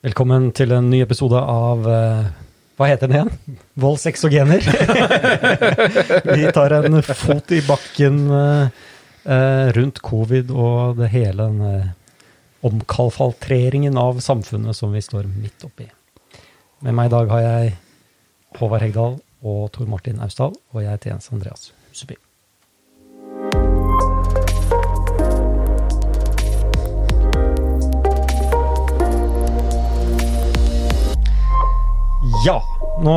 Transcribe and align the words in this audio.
Velkommen 0.00 0.46
til 0.56 0.70
en 0.72 0.86
ny 0.88 1.02
episode 1.04 1.36
av 1.36 1.84
eh, 1.84 2.28
Hva 2.80 2.86
heter 2.88 3.10
den 3.10 3.18
igjen? 3.18 3.58
Vold, 3.84 3.98
sex 4.00 4.22
og 4.24 4.32
gener. 4.32 4.64
Vi 6.38 6.46
tar 6.56 6.72
en 6.78 6.96
fot 7.04 7.52
i 7.52 7.58
bakken 7.66 8.16
eh, 8.32 8.78
eh, 9.28 9.66
rundt 9.76 10.00
covid 10.00 10.54
og 10.56 11.02
det 11.02 11.10
hele 11.12 11.50
den 11.50 11.92
omkalfaltreringen 12.64 14.00
av 14.00 14.24
samfunnet 14.24 14.76
som 14.76 14.96
vi 14.96 15.04
står 15.04 15.28
midt 15.28 15.68
oppi. 15.68 15.90
Med 16.84 16.96
meg 16.96 17.08
i 17.08 17.14
dag 17.18 17.36
har 17.36 17.44
jeg 17.44 17.76
Håvard 18.56 18.84
Hegdal 18.84 19.20
og 19.44 19.62
Tor 19.76 19.88
Martin 19.88 20.20
Austdal, 20.24 20.56
og 20.56 20.84
jeg 20.84 20.92
heter 20.96 21.14
Jens 21.14 21.32
Andreas 21.32 21.70
Huseby. 21.88 22.20
Ja, 32.40 32.54
nå 33.04 33.14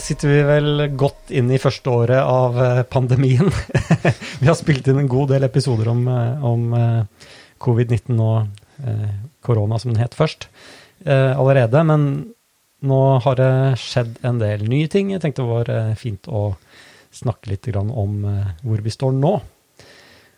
sitter 0.00 0.30
vi 0.30 0.36
vel 0.48 0.84
godt 0.96 1.28
inn 1.36 1.50
i 1.52 1.58
første 1.60 1.90
året 1.92 2.20
av 2.24 2.54
eh, 2.56 2.78
pandemien. 2.88 3.50
vi 4.40 4.48
har 4.48 4.56
spilt 4.56 4.86
inn 4.88 5.02
en 5.02 5.10
god 5.10 5.34
del 5.34 5.44
episoder 5.44 5.90
om, 5.92 6.00
eh, 6.08 6.46
om 6.48 6.62
eh, 6.78 7.26
covid-19 7.60 8.22
og 8.24 8.62
korona, 9.44 9.76
som 9.78 9.92
den 9.92 10.00
het 10.00 10.16
først, 10.18 10.48
allerede. 11.06 11.82
Men 11.86 12.06
nå 12.88 13.00
har 13.22 13.36
det 13.38 13.50
skjedd 13.78 14.16
en 14.26 14.40
del 14.40 14.64
nye 14.66 14.88
ting. 14.90 15.12
Jeg 15.12 15.22
tenkte 15.22 15.44
det 15.44 15.52
var 15.52 15.98
fint 16.00 16.26
å 16.26 16.42
snakke 17.14 17.52
litt 17.52 17.68
om 17.78 18.16
hvor 18.64 18.82
vi 18.82 18.92
står 18.92 19.14
nå. 19.14 19.32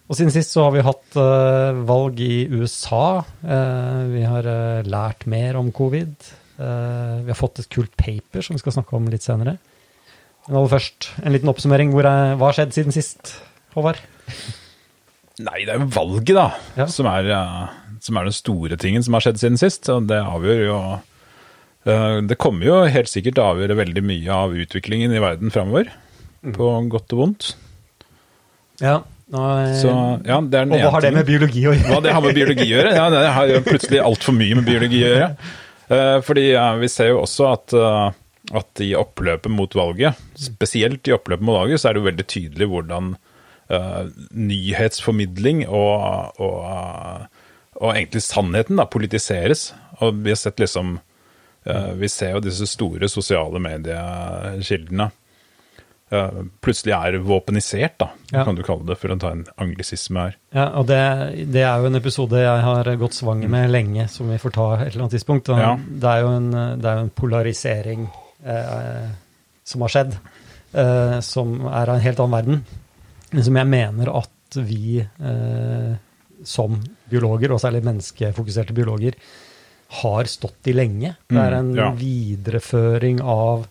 Og 0.06 0.18
siden 0.18 0.34
sist 0.34 0.52
så 0.52 0.66
har 0.66 0.76
vi 0.76 0.84
hatt 0.86 1.18
valg 1.88 2.20
i 2.22 2.44
USA. 2.52 3.22
Vi 3.40 4.26
har 4.28 4.50
lært 4.84 5.24
mer 5.32 5.62
om 5.62 5.72
covid. 5.74 6.12
Eh, 6.56 7.16
vi 7.24 7.32
har 7.32 7.36
fått 7.38 7.60
et 7.60 7.68
kult 7.72 7.92
paper 8.00 8.44
som 8.44 8.56
vi 8.56 8.62
skal 8.62 8.78
snakke 8.78 8.96
om 8.96 9.08
litt 9.12 9.24
senere. 9.26 9.58
Men 10.46 10.60
aller 10.60 10.72
først, 10.76 11.10
en 11.24 11.34
liten 11.34 11.50
oppsummering. 11.50 11.90
Er, 12.00 12.36
hva 12.38 12.48
har 12.50 12.56
skjedd 12.56 12.76
siden 12.76 12.94
sist, 12.94 13.34
Håvard? 13.74 13.98
Nei, 15.42 15.66
det 15.66 15.74
er 15.74 15.82
jo 15.82 15.90
valget, 15.92 16.32
da, 16.38 16.46
Ja. 16.78 16.86
som, 16.88 17.08
er, 17.10 17.28
eh, 17.28 17.98
som 18.00 18.16
er 18.16 18.30
den 18.30 18.36
store 18.36 18.78
tingen 18.80 19.04
som 19.04 19.16
har 19.18 19.26
skjedd 19.26 19.42
siden 19.42 19.60
sist. 19.60 19.88
Og 19.92 20.06
det 20.08 20.22
avgjør 20.22 20.62
jo 20.64 20.78
eh, 21.84 22.20
Det 22.24 22.38
kommer 22.40 22.64
jo 22.64 22.78
helt 22.88 23.10
sikkert 23.12 23.36
til 23.36 23.44
å 23.44 23.50
avgjøre 23.52 23.76
veldig 23.82 24.06
mye 24.06 24.32
av 24.32 24.56
utviklingen 24.56 25.12
i 25.12 25.20
verden 25.20 25.52
framover. 25.52 25.92
Mm. 26.42 26.54
På 26.56 26.70
godt 26.88 27.12
og 27.12 27.20
vondt. 27.24 27.50
Ja, 28.80 29.02
eh, 29.34 29.76
Så 29.82 29.92
ja, 30.24 30.40
og 30.40 30.72
hva 30.72 30.90
har 30.94 31.04
det 31.04 31.12
med 31.12 31.26
biologi 31.28 31.66
å 31.66 31.74
gjøre? 31.74 31.90
Hva 31.90 32.00
det 32.00 32.16
har 32.16 32.24
med 32.24 32.34
biologi 32.38 32.70
å 32.70 32.76
gjøre? 32.78 32.96
Ja, 32.96 33.10
det 33.12 33.22
har 33.36 33.54
plutselig 33.66 34.00
altfor 34.00 34.32
mye 34.32 34.56
med 34.56 34.64
biologi 34.64 35.04
å 35.04 35.12
gjøre. 35.12 35.30
Eh, 35.88 36.18
fordi 36.26 36.50
vi 36.80 36.88
ser 36.90 37.12
jo 37.12 37.22
også 37.22 37.48
at, 37.52 37.74
eh, 37.76 38.10
at 38.58 38.82
i 38.82 38.92
oppløpet 38.98 39.52
mot 39.52 39.74
valget, 39.74 40.18
spesielt 40.38 41.08
i 41.08 41.14
oppløpet 41.14 41.46
mot 41.46 41.58
valget, 41.60 41.80
så 41.80 41.88
er 41.88 41.94
det 41.94 42.02
jo 42.02 42.10
veldig 42.10 42.26
tydelig 42.30 42.68
hvordan 42.70 43.16
uh, 43.70 44.06
nyhetsformidling 44.30 45.64
og, 45.66 46.38
og, 46.38 47.26
og 47.74 47.90
egentlig 47.90 48.22
sannheten 48.22 48.78
da, 48.78 48.86
politiseres. 48.86 49.72
Og 49.98 50.22
vi 50.22 50.30
har 50.30 50.38
sett 50.38 50.62
liksom 50.62 50.98
uh, 51.00 51.92
Vi 51.98 52.08
ser 52.12 52.36
jo 52.36 52.44
disse 52.44 52.68
store 52.70 53.10
sosiale 53.10 53.58
mediekildene 53.62 55.10
plutselig 56.62 56.92
er 56.94 57.16
våpenisert, 57.18 57.96
da, 57.98 58.10
Ja. 58.32 58.44
kan 58.44 58.54
du 58.54 58.62
kalle 58.62 58.86
det, 58.86 58.96
for 58.98 59.08
å 59.10 59.18
ta 59.18 59.30
en 59.34 59.44
anglisisme 59.58 60.20
her. 60.22 60.36
Ja, 60.54 60.68
og 60.78 60.86
det, 60.86 61.00
det 61.50 61.62
er 61.66 61.80
jo 61.82 61.86
en 61.90 61.96
episode 61.98 62.38
jeg 62.38 62.62
har 62.62 62.84
gått 62.96 63.14
svanger 63.18 63.48
med 63.50 63.70
lenge, 63.70 64.08
som 64.08 64.28
vi 64.30 64.38
får 64.38 64.52
ta 64.54 64.66
et 64.76 64.92
eller 64.94 65.02
annet 65.06 65.16
tidspunkt. 65.18 65.48
Ja. 65.48 65.74
Det, 65.76 66.04
er 66.12 66.20
jo 66.22 66.28
en, 66.36 66.50
det 66.80 66.84
er 66.86 66.96
jo 67.00 67.04
en 67.08 67.10
polarisering 67.10 68.06
eh, 68.46 69.08
som 69.66 69.80
har 69.82 69.88
skjedd, 69.96 70.14
eh, 70.74 71.18
som 71.26 71.56
er 71.66 71.88
av 71.90 71.96
en 71.96 72.04
helt 72.06 72.20
annen 72.22 72.36
verden. 72.38 72.64
Men 73.32 73.42
som 73.42 73.56
jeg 73.56 73.66
mener 73.66 74.12
at 74.16 74.30
vi 74.62 75.00
eh, 75.02 75.94
som 76.46 76.78
biologer, 77.10 77.50
og 77.50 77.58
særlig 77.60 77.82
menneskefokuserte 77.82 78.72
biologer, 78.76 79.16
har 80.02 80.24
stått 80.30 80.66
i 80.70 80.74
lenge. 80.74 81.16
Det 81.30 81.38
er 81.38 81.54
en 81.58 81.72
Mm, 81.72 81.76
ja. 81.78 81.90
videreføring 81.98 83.20
av 83.22 83.66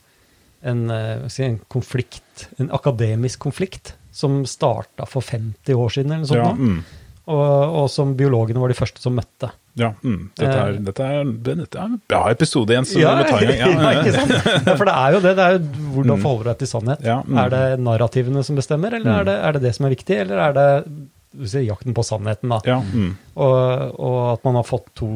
en, 0.65 0.85
eh, 0.91 1.25
en 1.45 1.59
konflikt, 1.71 2.47
en 2.59 2.71
akademisk 2.73 3.39
konflikt, 3.45 3.93
som 4.15 4.43
starta 4.47 5.05
for 5.07 5.21
50 5.21 5.73
år 5.75 5.89
siden, 5.93 6.11
eller 6.11 6.23
noe 6.25 6.31
sånt. 6.31 6.45
Ja, 6.45 6.53
mm. 6.53 7.01
Og, 7.25 7.75
og 7.81 7.85
som 7.89 8.11
biologene 8.15 8.61
var 8.61 8.69
de 8.69 8.75
første 8.77 9.01
som 9.01 9.15
møtte. 9.17 9.47
Ja, 9.75 9.89
mm. 10.05 10.19
dette, 10.37 10.51
er, 10.61 10.75
Eh. 10.75 10.81
dette, 10.85 11.05
er, 11.09 11.31
dette 11.47 11.79
er 11.81 11.87
en 11.89 11.95
bra 12.07 12.19
episode, 12.31 12.69
igjen. 12.71 12.85
så 12.85 12.99
Ja, 13.01 13.15
vi 13.17 13.23
må 13.23 13.29
ta 13.31 13.39
en 13.41 13.57
gang. 13.63 13.81
ja, 13.85 13.93
ikke 14.03 14.13
sant? 14.13 14.35
Ja, 14.69 14.75
for 14.77 14.85
det 14.85 14.93
er 14.93 15.15
jo 15.15 15.21
det. 15.25 15.31
det 15.39 15.45
er 15.47 15.55
jo 15.57 15.89
hvordan 15.95 16.13
Mm. 16.19 16.21
forholder 16.21 16.43
du 16.43 16.49
deg 16.51 16.59
til 16.61 16.69
sannhet. 16.69 17.01
Ja, 17.03 17.17
mm. 17.25 17.37
Er 17.41 17.49
det 17.55 17.63
narrativene 17.81 18.43
som 18.45 18.55
bestemmer, 18.61 18.93
eller 18.93 19.09
Mm. 19.11 19.17
er, 19.19 19.23
det, 19.31 19.35
er 19.49 19.51
det 19.57 19.61
det 19.65 19.73
som 19.75 19.85
er 19.89 19.95
viktig, 19.95 20.19
eller 20.21 20.43
er 20.45 20.53
det 20.59 21.49
si, 21.49 21.65
jakten 21.65 21.93
på 21.97 22.05
sannheten, 22.07 22.53
da? 22.53 22.61
Ja, 22.69 22.77
mm. 22.85 23.09
Og, 23.35 23.99
og 23.99 24.19
at 24.37 24.45
man 24.45 24.55
har 24.61 24.63
fått 24.69 24.93
to 24.95 25.09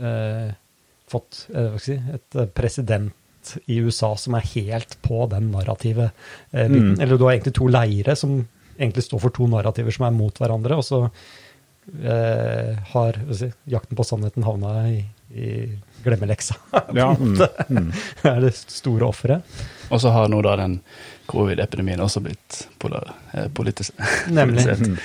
eh, 0.00 0.50
Fått 1.10 1.44
eh, 1.54 1.76
si, 1.82 1.92
et 2.14 2.36
eh, 2.38 2.46
i 3.66 3.80
USA 3.84 4.14
som 4.18 4.36
er 4.38 4.48
helt 4.54 4.96
på 5.04 5.24
den 5.30 5.50
narrative 5.54 6.10
eh. 6.52 6.70
Mm. 6.70 7.00
Eller 7.00 7.16
du 7.16 7.24
har 7.26 7.34
egentlig 7.34 7.56
to 7.58 7.68
leire 7.70 8.16
som 8.18 8.40
egentlig 8.80 9.04
står 9.04 9.22
for 9.26 9.36
to 9.36 9.46
narrativer 9.50 9.94
som 9.94 10.06
er 10.08 10.16
mot 10.16 10.40
hverandre, 10.40 10.78
og 10.80 10.84
så 10.86 11.02
eh, 12.00 12.76
har 12.92 13.18
si, 13.36 13.50
jakten 13.70 13.98
på 13.98 14.06
sannheten 14.06 14.46
havna 14.46 14.72
i, 14.88 15.02
i 15.36 15.50
glemmeleksa. 16.04 16.56
ja 17.00 17.10
mm. 17.18 17.36
Mm. 17.68 17.92
Det 18.22 18.32
er 18.32 18.40
det 18.46 18.54
store 18.56 19.08
offeret. 19.10 19.60
Og 19.90 20.00
så 20.00 20.12
har 20.14 20.30
nå 20.30 20.40
da 20.46 20.56
den 20.60 20.78
covid-epidemien 21.30 22.00
også 22.02 22.22
blitt 22.24 22.64
polar, 22.82 23.12
eh, 23.32 23.48
politisk. 23.54 23.94
Nemlig. 24.38 24.66
Mm. 24.66 24.96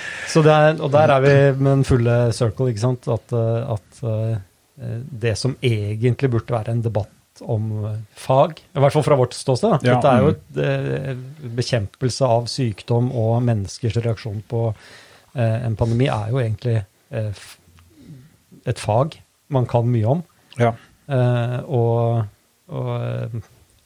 Er, 0.42 0.80
og 0.80 0.90
der 0.94 1.14
er 1.16 1.24
vi 1.24 1.34
med 1.58 1.70
den 1.70 1.86
fulle 1.86 2.16
circle, 2.36 2.70
ikke 2.72 2.84
sant? 2.86 3.10
At, 3.12 3.34
eh, 3.36 3.74
at 3.76 4.02
eh, 4.06 4.96
det 5.26 5.36
som 5.40 5.56
egentlig 5.64 6.32
burde 6.32 6.52
være 6.52 6.74
en 6.74 6.84
debatt 6.84 7.12
om 7.44 7.70
eh, 7.84 7.98
fag, 8.18 8.60
i 8.72 8.82
hvert 8.82 8.94
fall 8.94 9.04
fra 9.06 9.18
vårt 9.18 9.36
ståsted. 9.36 9.86
Ja, 9.86 9.96
dette 9.96 10.12
er 10.12 10.24
jo 10.24 10.30
mm. 10.30 10.36
et, 10.36 10.60
eh, 10.64 11.50
bekjempelse 11.58 12.30
av 12.36 12.48
sykdom 12.50 13.10
og 13.16 13.38
menneskers 13.46 13.98
reaksjon 14.04 14.42
på 14.48 14.62
eh, 14.70 15.58
en 15.66 15.78
pandemi, 15.78 16.08
er 16.12 16.32
jo 16.32 16.42
egentlig 16.42 16.78
eh, 17.10 17.44
et 18.66 18.82
fag 18.82 19.18
man 19.54 19.68
kan 19.70 19.88
mye 19.90 20.16
om. 20.16 20.24
ja. 20.58 20.74
Og, 21.06 22.24
og, 22.66 23.34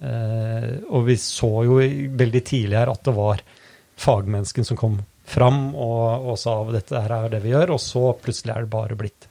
og 0.00 1.02
vi 1.04 1.16
så 1.20 1.50
jo 1.66 1.74
veldig 2.16 2.40
tidlig 2.48 2.78
her 2.78 2.88
at 2.88 3.02
det 3.04 3.12
var 3.12 3.42
fagmennesken 4.00 4.64
som 4.64 4.78
kom 4.80 4.94
fram 5.30 5.74
og, 5.74 6.30
og 6.32 6.38
sa 6.40 6.56
at 6.62 6.72
dette 6.78 7.02
her 7.04 7.12
er 7.18 7.34
det 7.34 7.42
vi 7.44 7.52
gjør, 7.52 7.74
og 7.76 7.82
så 7.82 8.06
plutselig 8.22 8.54
er 8.54 8.64
det 8.64 8.72
bare 8.72 8.96
blitt 8.98 9.28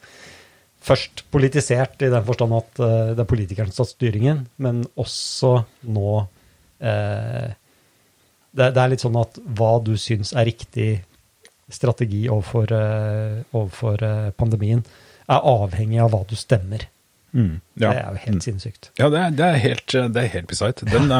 først 0.84 1.26
politisert 1.34 2.02
i 2.06 2.12
den 2.12 2.26
forstand 2.28 2.56
at 2.58 2.82
uh, 2.82 3.12
det 3.14 3.24
er 3.24 3.30
politikeren 3.30 3.72
som 3.74 3.84
har 3.84 3.92
styringen, 3.92 4.44
men 4.64 4.84
også 5.00 5.54
nå 5.92 6.14
uh, 6.24 7.50
det, 8.50 8.72
det 8.74 8.82
er 8.82 8.92
litt 8.94 9.04
sånn 9.04 9.20
at 9.20 9.40
hva 9.60 9.76
du 9.84 9.94
syns 10.00 10.34
er 10.34 10.48
riktig 10.50 10.90
strategi 11.70 12.24
overfor, 12.32 12.72
uh, 12.74 13.42
overfor 13.54 14.06
pandemien, 14.40 14.82
er 15.30 15.52
avhengig 15.52 16.00
av 16.02 16.16
hva 16.16 16.24
du 16.26 16.34
stemmer. 16.40 16.88
Mm. 17.30 17.60
ja. 17.78 17.92
Det 17.92 17.98
er 18.00 18.08
jo 18.08 18.22
helt 18.24 18.46
sinnssykt. 18.48 18.90
Ja, 18.98 19.12
det 19.14 19.20
er, 19.22 19.36
det 19.38 19.46
er 19.46 19.60
helt, 19.62 19.94
det 20.16 20.24
er 20.24 20.32
helt 20.34 20.50
beside. 20.50 20.88
Den, 20.90 21.12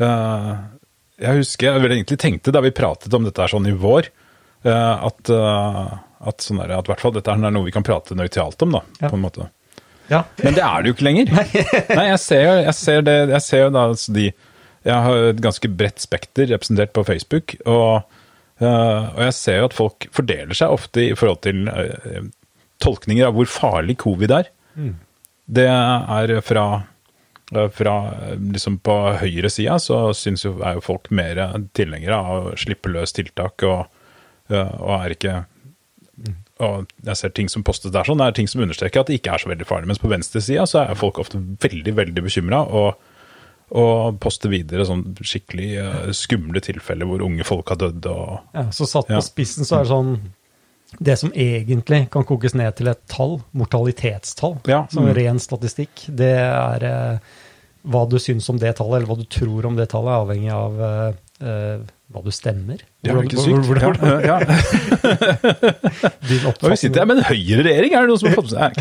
jeg 1.26 1.42
husker, 1.42 1.68
jeg 1.68 1.90
egentlig 1.90 2.18
tenkte 2.22 2.54
da 2.54 2.62
vi 2.64 2.72
pratet 2.72 3.12
om 3.12 3.28
dette 3.28 3.44
her 3.44 3.52
sånn 3.52 3.68
i 3.68 3.76
vår, 3.76 4.08
at, 4.66 5.30
eh, 5.30 5.92
at, 6.28 6.42
sånn 6.42 6.58
der, 6.58 6.72
at 6.78 6.88
hvert 6.90 7.00
fall 7.04 7.14
dette 7.14 7.30
er 7.30 7.38
noe 7.54 7.64
vi 7.66 7.74
kan 7.74 7.84
prate 7.86 8.16
nøytralt 8.18 8.62
om, 8.66 8.72
da, 8.78 8.82
Ja. 9.00 9.08
på 9.12 9.16
en 9.18 9.22
måte. 9.22 9.48
Ja. 10.08 10.22
Men 10.42 10.54
det 10.56 10.64
er 10.64 10.82
det 10.82 10.88
jo 10.90 10.94
ikke 10.96 11.04
lenger. 11.04 11.32
Nei, 11.98 12.06
jeg 12.08 12.20
ser 12.24 12.46
jeg 12.64 12.74
ser 12.74 13.02
det, 13.04 13.16
jeg 13.28 13.44
ser 13.44 13.64
jo 13.66 13.70
da 13.76 13.82
altså 13.90 14.14
de 14.16 14.30
Jeg 14.88 15.04
har 15.04 15.24
et 15.34 15.40
ganske 15.44 15.68
bredt 15.68 16.00
spekter 16.00 16.48
representert 16.48 16.92
på 16.96 17.02
Facebook, 17.04 17.56
og, 17.66 18.06
eh, 18.62 19.08
og 19.12 19.20
jeg 19.26 19.34
ser 19.36 19.58
jo 19.58 19.66
at 19.68 19.74
folk 19.76 20.06
fordeler 20.16 20.54
seg 20.56 20.70
ofte 20.72 21.02
i 21.10 21.14
forhold 21.18 21.42
til 21.44 21.66
eh, 21.68 22.22
tolkninger 22.80 23.26
av 23.26 23.34
hvor 23.36 23.50
farlig 23.50 23.98
covid 24.00 24.32
er. 24.38 24.48
Det 25.50 25.66
er 25.66 26.32
fra, 26.46 26.64
eh, 27.52 27.68
fra 27.74 27.96
eh, 28.30 28.38
liksom 28.54 28.78
på 28.86 28.96
høyresida 29.20 29.76
så 29.82 30.00
syns 30.16 30.46
jo, 30.46 30.54
er 30.62 30.78
jo 30.78 30.84
folk 30.86 31.10
mer 31.10 31.42
tilhengere 31.76 32.16
av 32.16 32.48
å 32.52 32.56
slippe 32.56 32.88
løs 32.94 33.12
tiltak 33.18 33.66
og, 33.68 33.80
eh, 33.82 33.97
og 34.56 34.92
er 34.98 35.14
ikke 35.16 35.36
og 36.58 36.88
jeg 37.06 37.18
ser 37.20 37.34
ting 37.34 37.50
som 37.50 37.62
postes 37.66 37.92
der 37.94 38.06
sånn, 38.06 38.18
det 38.18 38.32
er 38.32 38.38
ting 38.40 38.48
som 38.50 38.62
understreker 38.64 39.04
at 39.04 39.10
det 39.10 39.20
ikke 39.20 39.36
er 39.36 39.42
så 39.42 39.50
veldig 39.52 39.66
farlig. 39.68 39.90
Mens 39.92 40.00
på 40.02 40.10
venstresida 40.10 40.64
så 40.66 40.80
er 40.82 40.98
folk 40.98 41.20
ofte 41.22 41.38
veldig, 41.38 41.94
veldig 41.94 42.24
bekymra 42.26 42.64
og, 42.80 42.96
og 43.78 44.18
poster 44.22 44.50
videre 44.50 44.86
sånn 44.88 45.04
skikkelig 45.22 45.68
eh, 45.78 46.08
skumle 46.16 46.62
tilfeller 46.64 47.06
hvor 47.06 47.22
unge 47.28 47.46
folk 47.46 47.70
har 47.70 47.78
dødd 47.84 48.08
og 48.10 48.56
Ja, 48.56 48.66
så 48.74 48.88
satt 48.90 49.06
på 49.10 49.20
Ja. 49.20 49.22
spissen 49.22 49.68
så 49.68 49.78
er 49.78 49.86
det 49.86 49.92
sånn 49.92 50.12
det 51.04 51.18
som 51.20 51.30
egentlig 51.36 52.06
kan 52.10 52.24
kokes 52.24 52.54
ned 52.56 52.72
til 52.78 52.88
et 52.88 53.02
tall, 53.12 53.42
mortalitetstall, 53.52 54.54
Ja, 54.66 54.86
som 54.88 55.04
mm. 55.04 55.10
ren 55.18 55.38
statistikk, 55.42 56.06
det 56.08 56.32
er 56.40 56.86
eh, 56.88 57.34
hva 57.84 58.06
du 58.08 58.16
syns 58.18 58.48
om 58.48 58.58
det 58.58 58.72
tallet, 58.78 59.02
eller 59.02 59.10
hva 59.10 59.18
du 59.20 59.28
tror 59.28 59.68
om 59.68 59.76
det 59.76 59.90
tallet, 59.92 60.16
avhengig 60.16 60.50
av 60.56 60.80
eh, 60.88 61.84
hva 62.08 62.22
du 62.24 62.30
stemmer. 62.32 62.80
Det 63.04 63.10
er 63.12 63.14
jo 63.18 63.22
ikke 63.28 63.42
sykt. 63.44 63.66
hvordan- 63.68 63.98
hvordan- 64.00 64.24
Ja, 64.24 64.36
ja. 64.40 64.46
Og 66.62 66.70
vi 66.72 66.76
sitter 66.80 67.02
her 67.02 67.08
med 67.10 67.18
en 67.20 67.28
høyreregjering, 67.28 67.92
er 67.92 68.00
det 68.00 68.08
noen 68.08 68.20
som 68.22 68.28
har 68.28 68.36
fått 68.38 68.50
med 68.52 68.56
seg? 68.56 68.72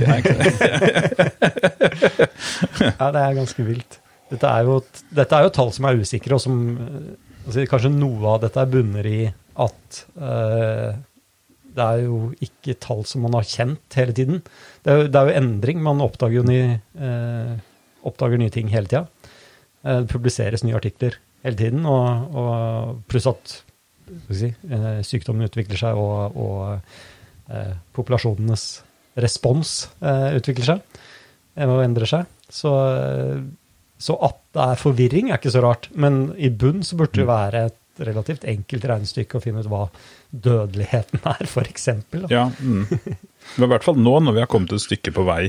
Ja, 2.98 3.10
det 3.14 3.22
er 3.22 3.36
ganske 3.38 3.66
vilt. 3.68 4.00
Dette 4.32 4.48
er 4.52 4.68
jo, 4.68 4.80
dette 5.16 5.36
er 5.38 5.44
jo 5.48 5.52
tall 5.56 5.70
som 5.76 5.86
er 5.88 6.00
usikre, 6.02 6.36
og 6.38 6.42
som 6.44 6.56
eh, 6.84 7.12
altså, 7.48 7.64
Kanskje 7.72 7.92
noe 7.96 8.34
av 8.36 8.42
dette 8.44 8.66
bunner 8.72 9.06
i 9.08 9.20
at 9.58 10.00
uh, 10.22 10.92
det 11.78 11.86
er 11.86 12.04
jo 12.04 12.18
ikke 12.46 12.76
tall 12.84 13.04
som 13.10 13.24
man 13.26 13.34
har 13.38 13.46
kjent 13.48 13.96
hele 13.98 14.14
tiden. 14.18 14.44
Det 14.86 14.92
er 14.94 14.98
jo, 15.02 15.08
det 15.14 15.18
er 15.22 15.26
jo 15.32 15.38
endring. 15.40 15.80
Man 15.86 16.02
oppdager 16.06 16.40
jo 16.40 16.44
ny, 16.46 16.60
eh, 16.78 17.54
oppdager 18.06 18.38
nye 18.42 18.54
ting 18.54 18.70
hele 18.74 18.90
tida. 18.90 19.04
Eh, 19.84 20.04
det 20.04 20.12
publiseres 20.12 20.64
nye 20.66 20.78
artikler 20.78 21.18
hele 21.48 21.60
tiden, 21.60 21.88
og, 21.90 22.36
og 22.38 23.00
pluss 23.10 23.30
at 23.30 23.60
si, 24.36 24.52
eh, 24.52 25.00
sykdommen 25.08 25.48
utvikler 25.48 25.80
seg, 25.80 26.00
og, 26.00 26.38
og 26.38 27.54
eh, 27.54 27.74
populasjonenes 27.98 28.68
respons 29.24 29.88
eh, 30.02 30.38
utvikler 30.38 30.74
seg 30.74 31.02
eh, 31.58 31.68
og 31.68 31.82
endrer 31.84 32.10
seg. 32.10 32.30
Så, 32.54 32.72
eh, 32.94 33.42
så 33.98 34.18
at 34.28 34.40
det 34.56 34.70
er 34.72 34.82
forvirring, 34.82 35.32
er 35.32 35.42
ikke 35.42 35.54
så 35.54 35.64
rart. 35.66 35.90
Men 35.98 36.32
i 36.38 36.52
bunn 36.54 36.84
så 36.86 37.00
burde 37.00 37.20
det 37.20 37.28
være 37.30 37.68
et 37.72 37.84
relativt 38.08 38.46
enkelt 38.46 38.86
regnestykke 38.86 39.40
å 39.40 39.42
finne 39.42 39.64
ut 39.64 39.70
hva 39.72 39.88
dødeligheten 40.30 41.24
er, 41.34 41.48
f.eks. 41.50 41.90
Ja, 42.30 42.48
mm. 42.54 42.84
Men 43.58 43.66
i 43.66 43.72
hvert 43.72 43.88
fall 43.88 43.98
nå, 43.98 44.20
når 44.22 44.36
vi 44.36 44.44
har 44.44 44.52
kommet 44.52 44.76
et 44.76 44.84
stykke 44.84 45.14
på 45.16 45.26
vei 45.28 45.42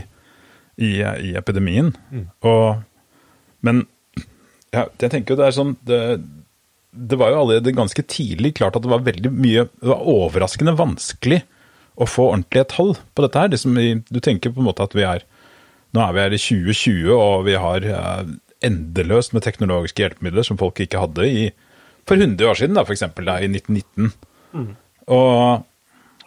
i, 0.79 0.93
i 1.03 1.35
epidemien. 1.37 1.93
Mm. 2.15 2.29
Og, 2.49 2.81
men 3.67 3.85
ja, 4.75 4.85
jeg 5.01 5.13
tenker 5.13 5.35
jo 5.35 5.39
det 5.41 5.47
er 5.49 5.57
sånn 5.57 5.77
det, 5.89 6.01
det 6.93 7.19
var 7.21 7.33
jo 7.33 7.43
allerede 7.43 7.77
ganske 7.77 8.05
tidlig 8.09 8.55
klart 8.59 8.77
at 8.77 8.85
det 8.85 8.91
var 8.91 9.05
veldig 9.07 9.31
mye 9.33 9.67
Det 9.69 9.91
var 9.91 10.09
overraskende 10.09 10.77
vanskelig 10.79 11.43
å 11.99 12.07
få 12.09 12.29
ordentlige 12.31 12.69
tall 12.71 12.93
på 13.15 13.25
dette 13.25 13.41
her. 13.43 13.51
Liksom, 13.53 13.75
du 14.07 14.21
tenker 14.23 14.53
på 14.55 14.63
en 14.63 14.69
måte 14.69 14.85
at 14.87 14.95
vi 14.97 15.07
er 15.07 15.25
Nå 15.97 16.03
er 16.05 16.13
vi 16.13 16.21
her 16.21 16.35
i 16.37 16.39
2020, 16.39 17.07
og 17.17 17.47
vi 17.47 17.55
har 17.57 17.85
endeløst 18.61 19.33
med 19.33 19.45
teknologiske 19.47 20.03
hjelpemidler 20.03 20.45
som 20.45 20.59
folk 20.61 20.81
ikke 20.85 21.01
hadde 21.01 21.25
i, 21.25 21.47
for 22.05 22.21
100 22.21 22.45
år 22.45 22.59
siden, 22.61 22.77
da, 22.77 22.85
eksempel 22.93 23.31
i 23.33 23.49
1919. 23.49 24.11
Og 25.17 25.65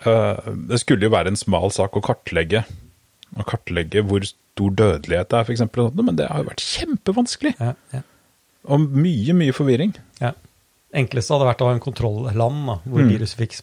øh, 0.07 0.49
det 0.71 0.79
skulle 0.81 1.05
jo 1.05 1.13
være 1.13 1.33
en 1.33 1.37
smal 1.37 1.69
sak 1.73 1.97
å 1.97 2.03
kartlegge, 2.05 2.63
å 3.37 3.45
kartlegge 3.45 4.01
hvor 4.07 4.25
stor 4.25 4.73
dødelighet 4.81 5.29
det 5.29 5.39
er, 5.39 5.53
eksempel, 5.53 5.91
men 6.01 6.17
det 6.17 6.31
har 6.31 6.41
jo 6.41 6.49
vært 6.49 6.65
kjempevanskelig. 6.65 7.53
Ja, 7.61 7.75
ja, 7.93 8.01
Og 8.69 8.79
mye, 8.93 9.33
mye 9.33 9.53
forvirring. 9.57 9.95
ja. 10.21 10.33
Enkleste 10.93 11.31
hadde 11.31 11.45
vært 11.47 11.61
å 11.63 11.67
ha 11.69 11.73
en 11.73 11.79
kontrollland 11.79 12.65
da, 12.67 12.73
hvor 12.83 12.99
Mm. 12.99 13.09
viruset 13.13 13.39
fikk 13.39 13.53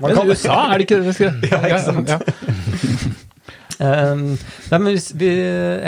Men 0.00 0.14
kan- 0.16 0.30
USA, 0.30 0.54
er 0.72 0.78
det 0.80 0.86
ikke 0.86 1.00
det? 1.04 1.12
Skal... 1.12 1.34
Ja, 1.50 1.58
ikke 1.68 1.82
sant? 1.84 2.08
Ja. 2.08 2.18
Um, 3.80 4.34
nei, 4.68 4.76
men 4.76 4.90
hvis 4.92 5.06
vi, 5.16 5.28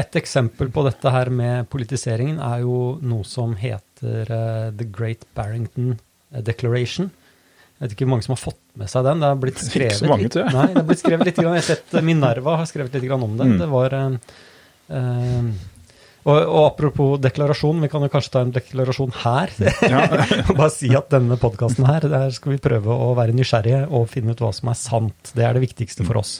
et 0.00 0.14
eksempel 0.16 0.70
på 0.72 0.80
dette 0.86 1.10
her 1.12 1.28
med 1.28 1.66
politiseringen 1.68 2.38
er 2.40 2.62
jo 2.62 2.76
noe 3.04 3.20
som 3.28 3.52
heter 3.60 4.30
uh, 4.32 4.70
The 4.72 4.86
Great 4.88 5.26
Barrington 5.36 5.98
Declaration. 6.32 7.10
Jeg 7.76 7.84
vet 7.84 7.92
ikke 7.92 8.06
hvor 8.06 8.12
mange 8.14 8.24
som 8.24 8.32
har 8.32 8.40
fått 8.40 8.62
med 8.80 8.88
seg 8.88 9.04
den. 9.04 9.20
Det 9.20 9.28
har 9.28 9.36
blitt 9.42 9.60
skrevet 9.60 9.98
så 10.00 10.08
mange, 10.08 10.24
litt- 10.24 10.38
Nei, 10.40 10.64
det 10.72 10.80
har 10.80 10.88
blitt 10.88 11.02
skrevet 11.04 11.28
litt. 11.28 11.36
Grann. 11.42 11.52
Jeg 11.58 11.66
har 11.66 11.68
sett 11.68 11.92
eh, 12.00 12.06
Minerva 12.08 12.56
har 12.62 12.70
skrevet 12.72 12.96
litt 12.96 13.04
grann 13.10 13.26
om 13.28 13.36
det. 13.36 13.50
Mm. 13.52 13.58
Det 13.60 13.68
var 13.76 13.98
eh, 13.98 14.08
eh, 14.88 15.52
og, 16.22 16.36
og 16.38 16.64
apropos 16.68 17.16
deklarasjon, 17.22 17.82
vi 17.82 17.90
kan 17.90 18.04
jo 18.04 18.10
kanskje 18.12 18.32
ta 18.36 18.44
en 18.46 18.54
deklarasjon 18.54 19.14
her. 19.24 19.50
og 20.48 20.54
bare 20.54 20.70
si 20.70 20.92
at 20.94 21.10
denne 21.10 21.38
podkasten 21.40 21.88
her, 21.88 22.06
der 22.06 22.34
skal 22.34 22.54
vi 22.54 22.62
prøve 22.62 22.94
å 22.94 23.10
være 23.18 23.34
nysgjerrige 23.34 23.88
og 23.90 24.06
finne 24.12 24.36
ut 24.36 24.42
hva 24.44 24.52
som 24.54 24.70
er 24.70 24.78
sant. 24.78 25.32
Det 25.34 25.46
er 25.46 25.58
det 25.58 25.64
viktigste 25.66 26.06
for 26.06 26.22
oss. 26.22 26.38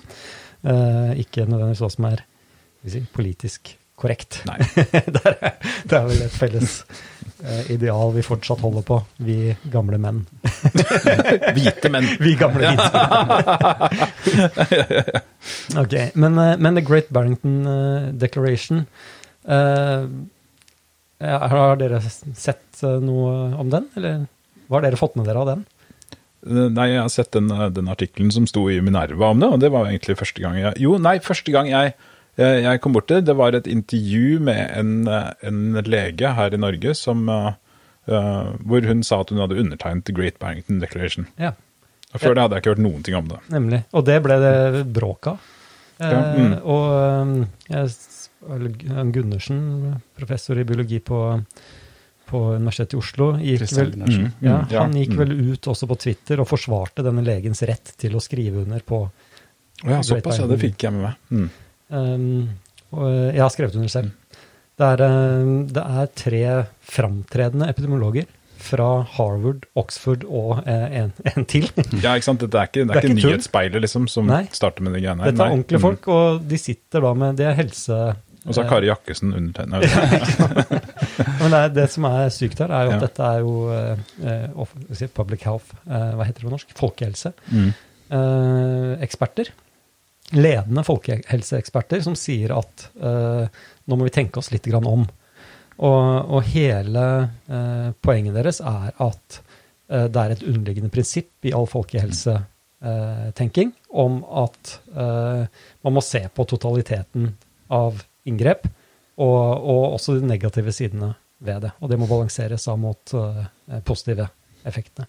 Uh, 0.62 1.10
ikke 1.18 1.48
nødvendigvis 1.48 1.82
hva 1.82 1.90
som 1.90 2.06
er 2.12 2.22
si, 2.86 3.02
politisk 3.10 3.74
korrekt. 4.02 4.42
Nei. 4.48 4.58
det, 5.14 5.22
er, 5.22 5.56
det 5.86 5.96
er 5.98 6.06
vel 6.08 6.22
et 6.24 6.34
felles 6.34 6.78
eh, 7.44 7.70
ideal 7.74 8.12
vi 8.16 8.24
fortsatt 8.26 8.62
holder 8.64 8.84
på, 8.86 8.98
vi 9.22 9.54
gamle 9.72 9.98
menn. 10.02 10.22
Hvite 11.56 11.92
menn. 11.92 12.08
Vi 12.24 12.34
gamle 12.38 12.72
hvite. 12.72 13.02
menn. 14.26 15.82
ok, 15.82 15.96
men, 16.14 16.38
eh, 16.38 16.54
men 16.58 16.78
The 16.78 16.84
Great 16.86 17.10
Barrington 17.14 17.58
eh, 17.66 18.08
Declaration 18.18 18.84
uh, 19.48 20.06
Har 21.22 21.76
dere 21.80 22.00
sett 22.02 22.82
noe 22.82 23.52
om 23.58 23.70
den, 23.70 23.86
eller 23.98 24.24
hva 24.66 24.80
har 24.80 24.86
dere 24.86 24.98
fått 24.98 25.14
med 25.18 25.28
dere 25.28 25.42
av 25.42 25.50
den? 25.52 25.66
Nei, 26.42 26.88
jeg 26.90 26.98
har 26.98 27.10
sett 27.14 27.30
den, 27.36 27.52
den 27.70 27.90
artikkelen 27.92 28.32
som 28.34 28.48
sto 28.50 28.64
i 28.66 28.80
Minerva 28.82 29.28
om 29.30 29.38
det, 29.38 29.50
og 29.54 29.60
det 29.62 29.70
var 29.70 29.86
egentlig 29.86 30.16
første 30.18 30.42
gang 30.42 30.56
jeg 30.58 30.80
Jo, 30.82 30.96
nei, 30.98 31.20
første 31.22 31.54
gang 31.54 31.70
jeg, 31.70 31.92
jeg 32.40 32.62
jeg 32.64 32.80
kom 32.80 32.94
bort 32.96 33.08
til 33.10 33.20
det, 33.20 33.26
det 33.28 33.36
var 33.36 33.56
et 33.56 33.66
intervju 33.66 34.38
med 34.40 34.62
en, 34.78 35.08
en 35.08 35.82
lege 35.84 36.32
her 36.36 36.54
i 36.54 36.60
Norge 36.60 36.94
som 36.96 37.28
uh, 37.28 37.52
Hvor 38.06 38.88
hun 38.88 39.02
sa 39.06 39.20
at 39.20 39.30
hun 39.30 39.42
hadde 39.42 39.60
undertegnet 39.60 40.06
The 40.08 40.14
Great 40.16 40.38
Barrington 40.40 40.80
Declaration. 40.80 41.28
Ja, 41.38 41.52
Og 42.12 42.20
Før 42.20 42.34
det 42.34 42.42
hadde 42.42 42.56
jeg 42.56 42.62
ikke 42.64 42.74
hørt 42.74 42.84
noen 42.84 43.04
ting 43.06 43.16
om 43.16 43.28
det. 43.30 43.38
nemlig. 43.52 43.84
Og 43.92 44.04
det 44.04 44.18
ble 44.24 44.38
det 44.42 44.86
bråk 44.92 45.32
av. 45.32 45.52
Eh, 45.98 46.10
Ja, 46.10 46.20
mm. 46.34 46.54
Og 46.66 46.84
eh, 47.70 49.06
Gundersen, 49.14 49.60
professor 50.18 50.58
i 50.58 50.64
biologi 50.66 50.98
på, 51.00 51.20
på 52.26 52.38
Universitetet 52.56 52.96
i 52.96 52.98
Oslo, 52.98 53.28
gikk 53.38 53.68
vel, 53.76 53.92
Mm, 54.02 54.30
ja, 54.42 54.56
mm, 54.58 54.72
han 54.74 54.96
gikk 54.98 55.14
mm. 55.14 55.20
vel 55.20 55.52
ut 55.52 55.68
også 55.72 55.86
på 55.86 55.98
Twitter 56.04 56.42
og 56.42 56.48
forsvarte 56.50 57.04
denne 57.06 57.22
legens 57.22 57.62
rett 57.68 57.94
til 57.96 58.16
å 58.18 58.20
skrive 58.24 58.64
under 58.64 58.82
på 58.82 59.04
ja, 59.84 60.02
såpass, 60.02 60.38
ja, 60.42 60.46
det 60.50 60.58
fikk 60.60 60.84
jeg 60.84 60.92
med 60.94 61.06
meg. 61.06 61.14
Mm. 61.30 61.48
Um, 61.92 62.48
og 62.92 63.08
jeg 63.12 63.40
har 63.42 63.52
skrevet 63.54 63.76
under 63.78 63.92
selv. 63.92 64.10
Det 64.80 64.86
er, 64.88 65.02
um, 65.44 65.66
det 65.68 65.82
er 65.84 66.08
tre 66.18 66.44
framtredende 66.88 67.68
epidemiologer 67.70 68.26
fra 68.62 68.88
Harvard, 69.16 69.64
Oxford 69.74 70.22
og 70.30 70.60
eh, 70.70 70.84
en, 71.00 71.08
en 71.32 71.46
til. 71.50 71.64
Ja, 71.98 72.12
ikke 72.14 72.28
sant? 72.28 72.42
Dette 72.44 72.60
er 72.60 72.68
ikke, 72.70 72.84
det 72.84 72.84
er 72.84 72.92
Det 72.94 73.00
er 73.00 73.08
ikke 73.08 73.16
nyhetsspeilet 73.18 73.82
liksom, 73.82 74.04
som 74.12 74.28
Nei. 74.30 74.44
starter 74.54 74.84
med 74.86 74.94
de 74.94 75.00
greiene 75.02 75.24
her. 75.24 75.32
Dette 75.34 75.42
er 75.48 75.56
ordentlige 75.56 75.80
Mm. 75.80 75.86
folk, 75.88 76.06
og 76.14 76.44
de 76.52 76.58
sitter 76.62 77.02
da 77.02 77.10
med 77.24 77.40
Det 77.40 77.48
er 77.50 77.56
helse... 77.58 77.98
Og 78.42 78.54
så 78.56 78.62
er 78.64 78.68
Kari 78.70 78.88
Jakkesen 78.88 79.34
undertegnet. 79.38 79.84
Men 81.40 81.52
det, 81.52 81.58
er, 81.58 81.68
det 81.76 81.84
som 81.92 82.06
er 82.08 82.30
sykt 82.34 82.58
her, 82.62 82.72
er 82.74 82.88
jo 82.88 82.90
at 82.90 82.96
Ja. 82.96 83.02
dette 83.06 83.26
er 83.28 83.42
jo 83.44 83.52
eh, 83.70 84.96
jeg, 84.98 85.10
public 85.14 85.44
health, 85.46 85.68
eh, 85.86 86.08
hva 86.18 86.26
heter 86.26 86.42
det 86.42 86.48
på 86.48 86.54
norsk? 86.56 86.72
Folkehelse. 86.78 87.32
Mm. 87.52 87.68
eh, 88.18 88.94
eksperter, 89.06 89.52
ledende 90.36 90.84
folkehelseeksperter, 90.86 92.00
som 92.04 92.14
sier 92.18 92.52
at 92.56 92.90
eh, 92.96 93.44
nå 93.84 93.96
må 93.96 94.04
vi 94.06 94.14
tenke 94.14 94.38
oss 94.40 94.50
litt 94.52 94.74
om. 94.74 95.06
Og, 95.82 96.30
og 96.36 96.42
hele 96.52 97.04
eh, 97.48 97.90
poenget 98.04 98.34
deres 98.36 98.60
er 98.60 98.92
at 99.02 99.40
eh, 99.88 100.06
det 100.06 100.20
er 100.20 100.30
et 100.34 100.46
underliggende 100.46 100.90
prinsipp 100.92 101.44
i 101.48 101.54
all 101.56 101.66
folkehelsetenking 101.70 103.72
om 104.04 104.24
at 104.44 104.80
eh, 104.92 105.42
man 105.82 105.92
må 105.96 106.00
se 106.04 106.28
på 106.28 106.44
totaliteten 106.48 107.22
av 107.72 108.02
inngrep, 108.28 108.68
og, 109.22 109.58
og 109.58 109.92
også 109.96 110.14
de 110.18 110.26
negative 110.26 110.72
sidene 110.74 111.14
ved 111.42 111.66
det. 111.66 111.72
Og 111.80 111.90
det 111.90 111.98
må 112.00 112.06
balanseres 112.10 112.68
av 112.70 112.78
mot 112.80 113.14
eh, 113.18 113.44
positive 113.86 114.28
effektene. 114.68 115.06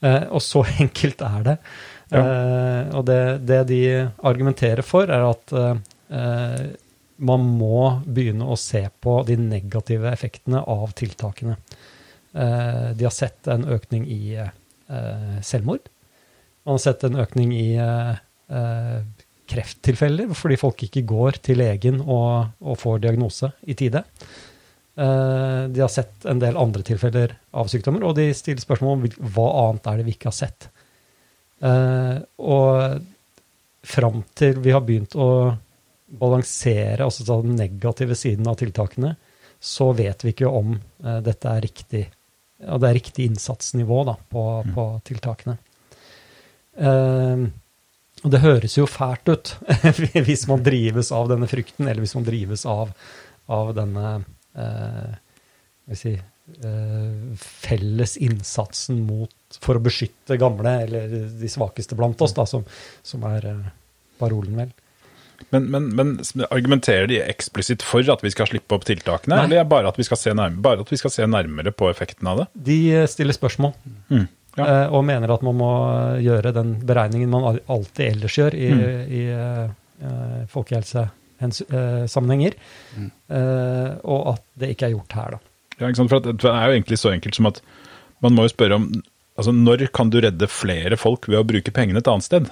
Eh, 0.00 0.26
og 0.30 0.42
så 0.44 0.64
enkelt 0.84 1.24
er 1.26 1.46
det. 1.46 1.56
Eh, 2.10 2.90
og 2.96 3.04
det, 3.06 3.22
det 3.46 3.60
de 3.70 3.82
argumenterer 4.26 4.82
for, 4.86 5.10
er 5.10 5.26
at 5.28 5.54
eh, 5.54 6.64
man 7.20 7.44
må 7.44 8.00
begynne 8.06 8.48
å 8.48 8.58
se 8.58 8.82
på 9.02 9.20
de 9.28 9.36
negative 9.40 10.10
effektene 10.10 10.62
av 10.64 10.94
tiltakene. 10.98 11.56
Eh, 12.32 12.90
de 12.96 13.06
har 13.06 13.14
sett 13.14 13.50
en 13.52 13.66
økning 13.70 14.06
i 14.10 14.36
eh, 14.40 15.40
selvmord. 15.44 15.90
Man 16.66 16.78
har 16.78 16.84
sett 16.84 17.04
en 17.06 17.18
økning 17.20 17.54
i 17.56 17.68
eh, 17.80 18.14
eh, 18.50 19.00
krefttilfeller, 19.50 20.32
fordi 20.38 20.60
folk 20.60 20.86
ikke 20.86 21.06
går 21.08 21.40
til 21.44 21.60
legen 21.62 22.00
og, 22.04 22.54
og 22.62 22.78
får 22.78 23.02
diagnose 23.06 23.52
i 23.66 23.74
tide. 23.78 24.04
De 25.00 25.80
har 25.80 25.88
sett 25.88 26.26
en 26.28 26.38
del 26.42 26.58
andre 26.60 26.82
tilfeller 26.84 27.32
av 27.56 27.70
sykdommer, 27.72 28.04
og 28.04 28.18
de 28.18 28.26
stiller 28.36 28.60
spørsmål 28.62 28.98
om 28.98 29.30
hva 29.32 29.46
annet 29.62 29.86
er 29.88 29.98
det 29.98 30.04
vi 30.06 30.12
ikke 30.12 30.28
har 30.28 30.36
sett. 30.36 30.66
Eh, 31.60 32.16
og 32.40 33.00
fram 33.82 34.22
til 34.36 34.60
vi 34.64 34.72
har 34.74 34.84
begynt 34.84 35.16
å 35.16 35.30
balansere 36.20 37.04
altså 37.04 37.42
den 37.42 37.56
negative 37.58 38.16
siden 38.18 38.48
av 38.50 38.58
tiltakene, 38.60 39.14
så 39.60 39.90
vet 39.92 40.24
vi 40.24 40.32
ikke 40.34 40.50
om 40.50 40.74
eh, 40.76 41.20
dette 41.24 41.52
er 41.52 41.66
riktig 41.68 42.06
det 42.60 42.88
er 42.90 42.92
riktig 42.92 43.24
innsatsnivå 43.24 44.02
da, 44.04 44.14
på, 44.28 44.42
på 44.74 44.84
tiltakene. 45.08 45.56
Eh, 46.76 47.44
og 48.20 48.32
det 48.34 48.42
høres 48.42 48.76
jo 48.76 48.84
fælt 48.90 49.30
ut 49.32 49.54
hvis 50.26 50.44
man 50.50 50.64
drives 50.64 51.08
av 51.16 51.30
denne 51.30 51.48
frykten, 51.48 51.88
eller 51.88 52.04
hvis 52.04 52.16
man 52.18 52.26
drives 52.26 52.66
av, 52.68 52.92
av 53.48 53.72
denne 53.78 54.10
eh, 54.52 55.14
si, 55.96 56.12
felles 57.38 58.16
innsatsen 58.18 59.04
mot, 59.06 59.30
for 59.62 59.76
å 59.78 59.82
beskytte 59.82 60.36
gamle, 60.40 60.72
eller 60.86 61.08
de 61.40 61.48
svakeste 61.50 61.94
blant 61.98 62.20
oss, 62.24 62.34
da, 62.36 62.44
som, 62.46 62.64
som 63.06 63.22
er 63.30 63.46
eh, 63.50 63.68
parolen, 64.18 64.56
vel. 64.58 64.70
Men, 65.54 65.62
men, 65.72 65.86
men, 65.96 66.08
argumenterer 66.50 67.06
de 67.08 67.20
eksplisitt 67.24 67.82
for 67.86 68.04
at 68.12 68.20
vi 68.22 68.30
skal 68.34 68.46
slippe 68.50 68.74
opp 68.76 68.84
tiltakene, 68.84 69.36
Nei. 69.38 69.44
eller 69.46 69.64
bare 69.70 69.88
at, 69.88 69.96
vi 69.98 70.04
skal 70.04 70.18
se 70.20 70.30
nærmere, 70.36 70.62
bare 70.66 70.80
at 70.84 70.90
vi 70.92 70.98
skal 71.00 71.10
se 71.14 71.24
nærmere 71.26 71.70
på 71.72 71.88
effekten 71.90 72.26
av 72.28 72.36
det? 72.42 72.46
De 72.68 72.78
eh, 72.98 73.06
stiller 73.10 73.32
spørsmål. 73.36 73.72
Mm. 74.12 74.26
Ja. 74.58 74.64
Eh, 74.66 74.88
og 74.92 75.04
mener 75.06 75.30
at 75.32 75.42
man 75.46 75.56
må 75.56 75.70
gjøre 76.20 76.52
den 76.56 76.70
beregningen 76.86 77.30
man 77.32 77.58
alltid 77.70 78.06
ellers 78.10 78.36
gjør 78.40 78.52
i, 78.58 78.68
Mm. 78.74 78.82
i 79.14 79.22
uh, 79.30 79.68
folkehelsesammenhenger, 80.50 82.52
Mm. 82.96 83.10
eh, 83.30 83.90
og 84.04 84.28
at 84.34 84.42
det 84.58 84.68
ikke 84.74 84.86
er 84.88 84.94
gjort 84.96 85.12
her, 85.18 85.30
da. 85.36 85.40
Ja, 85.80 85.88
ikke 85.88 85.96
sant? 86.02 86.10
For 86.12 86.20
det 86.20 86.44
er 86.44 86.66
jo 86.70 86.76
egentlig 86.78 86.98
så 87.00 87.12
enkelt 87.14 87.34
som 87.38 87.48
at 87.50 87.60
man 88.20 88.34
må 88.36 88.44
jo 88.44 88.52
spørre 88.52 88.76
om 88.76 88.90
altså 89.40 89.52
når 89.56 89.86
kan 89.96 90.10
du 90.12 90.18
redde 90.20 90.46
flere 90.52 90.98
folk 91.00 91.24
ved 91.30 91.38
å 91.40 91.46
bruke 91.48 91.72
pengene 91.72 92.02
et 92.02 92.08
annet 92.12 92.26
sted? 92.26 92.50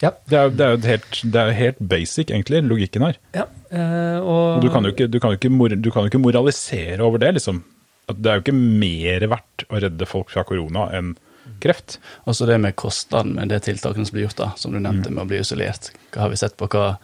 Ja. 0.00 0.12
Det 0.30 0.36
er 0.38 0.46
jo, 0.46 0.52
det 0.56 0.64
er 0.64 0.70
jo 0.76 0.78
helt, 0.86 1.18
det 1.34 1.40
er 1.42 1.48
jo 1.50 1.56
helt 1.58 1.80
basic, 1.90 2.30
egentlig, 2.30 2.62
logikken 2.70 3.02
her. 3.04 3.16
ja 3.34 3.44
eh, 3.74 4.18
og, 4.22 4.56
Og 4.56 4.62
du 4.62 4.68
kan 4.72 4.86
jo 4.86 4.92
ikke, 4.94 5.08
du 5.10 5.18
kan 5.20 5.34
jo 5.34 5.40
ikke, 5.40 5.50
mor, 5.52 5.74
du 5.74 5.90
kan 5.90 6.06
jo 6.06 6.12
ikke 6.12 6.22
moralisere 6.22 7.02
over 7.04 7.18
det, 7.20 7.32
liksom. 7.40 7.60
At 8.08 8.22
Det 8.22 8.30
er 8.30 8.38
jo 8.38 8.44
ikke 8.46 8.54
mer 8.56 9.26
verdt 9.34 9.66
å 9.68 9.82
redde 9.84 10.06
folk 10.08 10.30
fra 10.32 10.46
korona 10.48 10.86
enn 10.96 11.16
kreft. 11.60 11.98
Også 12.30 12.46
det 12.46 12.60
med 12.62 12.76
kostnaden 12.78 13.34
med 13.36 13.50
det 13.50 13.58
tiltakene 13.66 14.06
som 14.06 14.14
blir 14.14 14.28
gjort, 14.28 14.38
da, 14.38 14.48
som 14.56 14.72
du 14.72 14.78
Mm. 14.78 14.86
nevnte 14.86 15.10
med 15.10 15.24
å 15.24 15.28
bli 15.28 15.42
isolert. 15.42 15.90
Hva 16.14 16.24
har 16.24 16.30
vi 16.30 16.36
sett 16.40 16.56
på 16.56 16.68
hva 16.70 16.96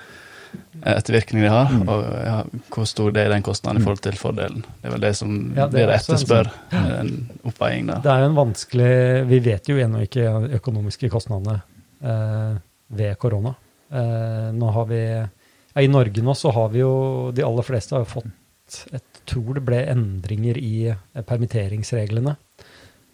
ettervirkninger 0.84 1.44
det 1.46 1.50
har, 1.52 1.68
Mm. 1.72 1.88
og 1.88 2.02
ja, 2.24 2.36
hvor 2.70 2.86
stor 2.86 3.12
det 3.12 3.22
er 3.24 3.30
den 3.34 3.42
kostnaden 3.42 3.80
i 3.80 3.84
forhold 3.84 4.00
til 4.04 4.18
fordelen. 4.20 4.64
Det 4.82 4.88
er 4.88 4.92
vel 4.94 5.00
det 5.00 5.14
som 5.16 5.30
Ja, 5.56 5.66
det 5.66 5.72
blir 5.72 5.88
er 5.88 5.96
også 5.98 6.12
en 6.12 6.18
etterspør, 6.18 6.50
en 6.72 7.30
oppveiing 7.44 7.86
der. 7.86 8.00
Det 8.04 8.10
er 8.12 8.20
jo 8.20 8.28
en 8.30 8.38
vanskelig 8.38 9.28
Vi 9.28 9.38
vet 9.40 9.68
jo 9.68 9.76
ennå 9.76 10.02
ikke 10.06 10.26
økonomiske 10.60 11.10
kostnadene 11.10 11.62
eh, 12.02 12.58
ved 12.90 13.18
korona. 13.18 13.54
Eh, 13.92 14.52
nå 14.52 14.72
har 14.72 14.86
vi 14.86 15.00
ja, 15.04 15.80
I 15.82 15.88
Norge 15.88 16.22
nå 16.22 16.34
så 16.36 16.52
har 16.52 16.68
vi 16.70 16.78
jo 16.80 17.30
De 17.34 17.42
aller 17.42 17.62
fleste 17.66 17.94
har 17.96 18.04
jo 18.04 18.12
fått 18.20 18.84
Jeg 18.92 19.00
tror 19.26 19.54
det 19.54 19.64
ble 19.64 19.80
endringer 19.90 20.56
i 20.58 20.88
eh, 20.90 21.22
permitteringsreglene. 21.22 22.36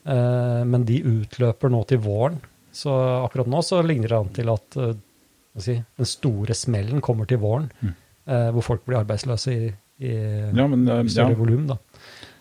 Eh, 0.06 0.62
men 0.64 0.84
de 0.88 1.00
utløper 1.04 1.70
nå 1.70 1.84
til 1.90 1.98
våren. 2.02 2.40
Så 2.72 2.90
akkurat 3.24 3.48
nå 3.50 3.60
så 3.66 3.80
ligner 3.82 4.08
det 4.12 4.18
an 4.18 4.28
til 4.34 4.50
at 4.52 4.76
eh, 4.78 4.94
si, 5.58 5.82
den 5.98 6.06
store 6.06 6.54
smellen 6.54 7.00
kommer 7.00 7.26
til 7.26 7.38
våren. 7.38 7.70
Mm. 7.82 7.94
eh, 8.26 8.50
hvor 8.54 8.62
folk 8.62 8.84
blir 8.86 8.98
arbeidsløse 9.00 9.50
i, 9.52 9.72
i 9.98 10.12
Ja, 10.54 10.66
men 10.66 10.86
uh, 10.88 11.02
større 11.10 11.30
ja. 11.34 11.36
volum. 11.36 11.66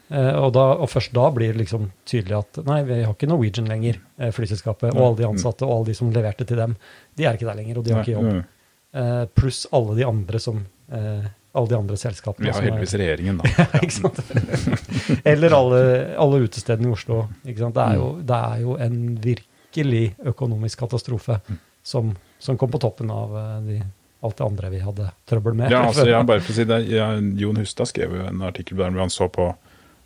Eh, 0.10 0.36
og, 0.42 0.54
da. 0.54 0.68
og 0.82 0.90
først 0.90 1.12
da 1.14 1.30
blir 1.32 1.54
det 1.54 1.58
liksom 1.66 1.92
tydelig 2.06 2.38
at 2.40 2.58
nei, 2.66 2.84
vi 2.84 3.02
har 3.04 3.14
ikke 3.14 3.28
Norwegian 3.30 3.68
lenger, 3.70 4.00
eh, 4.18 4.32
flyselskapet. 4.32 4.94
Og 4.96 5.02
alle 5.08 5.18
de 5.18 5.28
ansatte 5.28 5.66
og 5.66 5.74
alle 5.80 5.86
de 5.92 5.94
som 5.98 6.10
leverte 6.14 6.46
til 6.50 6.58
dem, 6.58 6.76
de 7.18 7.26
er 7.26 7.34
ikke 7.38 7.46
der 7.50 7.56
lenger, 7.60 7.78
og 7.78 7.86
de 7.86 7.94
har 7.94 8.02
ikke 8.06 8.16
jobb. 8.18 8.46
Eh, 8.94 9.26
pluss 9.38 9.68
alle 9.72 9.96
de 10.00 10.06
andre 10.10 10.40
som 10.42 10.64
eh, 10.92 11.28
alle 11.54 11.68
de 11.70 11.76
andre 11.78 11.98
selskapene. 11.98 12.46
Vi 12.46 12.52
har 12.54 12.62
er- 12.62 12.70
heldigvis 12.72 12.96
regjeringen, 12.98 13.38
da. 13.38 13.50
ja, 13.58 13.82
ikke 13.82 13.98
sant? 14.00 15.20
Eller 15.26 15.54
alle, 15.58 15.82
alle 16.18 16.42
utestedene 16.46 16.90
i 16.90 16.94
Oslo. 16.94 17.24
Ikke 17.46 17.60
sant? 17.66 17.76
Det, 17.78 17.86
er 17.86 17.96
jo, 18.02 18.10
Mm. 18.16 18.26
det 18.30 18.40
er 18.50 18.60
jo 18.64 18.76
en 18.86 19.00
virkelig 19.24 20.04
økonomisk 20.26 20.80
katastrofe 20.80 21.40
Mm. 21.50 21.60
som, 21.84 22.16
som 22.40 22.58
kom 22.58 22.72
på 22.72 22.80
toppen 22.82 23.12
av 23.12 23.38
eh, 23.38 23.56
de, 23.68 23.80
alt 24.26 24.38
det 24.38 24.46
andre 24.46 24.70
vi 24.74 24.80
hadde 24.84 25.10
trøbbel 25.30 25.58
med. 25.60 25.72
Ja, 25.72 25.84
altså, 25.90 26.08
jeg 26.08 26.28
bare 26.28 26.44
for 26.44 26.56
å 26.56 26.58
si 26.60 26.68
det, 26.68 26.80
jeg, 26.92 27.26
Jon 27.40 27.60
Hustad 27.60 27.92
skrev 27.92 28.16
jo 28.18 28.28
en 28.28 28.44
artikkel 28.48 28.80
der 28.80 28.94
hvor 28.94 29.04
han 29.06 29.14
så 29.14 29.28
på, 29.32 29.50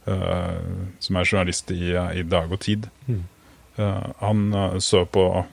uh, 0.10 0.88
som 1.00 1.20
er 1.20 1.30
journalist 1.30 1.72
i, 1.74 1.94
i 1.94 2.26
Dag 2.28 2.52
og 2.52 2.62
Tid, 2.66 2.90
Mm. 3.08 3.24
uh, 3.80 4.10
han 4.20 4.54
eh, 4.54 4.78
så 4.80 5.06
på 5.10 5.24
eh, 5.40 5.48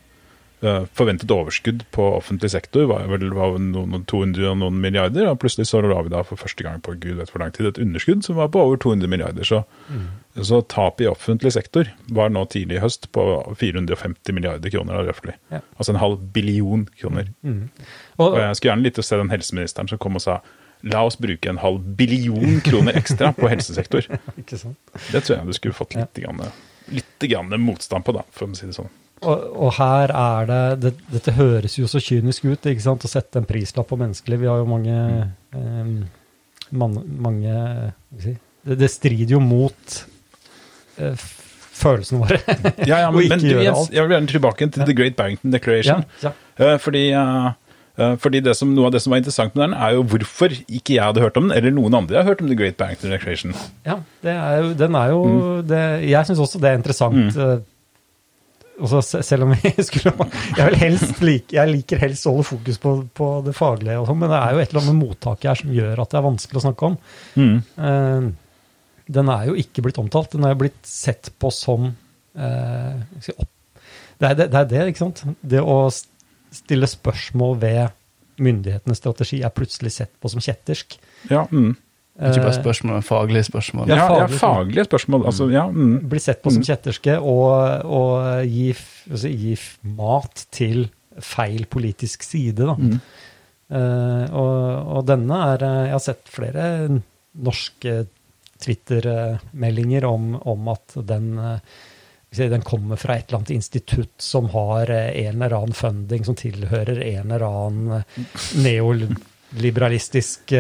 forventet 0.61 1.31
overskudd 1.33 1.85
på 1.95 2.05
offentlig 2.19 2.51
sektor 2.53 2.85
var 2.91 3.07
vel 3.09 3.31
var 3.33 3.55
noen 3.59 4.05
200 4.05 4.45
og 4.51 4.59
noen 4.61 4.81
milliarder, 4.83 5.29
og 5.31 5.39
plutselig 5.41 5.69
så 5.71 5.81
la 5.81 6.03
vi 6.05 6.13
da 6.13 6.21
for 6.27 6.37
første 6.41 6.67
gang 6.67 6.83
på 6.85 6.93
gud 7.01 7.17
vet 7.17 7.31
hvor 7.33 7.41
lang 7.41 7.55
tid 7.57 7.71
et 7.71 7.81
underskudd 7.81 8.25
som 8.27 8.37
var 8.37 8.51
på 8.53 8.61
over 8.61 8.77
200 8.77 9.09
milliarder. 9.09 9.47
Så, 9.49 9.63
Mm. 9.91 10.05
så 10.45 10.61
tapet 10.69 11.07
i 11.07 11.09
offentlig 11.11 11.53
sektor 11.53 11.89
var 12.09 12.29
nå 12.31 12.45
tidlig 12.53 12.77
i 12.77 12.81
høst 12.85 13.09
på 13.13 13.25
450 13.59 14.33
milliarder 14.37 14.71
kroner, 14.71 15.05
røftlig. 15.09 15.35
Ja. 15.51 15.61
Altså 15.79 15.95
en 15.95 16.01
halv 16.03 16.19
billion 16.33 16.87
kroner. 17.01 17.33
Mm. 17.43 17.71
Og 18.19 18.33
Og, 18.35 18.39
jeg 18.39 18.57
skulle 18.57 18.73
gjerne 18.75 18.85
likt 18.85 18.99
å 18.99 19.03
se 19.05 19.17
den 19.17 19.31
helseministeren 19.33 19.89
som 19.89 19.99
kom 19.99 20.15
og 20.17 20.23
sa 20.23 20.41
la 20.83 21.03
oss 21.05 21.17
bruke 21.21 21.49
en 21.49 21.59
halv 21.61 21.81
billion 21.97 22.61
kroner 22.65 22.93
ekstra 22.97 23.33
på 23.37 23.49
helsesektor. 23.49 24.07
Det 25.13 25.23
tror 25.25 25.37
jeg 25.37 25.47
du 25.47 25.53
skulle 25.53 25.75
fått 25.77 25.95
litt, 25.95 26.15
grann, 26.15 26.41
litt 26.89 27.19
grann 27.29 27.53
motstand 27.61 28.05
på, 28.05 28.13
da, 28.17 28.23
for 28.33 28.47
å 28.49 28.57
si 28.57 28.67
det 28.67 28.77
sånn. 28.79 28.89
Og, 29.21 29.43
og 29.67 29.73
her 29.77 30.13
er 30.17 30.47
det, 30.49 30.61
det 30.81 30.93
Dette 31.13 31.35
høres 31.37 31.75
jo 31.77 31.89
så 31.91 32.01
kynisk 32.01 32.47
ut, 32.49 32.67
ikke 32.71 32.85
sant, 32.87 33.05
å 33.05 33.11
sette 33.11 33.41
en 33.43 33.49
prislapp 33.49 33.91
på 33.91 33.99
menneskelig. 34.01 34.39
Vi 34.41 34.49
har 34.49 34.63
jo 34.63 34.69
mange 34.71 34.97
um, 35.53 35.91
man, 36.71 36.97
mange 37.21 37.55
si, 38.23 38.33
det, 38.65 38.79
det 38.81 38.89
strider 38.93 39.35
jo 39.37 39.41
mot 39.45 39.99
uh, 41.03 41.27
følelsene 41.81 42.21
våre. 42.23 42.39
Ja, 42.91 43.03
ja, 43.05 43.11
men, 43.13 43.27
men 43.29 43.43
du, 43.43 43.51
alt. 43.61 43.91
jeg 43.93 44.05
vil 44.07 44.15
gjerne 44.17 44.31
tilbake 44.31 44.69
til 44.73 44.87
The 44.89 44.95
Great 44.97 45.17
Barrington 45.19 45.53
Declaration. 45.55 46.07
ja. 46.25 46.33
Eh, 46.61 46.77
fordi 46.81 47.07
eh, 47.17 47.51
eh, 47.97 48.15
fordi 48.21 48.41
det 48.45 48.53
som, 48.59 48.73
noe 48.77 48.91
av 48.91 48.93
det 48.93 49.01
som 49.05 49.13
var 49.15 49.21
interessant 49.23 49.55
med 49.57 49.63
den, 49.67 49.77
er 49.81 49.95
jo 49.97 50.03
hvorfor 50.13 50.53
ikke 50.67 50.97
jeg 50.99 51.05
hadde 51.07 51.23
hørt 51.25 51.37
om 51.41 51.49
den, 51.49 51.55
eller 51.57 51.73
noen 51.77 51.97
andre 52.03 52.21
har 52.21 52.29
hørt 52.29 52.43
om 52.45 52.49
The 52.53 52.57
Great 52.59 52.77
Barrington 52.81 53.13
Declaration. 53.15 53.55
ja 53.89 53.97
det 54.25 54.35
er 54.37 54.59
jo, 54.65 54.73
den 54.81 54.97
er 55.01 55.13
jo 55.15 55.21
det, 55.65 55.83
Jeg 56.11 56.29
syns 56.29 56.43
også 56.45 56.61
det 56.61 56.73
er 56.73 56.81
interessant. 56.83 57.37
eh, 57.37 57.61
også 58.81 59.23
selv 59.27 59.47
om 59.47 59.55
vi 59.55 59.73
skulle 59.89 60.13
Jeg, 60.57 60.65
vil 60.67 60.79
helst 60.81 61.23
like, 61.25 61.55
jeg 61.57 61.71
liker 61.71 62.01
helst 62.03 62.29
å 62.29 62.35
holde 62.35 62.49
fokus 62.49 62.81
på, 62.83 62.95
på 63.17 63.31
det 63.47 63.55
faglige, 63.57 63.99
og 64.01 64.09
sånn, 64.09 64.21
men 64.23 64.33
det 64.33 64.39
er 64.41 64.55
jo 64.55 64.63
et 64.63 64.71
eller 64.73 64.83
annet 64.83 64.95
med 64.95 65.09
mottaket 65.09 65.51
her 65.51 65.61
som 65.63 65.75
gjør 65.75 66.05
at 66.05 66.13
det 66.13 66.21
er 66.21 66.27
vanskelig 66.29 66.61
å 66.61 66.65
snakke 66.67 66.91
om. 66.91 66.97
Eh, 67.41 68.31
den 69.11 69.33
er 69.33 69.49
jo 69.49 69.57
ikke 69.59 69.85
blitt 69.85 69.99
omtalt. 70.01 70.35
Den 70.35 70.47
er 70.47 70.55
jo 70.55 70.61
blitt 70.63 70.81
sett 70.87 71.33
på 71.43 71.51
som 71.55 71.89
uh, 71.91 73.01
si. 73.25 73.35
Det, 74.21 74.29
er 74.29 74.37
det, 74.39 74.47
det 74.53 74.61
er 74.61 74.69
det, 74.71 74.83
ikke 74.93 75.03
sant? 75.03 75.25
Det 75.41 75.63
å 75.65 75.79
stille 75.91 76.89
spørsmål 76.91 77.57
ved 77.63 77.97
myndighetenes 78.41 79.01
strategi 79.01 79.41
er 79.45 79.55
plutselig 79.55 79.95
sett 79.97 80.13
på 80.21 80.31
som 80.33 80.43
kjettersk. 80.45 80.99
Ja, 81.31 81.47
mm. 81.51 81.73
Ikke 82.21 82.43
bare 82.45 82.53
Eh, 82.53 82.61
spørsmål, 82.61 82.93
men 82.99 83.07
faglige 83.07 83.45
spørsmål. 83.49 83.89
ja, 83.89 83.97
ja, 83.97 84.07
faglige 84.09 84.39
faglige 84.39 84.85
spørsmål. 84.85 85.27
Altså, 85.27 85.49
ja, 85.51 85.65
mm. 85.71 86.09
blir 86.09 86.21
sett 86.21 86.43
på 86.43 86.53
som 86.53 86.63
kjetterske 86.63 87.17
og, 87.19 87.85
og 87.85 88.45
gi, 88.45 88.75
altså, 89.11 89.29
gi 89.29 89.57
mat 89.97 90.47
til 90.53 90.89
feil 91.21 91.65
politisk 91.67 92.23
side. 92.23 92.67
Da. 92.67 92.77
Mm. 92.77 93.01
Uh, 93.71 94.25
og, 94.35 94.57
og 94.99 95.07
denne 95.07 95.37
er 95.55 95.63
eh, 95.63 95.85
Jeg 95.87 95.95
har 95.95 96.03
sett 96.03 96.31
flere 96.35 96.65
norske 97.39 98.07
Twitter-meldinger 98.61 100.05
om, 100.05 100.35
om 100.43 100.69
at 100.75 100.99
den 101.07 101.39
den 102.31 102.63
kommer 102.63 102.95
fra 102.95 103.17
et 103.17 103.27
eller 103.27 103.41
annet 103.41 103.51
institutt 103.51 104.23
som 104.23 104.47
har 104.53 104.91
en 104.91 105.43
eller 105.43 105.55
annen 105.57 105.75
funding 105.75 106.23
som 106.27 106.37
tilhører 106.39 107.01
en 107.03 107.33
eller 107.33 107.43
annen 107.47 107.97
eh, 107.97 108.21
neoliberalistisk 108.63 110.53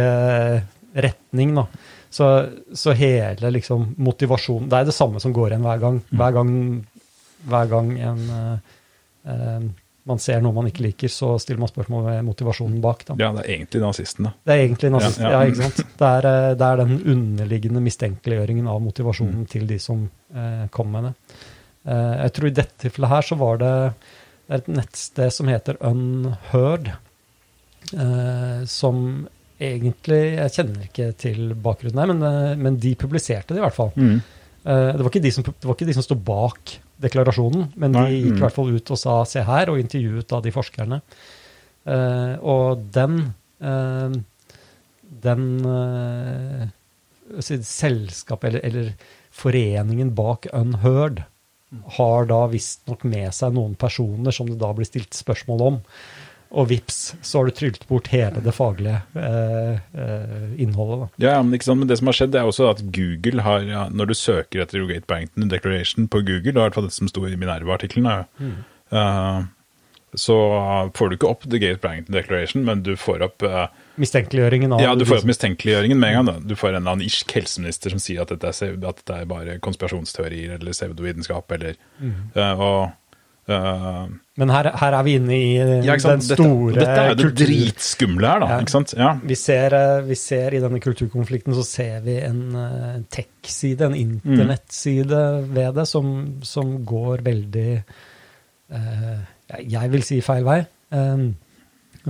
retning. 0.94 1.54
Da. 1.54 1.66
Så, 2.10 2.48
så 2.74 2.94
hele 2.98 3.52
liksom, 3.54 3.92
motivasjonen 4.02 4.68
Det 4.70 4.80
er 4.80 4.88
det 4.88 4.96
samme 4.96 5.20
som 5.22 5.34
går 5.34 5.52
igjen 5.52 5.66
hver 5.66 5.82
gang. 5.82 6.00
Hver 6.10 6.34
gang, 6.34 6.50
hver 7.50 7.70
gang 7.70 7.92
en, 8.10 8.24
eh, 8.38 8.74
eh, 9.30 9.68
man 10.10 10.22
ser 10.22 10.40
noe 10.42 10.56
man 10.56 10.68
ikke 10.70 10.84
liker, 10.88 11.12
så 11.12 11.34
stiller 11.38 11.60
man 11.62 11.70
spørsmål 11.70 12.06
ved 12.08 12.24
motivasjonen 12.26 12.80
bak. 12.82 13.04
Da. 13.10 13.18
ja, 13.20 13.30
det 13.36 13.44
er 13.44 13.52
egentlig 13.58 13.82
nazisten, 13.84 14.26
da. 14.26 14.34
Det 14.46 14.54
er 14.54 14.64
egentlig 14.64 14.92
nazisten, 14.96 15.26
Ja, 15.26 15.32
ja, 15.36 15.42
ja. 15.44 15.52
ikke 15.52 15.68
sant? 15.68 15.94
Det 16.00 16.10
er, 16.10 16.30
eh, 16.30 16.50
det 16.58 16.68
er 16.70 16.82
den 16.82 16.96
underliggende 17.14 17.84
mistenkeliggjøringen 17.84 18.70
av 18.70 18.82
motivasjonen 18.84 19.46
til 19.50 19.68
de 19.70 19.78
som 19.82 20.08
eh, 20.34 20.66
kom 20.74 20.90
med 20.94 21.10
det. 21.10 21.14
Eh, 21.86 22.14
jeg 22.24 22.34
tror 22.36 22.50
i 22.50 22.56
dette 22.60 22.82
tilfellet 22.86 23.14
her 23.14 23.28
så 23.30 23.38
var 23.40 23.60
det, 23.62 23.74
det 24.48 24.58
et 24.60 24.72
nettsted 24.80 25.36
som 25.36 25.50
heter 25.52 25.78
Unheard, 25.86 26.90
eh, 27.94 28.64
som 28.66 29.04
egentlig 29.60 30.20
Jeg 30.36 30.52
kjenner 30.54 30.84
ikke 30.86 31.08
til 31.20 31.40
bakgrunnen 31.54 32.00
her, 32.00 32.12
men, 32.12 32.22
eh, 32.26 32.60
men 32.60 32.78
de 32.80 32.94
publiserte 32.98 33.54
det 33.54 33.60
i 33.60 33.64
hvert 33.64 33.76
fall. 33.76 33.92
Mm. 33.96 34.16
Eh, 34.64 34.88
det, 34.96 35.02
var 35.02 35.10
ikke 35.10 35.26
de 35.26 35.34
som, 35.36 35.46
det 35.46 35.68
var 35.68 35.76
ikke 35.76 35.90
de 35.90 35.96
som 35.98 36.06
sto 36.06 36.16
bak 36.16 36.74
deklarasjonen, 37.00 37.70
men 37.80 37.94
Nei, 37.96 38.06
de 38.08 38.18
gikk 38.18 38.34
mm. 38.34 38.40
i 38.40 38.44
hvert 38.44 38.56
fall 38.56 38.74
ut 38.74 38.92
og 38.92 39.00
sa 39.00 39.20
'se 39.24 39.44
her', 39.44 39.72
og 39.72 39.80
intervjuet 39.80 40.28
da 40.28 40.40
de 40.44 40.52
forskerne. 40.52 41.00
Eh, 41.86 42.34
og 42.40 42.84
den 42.92 43.22
den 45.20 45.42
selskapet, 47.40 48.48
eller, 48.48 48.60
eller 48.64 48.92
foreningen 49.30 50.14
bak 50.16 50.46
Unheard 50.52 51.20
har 51.96 52.26
da 52.26 52.40
visstnok 52.50 53.04
med 53.06 53.30
seg 53.34 53.54
noen 53.54 53.76
personer 53.78 54.34
som 54.34 54.48
det 54.48 54.58
da 54.60 54.72
blir 54.74 54.88
stilt 54.88 55.14
spørsmål 55.14 55.66
om. 55.66 55.78
Og 56.50 56.66
vips, 56.66 57.14
så 57.22 57.38
har 57.38 57.46
du 57.46 57.54
trylt 57.54 57.84
bort 57.86 58.08
hele 58.10 58.40
det 58.42 58.52
faglige 58.56 58.96
eh, 59.14 59.76
eh, 59.94 60.48
innholdet. 60.58 61.04
da. 61.04 61.28
Ja, 61.28 61.36
men, 61.46 61.60
sant? 61.62 61.78
men 61.78 61.90
det 61.90 62.00
som 62.00 62.10
har 62.10 62.18
skjedd, 62.18 62.32
det 62.34 62.40
er 62.40 62.50
også 62.50 62.66
at 62.72 62.82
Google 62.90 63.44
har, 63.46 63.62
ja, 63.68 63.84
når 63.94 64.10
du 64.10 64.16
søker 64.18 64.64
etter 64.64 64.82
Rogate 64.82 65.06
Barrington 65.06 65.52
Declaration 65.52 66.10
på 66.10 66.24
Google, 66.26 66.50
det 66.50 66.58
var 66.58 66.66
i 66.66 66.72
hvert 66.72 66.80
fall 66.80 66.90
det 66.90 66.96
som 66.96 67.10
sto 67.10 67.22
i 67.28 67.38
Minerva-artikkelen, 67.38 68.26
mm. 68.42 68.56
uh, 68.90 69.46
så 70.18 70.36
får 70.98 71.08
du 71.12 71.16
ikke 71.20 71.30
opp 71.30 71.46
The 71.46 71.60
Gate 71.62 71.78
Barrington 71.84 72.16
Declaration, 72.18 72.64
men 72.66 72.82
du 72.82 72.96
får 72.98 73.22
opp 73.28 73.46
uh, 73.46 73.68
Mistenkeliggjøringen 74.00 74.74
av 74.74 74.82
Ja, 74.82 74.94
du 74.98 75.04
får 75.04 75.20
opp 75.20 75.20
liksom- 75.20 75.30
mistenkeliggjøringen 75.30 76.02
med 76.02 76.10
en 76.10 76.16
gang. 76.18 76.26
da. 76.32 76.48
Du 76.50 76.56
får 76.58 76.72
en 76.72 76.80
eller 76.80 76.96
annen 76.96 77.06
irsk 77.06 77.30
helseminister 77.36 77.94
som 77.94 78.02
sier 78.02 78.26
at 78.26 78.34
dette 78.34 78.50
er, 78.50 78.74
at 78.74 78.82
dette 78.82 79.20
er 79.22 79.30
bare 79.30 79.60
konspirasjonsteorier 79.62 80.56
eller 80.58 80.74
pseudovitenskap 80.74 81.54
eller 81.54 81.76
eh, 82.34 82.58
og, 82.58 82.90
eh, 83.56 84.04
Men 84.40 84.52
her, 84.54 84.70
her 84.80 84.96
er 84.98 85.04
vi 85.06 85.16
inne 85.18 85.36
i 85.36 85.50
ja, 85.86 85.96
den 85.98 86.22
store 86.24 86.74
dette, 86.74 86.84
dette 86.84 87.02
er 87.02 87.10
jo 87.10 87.18
det 87.20 87.30
dritskumle 87.42 88.30
her, 88.30 88.44
da. 88.44 88.48
Ja. 88.54 88.60
ikke 88.64 88.74
sant? 88.76 88.94
Ja. 88.98 89.10
Vi 89.22 89.36
ser, 89.38 89.76
eh, 89.76 90.02
vi 90.06 90.18
ser 90.18 90.56
i 90.56 90.62
denne 90.62 90.80
kulturkonflikten 90.82 91.56
så 91.58 91.66
ser 91.66 92.00
vi 92.06 92.16
en 92.22 92.42
eh, 92.54 93.00
en 93.00 93.04
tech-side, 93.10 93.86
en 93.86 93.94
internettside 93.96 95.20
ved 95.50 95.74
det, 95.78 95.86
som, 95.88 96.40
som 96.42 96.84
går 96.84 97.22
veldig 97.26 97.68
uh, 98.72 99.20
Jeg 99.66 99.92
vil 99.92 100.04
si 100.06 100.20
feil 100.24 100.44
vei, 100.46 100.60
eh, 100.94 101.24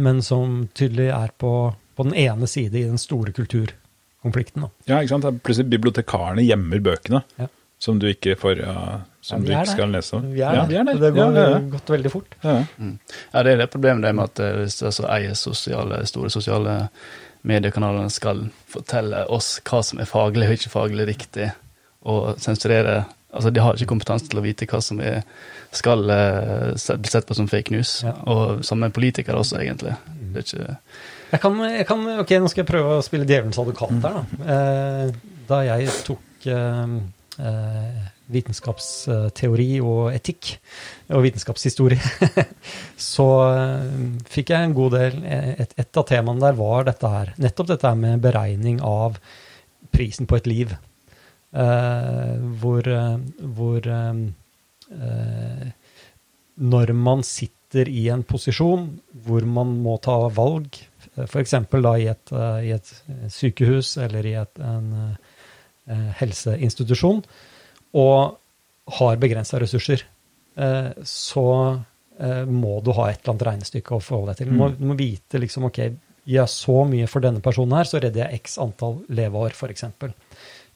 men 0.01 0.23
som 0.23 0.69
tydelig 0.77 1.11
er 1.15 1.33
på, 1.39 1.53
på 1.97 2.09
den 2.09 2.15
ene 2.15 2.49
side 2.51 2.79
i 2.79 2.87
den 2.89 3.01
store 3.01 3.33
kulturkonflikten. 3.37 4.67
Da. 4.67 4.71
Ja, 4.91 5.01
ikke 5.01 5.17
sant? 5.17 5.43
Plutselig 5.45 5.71
bibliotekarene 5.73 6.45
gjemmer 6.47 6.83
bøkene 6.91 7.25
Ja. 7.41 7.49
som 7.81 7.99
du 7.99 8.09
ikke 8.11 8.37
får 8.41 8.61
ja, 8.65 8.77
som 9.21 9.43
Ja, 9.43 9.47
du 9.47 9.53
ikke 9.53 9.65
der. 9.65 9.73
skal 9.75 9.95
lese. 9.95 10.21
Vi 10.25 10.41
er 10.41 10.55
ja, 10.55 10.65
vi 10.69 10.77
er 10.81 10.85
der. 10.89 11.01
Det 11.01 11.13
går 11.15 11.37
ja, 11.37 11.49
ja, 11.51 11.59
gått 11.75 11.93
veldig 11.93 12.13
fort. 12.13 12.35
ja. 12.43 12.65
Mm. 12.79 12.99
Ja, 13.33 13.43
det 13.43 13.53
er 13.53 13.63
det 13.63 13.71
problemet 13.71 14.03
det 14.07 14.15
med 14.17 14.25
at 14.25 14.41
eh, 14.41 14.59
hvis 14.63 14.83
altså, 14.83 15.07
eier 15.13 15.35
sosiale, 15.35 16.03
store 16.07 16.31
sosiale 16.31 16.77
mediekanalene 17.43 18.11
skal 18.13 18.47
fortelle 18.69 19.25
oss 19.33 19.61
hva 19.65 19.81
som 19.85 20.01
er 20.01 20.09
faglig 20.09 20.49
og 20.49 20.59
ikke 20.59 20.73
faglig 20.73 21.09
riktig, 21.15 21.51
og 22.09 22.37
sensurere 22.41 23.05
Altså, 23.31 23.51
de 23.55 23.63
har 23.63 23.77
ikke 23.79 23.93
kompetanse 23.93 24.27
til 24.27 24.41
å 24.41 24.43
vite 24.43 24.67
hva 24.67 24.81
som 24.83 24.99
er, 25.07 25.21
skal 25.71 26.01
eh, 26.11 26.73
bli 26.75 27.11
sett 27.13 27.29
på 27.29 27.37
som 27.39 27.47
fake 27.47 27.71
news. 27.71 28.01
Ja. 28.03 28.17
Og 28.27 28.65
samme 28.67 28.89
politikere 28.91 29.37
politiker 29.37 29.39
også, 29.39 29.61
egentlig. 29.63 29.93
Det 30.35 30.43
er 30.43 30.49
ikke 30.49 30.77
Jeg 31.31 31.41
kan, 31.45 31.61
jeg 31.71 31.87
kan, 31.87 32.03
ok, 32.25 32.33
Nå 32.43 32.51
skal 32.51 32.65
jeg 32.65 32.71
prøve 32.73 32.97
å 32.99 33.05
spille 33.07 33.29
djevelens 33.29 33.61
advokat 33.63 33.93
her. 34.03 34.19
Da, 34.19 34.57
eh, 34.57 35.13
da 35.47 35.61
jeg 35.69 35.95
tok 36.09 36.49
eh, 36.51 36.97
eh, 37.39 38.03
vitenskapsteori 38.31 39.71
og 39.85 40.11
etikk, 40.15 40.53
og 41.15 41.25
vitenskapshistorie, 41.27 42.45
så 43.13 43.29
eh, 43.47 43.89
fikk 44.31 44.55
jeg 44.55 44.69
en 44.69 44.77
god 44.77 44.97
del 44.97 45.19
et, 45.27 45.75
et 45.81 46.01
av 46.01 46.07
temaene 46.09 46.45
der 46.45 46.59
var 46.59 46.87
dette 46.89 47.11
her. 47.15 47.35
Nettopp 47.43 47.73
dette 47.73 47.91
her 47.91 47.99
med 47.99 48.23
beregning 48.25 48.81
av 48.87 49.19
prisen 49.95 50.31
på 50.31 50.39
et 50.39 50.49
liv. 50.51 50.77
Uh, 51.51 52.39
hvor 52.63 52.87
eh, 52.87 53.17
hvor 53.59 53.87
eh, 53.91 54.19
uh, 54.95 55.65
når 56.61 56.93
man 56.95 57.25
sitter 57.27 57.89
i 57.89 58.05
en 58.13 58.23
posisjon 58.27 58.87
hvor 59.25 59.47
man 59.49 59.73
må 59.83 59.97
ta 60.03 60.17
valg, 60.35 60.79
f.eks. 61.27 61.55
i 61.55 62.09
eh, 62.09 62.61
i 62.67 62.73
et 62.75 62.91
sykehus 63.33 63.97
eller 64.03 64.27
i 64.27 64.35
et, 64.41 64.61
en 64.63 64.91
eh, 65.89 66.11
helseinstitusjon, 66.21 67.23
og 67.97 68.37
har 69.01 69.21
begrensa 69.23 69.59
ressurser, 69.63 70.03
eh, 70.57 70.91
så 71.07 71.47
eh, 72.19 72.45
må 72.47 72.81
du 72.85 72.93
ha 72.97 73.09
et 73.11 73.21
eller 73.23 73.35
annet 73.35 73.47
regnestykke 73.49 73.97
å 73.97 74.03
forholde 74.03 74.35
deg 74.35 74.43
til. 74.43 74.51
Du 74.53 74.59
må, 74.59 74.71
du 74.75 74.85
må 74.91 74.97
vite 74.99 75.41
liksom, 75.43 75.69
ok, 75.71 75.81
gjør 76.31 76.43
jeg 76.43 76.53
så 76.55 76.77
mye 76.91 77.09
for 77.11 77.25
denne 77.25 77.43
personen 77.45 77.79
her, 77.79 77.89
så 77.89 78.03
redder 78.03 78.27
jeg 78.27 78.43
x 78.43 78.59
antall 78.63 79.01
leveår, 79.09 79.55
f.eks. 79.57 79.87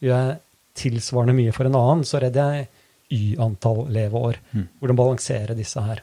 Gjør 0.03 0.15
jeg 0.15 0.41
tilsvarende 0.75 1.37
mye 1.37 1.53
for 1.55 1.71
en 1.71 1.79
annen, 1.79 2.07
så 2.09 2.23
redder 2.23 2.59
jeg 2.59 2.71
y 3.15 3.23
antall 3.43 3.85
leveår. 3.95 4.41
Mm. 4.55 4.65
Hvordan 4.81 4.99
balansere 4.99 5.55
disse 5.59 5.83
her. 5.85 6.01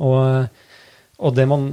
Og, 0.00 0.48
og 1.20 1.34
det 1.36 1.46
man 1.50 1.70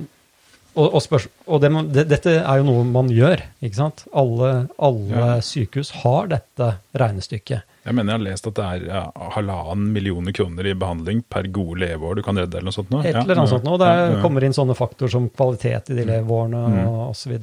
og, 0.77 0.91
og, 0.93 0.99
spørs, 1.01 1.25
og 1.49 1.61
det 1.63 1.71
man, 1.73 1.87
det, 1.89 2.03
dette 2.11 2.35
er 2.37 2.59
jo 2.59 2.67
noe 2.67 2.83
man 2.85 3.07
gjør, 3.09 3.41
ikke 3.65 3.79
sant? 3.79 4.03
Alle, 4.13 4.67
alle 4.77 5.09
Ja. 5.09 5.29
sykehus 5.41 5.89
har 6.03 6.27
dette 6.29 6.67
regnestykket. 6.93 7.65
Jeg 7.87 7.95
mener 7.95 8.13
jeg 8.13 8.19
har 8.19 8.25
lest 8.25 8.49
at 8.49 8.57
det 8.59 8.65
er 8.67 8.85
ja, 8.89 9.01
halvannen 9.37 9.93
millioner 9.95 10.35
kroner 10.35 10.67
i 10.67 10.75
behandling 10.77 11.21
per 11.31 11.47
gode 11.55 11.79
leveår 11.85 12.19
du 12.19 12.23
kan 12.25 12.37
redde, 12.37 12.59
eller 12.59 12.67
noe 12.69 12.75
sånt. 12.75 12.91
nå. 12.91 12.99
Et 13.05 13.15
eller 13.15 13.39
annet 13.39 13.47
ja, 13.47 13.53
sånt 13.55 13.67
nå. 13.67 13.77
Det 13.79 13.91
ja, 13.95 14.17
kommer 14.25 14.43
inn 14.43 14.55
sånne 14.57 14.75
faktorer 14.77 15.13
som 15.13 15.29
kvalitet 15.31 15.93
i 15.93 15.97
de 15.97 16.07
leveårene 16.11 16.65
Mm. 16.67 16.81
og 16.83 17.01
osv. 17.13 17.37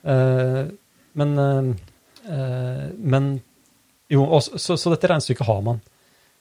Uh, 0.00 0.68
men, 1.12 1.38
eh, 2.28 2.88
men 2.96 3.30
jo, 4.10 4.24
og 4.24 4.42
så, 4.42 4.76
så, 4.76 4.90
dette 4.92 5.10
regnestykket 5.10 5.46
har 5.46 5.62
man. 5.66 5.80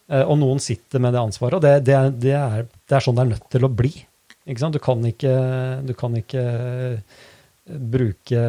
Eh, 0.09 0.23
og 0.23 0.39
noen 0.41 0.61
sitter 0.63 1.01
med 1.03 1.13
det 1.13 1.21
ansvaret, 1.21 1.59
og 1.59 1.65
det, 1.65 1.73
det, 1.87 1.95
er, 1.95 2.13
det, 2.13 2.35
er, 2.37 2.67
det 2.89 2.97
er 2.97 3.05
sånn 3.05 3.17
det 3.17 3.25
er 3.25 3.31
nødt 3.35 3.49
til 3.53 3.67
å 3.67 3.71
bli. 3.81 3.93
Ikke 4.49 4.63
sant? 4.63 4.77
Du 4.77 4.81
kan 4.81 5.03
ikke, 5.05 5.33
du 5.85 5.93
kan 5.97 6.17
ikke 6.17 6.43
eh, 6.43 7.17
bruke 7.69 8.45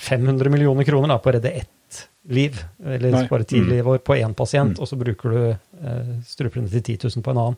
500 0.00 0.52
millioner 0.52 0.88
kroner 0.88 1.14
da, 1.14 1.20
på 1.20 1.32
å 1.32 1.36
redde 1.36 1.54
ett 1.62 1.72
liv, 2.30 2.56
eller 2.84 3.10
Nei. 3.14 3.24
spare 3.26 3.44
ti 3.48 3.58
Mm. 3.60 3.68
liv 3.68 3.88
på 4.06 4.16
én 4.16 4.34
pasient, 4.38 4.76
Mm. 4.76 4.80
og 4.80 4.88
så 4.88 4.96
bruker 4.98 5.30
du 5.30 5.40
eh, 5.50 6.10
strupene 6.24 6.70
til 6.70 6.82
10 6.82 6.96
000 7.16 7.22
på 7.22 7.30
en 7.34 7.38
annen. 7.42 7.56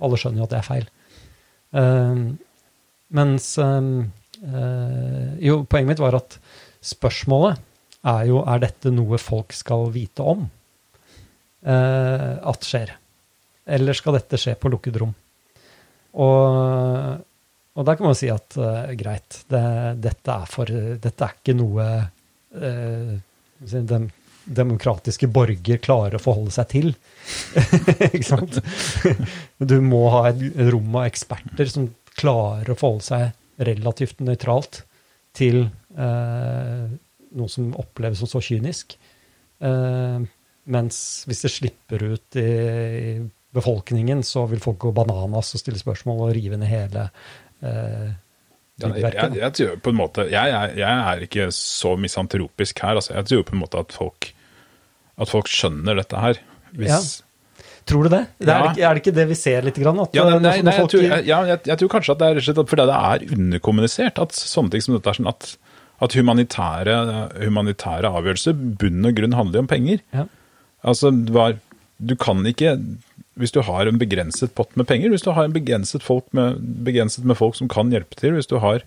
Alle 0.00 0.16
skjønner 0.18 0.38
jo 0.42 0.46
at 0.48 0.50
det 0.50 0.58
er 0.58 0.68
feil. 0.68 0.88
Uh, 1.72 2.34
mens 3.12 3.58
uh, 3.58 4.04
Jo, 5.40 5.64
poenget 5.68 5.88
mitt 5.88 5.98
var 6.00 6.14
at 6.16 6.38
spørsmålet 6.80 7.58
er 8.08 8.22
jo 8.30 8.38
er 8.46 8.58
dette 8.62 8.90
noe 8.94 9.18
folk 9.18 9.52
skal 9.52 9.90
vite 9.92 10.24
om 10.24 10.46
uh, 11.66 12.34
at 12.48 12.64
skjer. 12.64 12.92
Eller 13.68 13.92
skal 13.98 14.16
dette 14.16 14.38
skje 14.40 14.54
på 14.56 14.70
lukket 14.72 14.96
rom? 15.02 15.14
Og, 16.14 17.18
og 17.76 17.84
der 17.84 17.96
kan 17.98 18.06
man 18.08 18.16
si 18.16 18.30
at 18.32 18.56
eh, 18.56 18.94
greit, 18.96 19.42
det, 19.52 19.60
dette, 20.00 20.32
er 20.32 20.46
for, 20.48 20.64
dette 20.64 21.26
er 21.26 21.34
ikke 21.36 21.54
noe 21.58 21.84
dem, 23.58 24.08
demokratiske 24.48 25.28
borger 25.30 25.80
klarer 25.82 26.16
å 26.16 26.22
forholde 26.22 26.54
seg 26.54 26.70
til. 26.72 26.92
ikke 28.12 28.26
sant? 28.26 28.60
Du 29.58 29.78
må 29.84 30.06
ha 30.14 30.28
et 30.30 30.42
rom 30.72 30.96
av 30.96 31.08
eksperter 31.08 31.70
som 31.70 31.90
klarer 32.18 32.72
å 32.72 32.78
forholde 32.78 33.06
seg 33.08 33.66
relativt 33.68 34.22
nøytralt 34.24 34.82
til 35.36 35.64
eh, 35.66 36.84
noe 37.38 37.52
som 37.52 37.72
oppleves 37.78 38.22
som 38.22 38.30
så 38.30 38.42
kynisk. 38.44 38.96
Eh, 39.58 40.20
mens 40.68 41.02
hvis 41.28 41.44
det 41.44 41.52
slipper 41.52 42.04
ut 42.14 42.38
i, 42.38 42.46
i 42.46 43.12
befolkningen, 43.54 44.22
så 44.26 44.46
vil 44.50 44.62
folk 44.62 44.80
gå 44.86 44.94
bananas 44.96 45.54
og 45.54 45.62
stille 45.62 45.80
spørsmål 45.80 46.26
og 46.26 46.34
rive 46.36 46.58
ned 46.60 46.70
hele 46.70 47.06
eh, 47.64 48.10
Ja, 48.78 48.88
jeg, 48.94 49.12
jeg, 49.14 49.36
jeg 49.40 49.52
tror 49.58 49.78
på 49.82 49.90
en 49.90 49.96
måte 49.98 50.24
jeg, 50.30 50.52
jeg 50.78 50.98
er 51.12 51.22
ikke 51.26 51.48
så 51.54 51.96
misantropisk 51.98 52.78
her. 52.84 52.94
Altså. 53.00 53.14
Jeg 53.16 53.26
tror 53.26 53.42
på 53.48 53.56
en 53.56 53.62
måte 53.64 53.80
at 53.80 53.92
folk, 53.96 54.28
at 55.18 55.28
folk 55.32 55.48
skjønner 55.50 55.98
dette 55.98 56.20
her. 56.22 56.38
Hvis, 56.76 56.92
Ja. 56.92 57.00
Tror 57.88 58.04
du 58.04 58.10
det? 58.12 58.26
det 58.38 58.48
er, 58.52 58.66
Ja. 58.76 58.90
er 58.90 58.94
det 58.94 59.00
ikke 59.00 59.14
det 59.16 59.24
vi 59.30 59.34
ser 59.34 59.62
litt? 59.64 59.78
Grann, 59.80 59.98
at 59.98 60.12
Ja, 60.14 60.26
eh, 60.28 60.34
nei, 60.34 60.38
nei, 60.38 60.56
når 60.60 60.62
nei, 60.68 60.72
jeg, 60.74 60.80
folk- 60.82 60.90
tror, 60.92 61.24
ja, 61.24 61.38
jeg, 61.64 61.78
tror 61.80 61.88
kanskje 61.88 62.12
at 62.12 62.18
det 62.20 62.26
er 62.28 62.40
slett 62.44 62.68
fordi 62.68 62.84
det 62.90 62.98
er 62.98 63.24
underkommunisert. 63.38 64.18
At 64.20 64.36
sånne 64.36 64.70
ting 64.74 64.82
som 64.84 64.94
dette 64.94 65.08
er 65.08 65.16
sånn 65.16 65.30
at, 65.30 65.56
at 66.04 66.12
humanitære, 66.12 66.96
humanitære 67.48 68.10
avgjørelser 68.12 68.52
bunn 68.78 69.08
og 69.08 69.14
grunn 69.16 69.32
handler 69.38 69.64
om 69.64 69.70
penger. 69.72 70.02
Ja. 70.12 70.26
Altså, 70.84 71.10
var, 71.32 71.56
du 71.98 72.14
kan 72.20 72.44
ikke 72.46 72.76
Hvis 73.38 73.52
du 73.54 73.60
har 73.62 73.86
en 73.86 73.98
begrenset 74.00 74.52
pott 74.58 74.74
med 74.76 74.86
penger, 74.90 75.10
hvis 75.14 75.22
du 75.24 75.30
har 75.32 75.46
en 75.48 75.54
begrenset, 75.54 76.02
folk 76.02 76.26
med, 76.36 76.58
begrenset 76.84 77.24
med 77.28 77.38
folk 77.38 77.54
som 77.58 77.68
kan 77.70 77.90
hjelpe 77.94 78.18
til, 78.18 78.34
hvis 78.36 78.50
du 78.50 78.58
har 78.62 78.82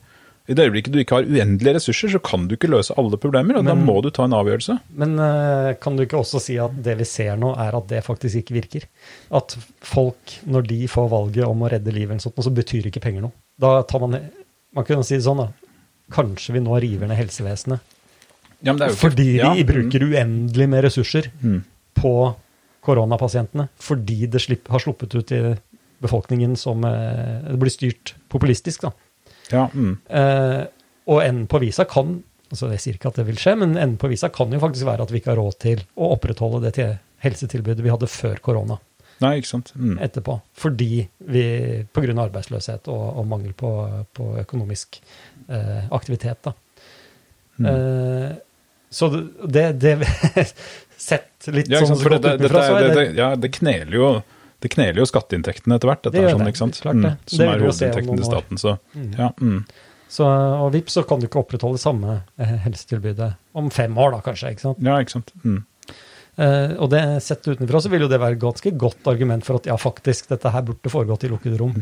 i 0.50 0.56
det 0.58 0.64
øyeblikket 0.66 0.92
du 0.92 0.98
ikke 1.00 1.20
har 1.20 1.28
uendelige 1.30 1.76
ressurser, 1.78 2.10
så 2.16 2.20
kan 2.26 2.48
du 2.50 2.56
ikke 2.58 2.68
løse 2.72 2.96
alle 3.00 3.16
problemer, 3.22 3.60
og 3.60 3.68
da 3.70 3.76
må 3.78 4.00
du 4.04 4.10
ta 4.12 4.26
en 4.26 4.34
avgjørelse. 4.36 4.74
Men 5.00 5.14
eh, 5.22 5.70
kan 5.80 5.96
du 5.96 6.02
ikke 6.04 6.18
også 6.20 6.42
si 6.44 6.56
at 6.60 6.74
det 6.84 6.96
vi 7.00 7.06
ser 7.08 7.38
nå, 7.40 7.54
er 7.62 7.78
at 7.78 7.88
det 7.92 8.02
faktisk 8.04 8.42
ikke 8.42 8.56
virker? 8.58 8.88
At 9.38 9.54
folk, 9.86 10.34
når 10.50 10.66
de 10.68 10.80
får 10.92 11.08
valget 11.14 11.46
om 11.48 11.62
å 11.62 11.70
redde 11.72 11.94
livet, 11.94 12.16
eller 12.18 12.26
sånt, 12.26 12.42
så 12.44 12.52
betyr 12.58 12.90
ikke 12.90 13.04
penger 13.06 13.28
noe. 13.28 13.36
Da 13.62 13.78
tar 13.88 14.02
man 14.04 14.18
Man 14.76 14.86
kunne 14.88 15.04
si 15.06 15.18
det 15.18 15.24
sånn, 15.26 15.46
da. 15.46 15.50
Kanskje 16.16 16.54
vi 16.58 16.62
nå 16.66 16.76
river 16.80 17.08
ned 17.12 17.20
helsevesenet. 17.22 17.80
Ja, 18.64 18.74
men 18.74 18.82
er 18.82 18.90
ikke- 18.92 19.02
Fordi 19.06 19.26
ja, 19.38 19.54
de 19.56 19.64
bruker 19.68 20.04
uendelig 20.10 20.68
med 20.74 20.84
ressurser 20.86 21.28
mm, 21.44 21.58
på 22.02 22.14
koronapasientene. 22.86 23.68
Fordi 23.82 24.26
det 24.32 24.42
slipp, 24.44 24.70
har 24.72 24.84
sluppet 24.84 25.16
ut 25.16 25.34
i 25.36 25.42
befolkningen 26.02 26.58
som 26.58 26.84
eh, 26.88 27.54
blir 27.62 27.74
styrt 27.74 28.16
populistisk, 28.32 28.88
da. 28.88 28.92
Ja, 29.52 29.68
mm. 29.74 29.96
Eh, 30.08 30.62
og 31.12 31.24
enden 31.24 31.48
på 31.52 31.62
visa 31.64 31.88
kan 31.90 32.22
Altså, 32.52 32.68
jeg 32.74 32.82
sier 32.84 32.96
ikke 32.98 33.08
at 33.08 33.16
det 33.16 33.24
vil 33.30 33.38
skje, 33.40 33.54
men 33.62 33.78
enden 33.80 33.96
på 33.96 34.10
visa 34.12 34.28
kan 34.28 34.52
jo 34.52 34.58
faktisk 34.60 34.84
være 34.84 35.06
at 35.06 35.12
vi 35.14 35.22
ikke 35.22 35.30
har 35.32 35.38
råd 35.40 35.54
til 35.64 35.86
å 35.96 36.10
opprettholde 36.18 36.60
det 36.66 36.74
til 36.76 36.90
helsetilbudet 37.24 37.86
vi 37.86 37.94
hadde 37.94 38.10
før 38.12 38.42
korona 38.44 38.76
Nei, 39.22 39.38
ikke 39.40 39.52
sant. 39.52 39.72
Mm. 39.78 39.94
etterpå. 40.04 40.36
Fordi 40.58 41.06
vi 41.32 41.44
pga. 41.94 42.16
arbeidsløshet 42.26 42.90
og, 42.92 43.04
og 43.22 43.28
mangel 43.30 43.54
på, 43.56 43.72
på 44.18 44.28
økonomisk 44.42 45.00
eh, 45.48 45.86
aktivitet. 45.94 46.50
Da. 46.50 46.56
Mm. 47.62 47.70
Eh, 47.72 48.32
så 48.92 49.12
det, 49.46 49.66
det 49.80 49.96
Sett 51.02 51.48
litt 51.50 51.72
Ja, 51.72 51.82
sånn 51.82 51.98
som 51.98 52.12
det, 52.14 52.20
det, 52.22 52.34
utenfra, 52.38 52.66
det, 52.78 52.90
det, 52.98 53.06
ja, 53.18 53.32
det 53.36 53.50
kneler 53.58 53.96
jo 53.98 54.10
det 54.62 54.70
kneler 54.70 55.00
jo 55.02 55.06
skatteinntektene 55.10 55.80
etter 55.80 55.90
hvert, 55.90 56.04
dette 56.06 56.14
Det 56.14 56.22
er 56.28 56.36
sånn, 56.36 56.44
det, 56.46 56.52
ikke 56.54 56.60
sant? 56.62 56.76
klart 56.84 57.00
det. 57.02 57.12
Mm, 57.16 57.24
som 57.32 57.40
det 57.42 57.46
er 57.48 57.64
hovedinntekten 57.66 58.20
til 58.20 58.28
staten. 58.28 58.60
Så, 58.62 58.74
Mm. 58.94 59.08
ja, 59.18 59.30
mm. 59.42 59.64
Så, 60.12 60.28
og 60.28 60.68
vips, 60.76 60.94
så 61.00 61.02
kan 61.08 61.22
du 61.22 61.26
ikke 61.26 61.40
opprettholde 61.42 61.80
samme 61.82 62.18
eh, 62.38 62.52
helsetilbudet 62.68 63.32
om 63.58 63.70
fem 63.74 63.96
år, 63.98 64.12
da 64.12 64.20
kanskje. 64.26 64.52
ikke 64.54 64.66
sant? 64.68 64.82
ja, 64.86 65.00
ikke 65.02 65.16
sant. 65.16 65.32
Mm. 65.42 65.64
Eh, 66.38 66.74
og 66.78 66.92
det 66.94 67.02
sett 67.26 67.48
utenfra 67.48 67.82
så 67.82 67.90
vil 67.90 68.06
jo 68.06 68.12
det 68.12 68.20
være 68.22 68.38
et 68.38 68.44
ganske 68.44 68.74
godt 68.86 69.08
argument 69.10 69.48
for 69.48 69.58
at 69.58 69.66
ja, 69.72 69.78
faktisk, 69.82 70.30
dette 70.30 70.52
her 70.54 70.62
burde 70.68 70.92
foregått 70.94 71.26
i 71.26 71.32
lukkede 71.32 71.58
rom. 71.64 71.82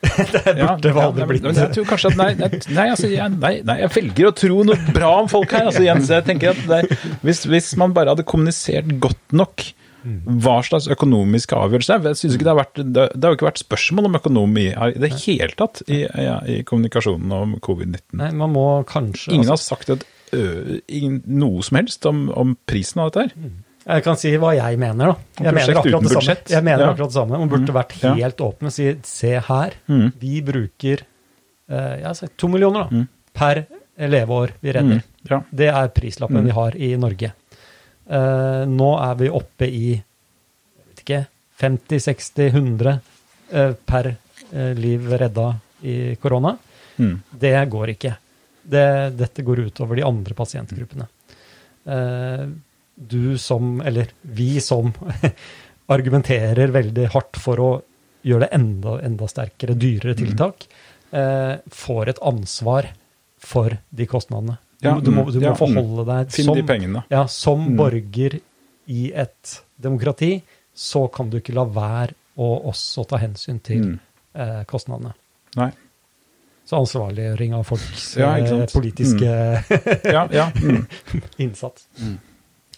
Det 0.00 0.42
burde 0.44 0.54
Ja, 0.60 0.76
ja, 0.80 1.06
aldri 1.06 1.26
blitt 1.28 1.44
det. 1.44 1.56
Jeg 1.58 1.74
tror 1.76 1.90
kanskje 1.90 2.12
at 2.12 2.20
nei, 2.20 2.30
nei, 2.76 2.86
altså, 2.88 3.10
jeg, 3.10 3.36
nei, 3.36 3.52
nei, 3.66 3.76
jeg 3.82 3.92
velger 3.96 4.30
å 4.30 4.36
tro 4.36 4.62
noe 4.66 4.94
bra 4.96 5.10
om 5.22 5.28
folk 5.30 5.52
her. 5.56 5.68
Altså, 5.70 5.84
Jens, 5.84 6.10
jeg 6.12 6.26
tenker 6.28 6.54
at 6.54 6.64
det, 6.70 6.98
hvis, 7.26 7.44
hvis 7.50 7.74
man 7.80 7.94
bare 7.96 8.14
hadde 8.14 8.26
kommunisert 8.28 8.90
godt 9.02 9.36
nok 9.36 9.70
hva 10.00 10.54
slags 10.64 10.86
økonomiske 10.88 11.52
avgjørelser 11.52 12.06
Jeg 12.08 12.16
synes 12.16 12.36
ikke 12.36 12.46
det 12.46 12.52
har 12.54 12.60
vært 12.62 12.78
det, 12.80 13.02
det 13.12 13.20
har 13.20 13.34
jo 13.34 13.36
ikke 13.36 13.48
vært 13.50 13.60
spørsmål 13.60 14.08
om 14.08 14.14
økonomi 14.16 14.62
i 14.72 14.94
det 15.02 15.10
hele 15.26 15.50
tatt 15.60 15.82
i, 15.92 15.98
ja, 16.08 16.38
i 16.48 16.62
kommunikasjonen 16.64 17.34
om 17.36 17.52
covid-19. 17.60 18.06
Nei, 18.16 18.30
man 18.40 18.54
må 18.54 18.64
kanskje 18.88 19.34
Ingen 19.36 19.52
har 19.52 19.60
sagt 19.60 19.92
et, 19.92 20.06
ø, 20.32 20.80
ingen, 20.88 21.20
noe 21.28 21.60
som 21.66 21.76
helst 21.82 22.08
om, 22.08 22.30
om 22.32 22.56
prisen 22.70 23.02
av 23.04 23.10
dette 23.12 23.26
her. 23.28 23.50
Jeg 23.90 24.04
kan 24.06 24.16
si 24.20 24.30
hva 24.38 24.52
jeg 24.54 24.78
mener, 24.78 25.12
da. 25.12 25.44
Jeg 25.44 25.54
mener 25.56 25.78
akkurat 25.80 26.02
det 26.06 26.12
samme. 26.14 26.36
Jeg 26.54 26.64
mener 26.64 26.84
Ja. 26.84 26.90
akkurat 26.92 27.08
det 27.10 27.16
samme. 27.16 27.38
Man 27.38 27.48
burde 27.50 27.72
vært 27.74 27.94
Ja. 28.02 28.14
helt 28.14 28.36
åpne 28.40 28.66
og 28.66 28.72
si 28.72 28.94
se 29.02 29.32
her, 29.40 29.70
Mm. 29.88 30.12
vi 30.20 30.40
bruker 30.42 31.00
eh, 31.70 31.96
jeg 31.98 32.04
har 32.04 32.14
sagt 32.14 32.36
to 32.36 32.48
millioner 32.48 32.84
da, 32.84 32.88
Mm. 32.90 33.08
per 33.34 33.66
leveår 33.98 34.50
vi 34.62 34.72
redder. 34.72 34.96
Mm. 34.96 35.02
Ja. 35.30 35.42
Det 35.54 35.68
er 35.68 35.88
prislappen 35.88 36.40
Mm. 36.40 36.44
vi 36.44 36.50
har 36.50 36.76
i 36.76 36.96
Norge. 36.96 37.32
Uh, 38.10 38.64
nå 38.66 38.98
er 39.10 39.14
vi 39.14 39.28
oppe 39.28 39.66
i 39.68 39.92
jeg 39.92 40.86
vet 40.88 41.04
ikke, 41.04 41.26
50-60-100 41.60 43.00
uh, 43.52 43.72
per 43.86 44.16
uh, 44.52 44.74
liv 44.74 45.06
redda 45.12 45.54
i 45.82 46.16
korona. 46.16 46.56
Mm. 46.98 47.20
Det 47.38 47.70
går 47.70 47.88
ikke. 47.94 48.16
Det, 48.62 49.16
dette 49.16 49.42
går 49.42 49.66
utover 49.70 49.96
de 49.96 50.02
andre 50.04 50.34
pasientgruppene. 50.34 51.06
Eh, 51.86 52.46
du 53.00 53.38
som, 53.40 53.80
eller 53.80 54.10
vi 54.22 54.60
som, 54.60 54.92
argumenterer 55.90 56.70
veldig 56.74 57.08
hardt 57.14 57.38
for 57.40 57.62
å 57.62 57.70
gjøre 58.22 58.46
det 58.46 58.50
enda, 58.54 58.98
enda 59.06 59.26
sterkere, 59.30 59.74
dyrere 59.80 60.14
tiltak, 60.18 60.66
eh, 61.10 61.54
får 61.72 62.12
et 62.12 62.20
ansvar 62.30 62.90
for 63.40 63.74
de 63.90 64.06
kostnadene. 64.06 64.58
Du, 64.80 64.88
du, 65.04 65.10
må, 65.12 65.26
du 65.28 65.40
må 65.40 65.48
ja, 65.50 65.52
mm. 65.52 65.58
forholde 65.60 66.04
deg 66.08 66.30
Finn 66.32 66.46
som, 66.50 66.56
de 66.56 66.64
pengene. 66.68 67.02
ja, 67.12 67.24
som 67.28 67.66
Mm. 67.66 67.76
borger 67.76 68.38
i 68.88 69.10
et 69.12 69.56
demokrati, 69.80 70.40
så 70.74 71.06
kan 71.12 71.28
du 71.30 71.38
ikke 71.40 71.54
la 71.56 71.64
være 71.68 72.14
å 72.40 72.48
også 72.70 73.04
ta 73.08 73.18
hensyn 73.20 73.58
til 73.60 73.82
Mm. 73.84 73.98
eh, 74.34 74.64
kostnadene. 74.64 75.12
Nei. 75.56 75.70
Så 76.64 76.78
ansvarliggjøring 76.78 77.54
av 77.54 77.64
folks 77.66 78.16
Ja, 78.16 78.36
politiske 78.72 79.26
mm. 79.26 80.12
Ja, 80.14 80.28
ja. 80.30 80.50
Mm. 80.62 80.86
innsats. 81.38 81.88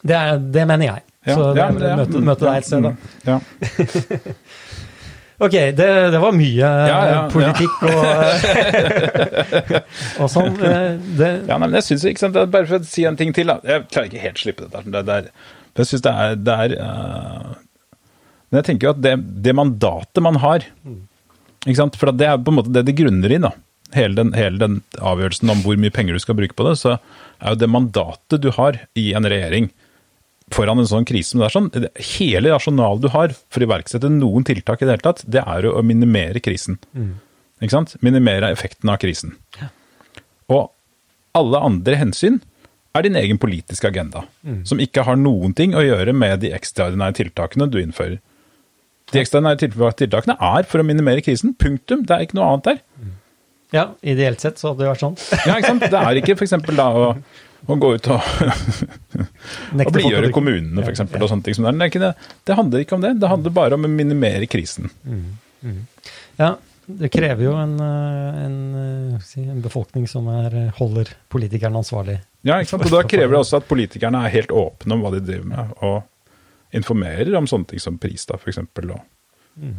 Det, 0.02 0.16
er, 0.18 0.38
det 0.54 0.66
mener 0.68 0.88
jeg. 0.88 1.04
Ja, 1.22 1.34
så 1.38 1.48
ja, 1.54 1.68
det, 1.70 1.90
møte, 2.00 2.18
mm, 2.18 2.24
møte 2.26 2.46
deg 2.48 2.56
et 2.58 2.66
sted, 2.66 2.82
da. 2.82 2.90
mm, 2.90 3.26
Ja. 3.30 3.40
Ok, 5.42 5.54
det, 5.74 5.86
det 6.14 6.18
var 6.22 6.34
mye 6.36 6.68
eh, 6.86 7.16
politikk 7.32 7.80
og, 7.88 8.04
og 10.22 10.28
sånn. 10.30 10.54
Eh, 10.62 11.00
Ja, 11.18 11.56
nei, 11.56 11.58
men 11.64 11.74
jeg 11.80 11.86
synes, 11.88 12.04
ikke 12.12 12.22
sant, 12.22 12.38
Bare 12.52 12.68
for 12.68 12.78
å 12.78 12.86
si 12.86 13.02
en 13.08 13.18
ting 13.18 13.32
til, 13.34 13.50
da. 13.50 13.56
Jeg 13.66 13.88
klarer 13.90 14.10
ikke 14.10 14.22
helt 14.22 14.38
å 14.38 14.44
slippe 14.44 14.68
dette. 14.68 14.84
Det, 14.86 15.02
det 15.08 15.16
er, 15.16 15.26
jeg 15.80 15.90
syns 15.90 16.04
det 16.06 16.12
er, 16.26 16.36
det 16.46 16.56
er 16.66 16.76
uh, 16.84 17.50
Men 18.52 18.60
jeg 18.60 18.68
tenker 18.68 18.86
jo 18.86 18.94
at 18.94 19.02
det, 19.02 19.16
det 19.48 19.56
mandatet 19.58 20.22
man 20.22 20.38
har 20.44 20.68
ikke 21.62 21.78
sant? 21.80 21.98
For 21.98 22.12
det 22.14 22.28
er 22.28 22.38
på 22.42 22.52
en 22.52 22.58
måte 22.60 22.74
det 22.74 22.84
det 22.86 22.96
grunner 22.98 23.34
i. 23.34 23.42
da. 23.42 23.52
Hele 23.96 24.18
den, 24.18 24.30
hele 24.38 24.58
den 24.62 24.78
avgjørelsen 25.00 25.50
om 25.52 25.60
hvor 25.66 25.78
mye 25.80 25.92
penger 25.94 26.16
du 26.16 26.22
skal 26.22 26.38
bruke 26.38 26.54
på 26.58 26.66
det, 26.70 26.76
så 26.80 26.96
er 26.96 27.54
jo 27.56 27.60
det 27.64 27.68
mandatet 27.72 28.42
du 28.42 28.50
har 28.56 28.78
i 28.98 29.10
en 29.18 29.26
regjering 29.26 29.72
foran 30.54 30.80
en 30.82 30.88
sånn 30.88 31.06
krise 31.08 31.32
som 31.34 31.40
det 31.42 31.48
er 31.48 31.54
sånn, 31.56 31.68
Hele 32.12 32.52
rasjonalet 32.54 33.02
du 33.04 33.08
har 33.14 33.34
for 33.52 33.62
å 33.62 33.66
iverksette 33.68 34.10
noen 34.12 34.44
tiltak 34.48 34.82
i 34.82 34.86
det 34.88 34.96
hele 34.96 35.06
tatt, 35.06 35.22
det 35.26 35.42
er 35.42 35.68
jo 35.68 35.74
å 35.78 35.82
minimere 35.86 36.42
krisen. 36.44 36.78
Ikke 37.62 37.74
sant? 37.76 37.96
Minimere 38.02 38.50
effekten 38.54 38.90
av 38.92 38.98
krisen. 39.02 39.36
Og 40.52 40.70
alle 41.38 41.60
andre 41.64 41.96
hensyn 42.00 42.40
er 42.92 43.06
din 43.06 43.16
egen 43.16 43.38
politiske 43.40 43.88
agenda, 43.88 44.26
som 44.68 44.80
ikke 44.82 45.04
har 45.06 45.16
noen 45.16 45.54
ting 45.56 45.72
å 45.78 45.80
gjøre 45.84 46.12
med 46.12 46.42
de 46.44 46.50
ekstraordinære 46.52 47.16
tiltakene 47.22 47.70
du 47.72 47.78
innfører. 47.80 48.18
De 49.12 49.20
ekstraordinære 49.22 49.94
tiltakene 50.02 50.36
er 50.36 50.68
for 50.68 50.82
å 50.82 50.86
minimere 50.86 51.24
krisen. 51.24 51.54
Punktum. 51.60 52.04
Det 52.08 52.14
er 52.16 52.26
ikke 52.26 52.36
noe 52.38 52.50
annet 52.50 52.68
der. 52.68 52.82
ja, 53.72 53.86
ideelt 54.04 54.40
sett 54.44 54.60
så 54.60 54.70
hadde 54.72 54.84
det 54.84 54.90
vært 54.90 55.02
sånn. 55.06 55.16
Ja, 55.48 55.56
ikke 55.56 55.70
sant? 55.72 55.86
Det 55.88 56.00
er 56.02 56.20
ikke 56.20 56.36
f.eks. 56.36 56.54
da 56.76 56.86
å, 56.92 57.06
å 57.70 57.76
gå 57.78 57.92
ut 57.94 58.08
og, 58.10 58.32
og 59.86 59.94
blidgjøre 59.94 60.32
kommunene, 60.34 60.82
Ja, 60.82 60.88
f.eks. 60.88 61.04
ja. 61.04 61.20
og 61.20 61.30
sånne 61.30 61.46
ting 61.46 61.56
som 61.58 61.68
det. 61.68 61.88
Det, 61.94 62.52
er 62.52 62.58
handler 62.58 62.82
ikke 62.82 62.98
om 62.98 63.04
det. 63.04 63.14
Det 63.22 63.30
handler 63.30 63.54
bare 63.54 63.78
om 63.78 63.86
å 63.86 63.90
minimere 63.90 64.48
krisen. 64.50 64.90
Ja, 66.40 66.56
det 66.86 67.12
krever 67.14 67.44
jo 67.46 67.52
en, 67.54 67.76
eh, 67.80 68.44
en, 68.44 68.56
eh, 69.14 69.38
en 69.44 69.62
befolkning 69.62 70.08
som 70.10 70.26
er, 70.28 70.56
eh, 70.56 70.72
holder 70.78 71.14
politikerne 71.30 71.78
ansvarlig. 71.78 72.18
Ja, 72.42 72.58
ikke 72.58 72.74
sant? 72.74 72.86
Og 72.86 72.90
da 72.90 73.02
krever 73.06 73.36
det 73.36 73.42
også 73.44 73.60
at 73.60 73.68
politikerne 73.68 74.24
er 74.26 74.34
helt 74.34 74.50
åpne 74.50 74.96
om 74.96 75.04
hva 75.04 75.12
de 75.14 75.20
driver 75.20 75.46
med, 75.46 75.74
og 75.80 76.02
informerer 76.74 77.36
om 77.38 77.46
sånne 77.46 77.68
ting 77.68 77.82
som 77.82 77.98
pris, 77.98 78.26
da, 78.26 78.34
f.eks. 78.40 78.58
Mm. 79.60 79.74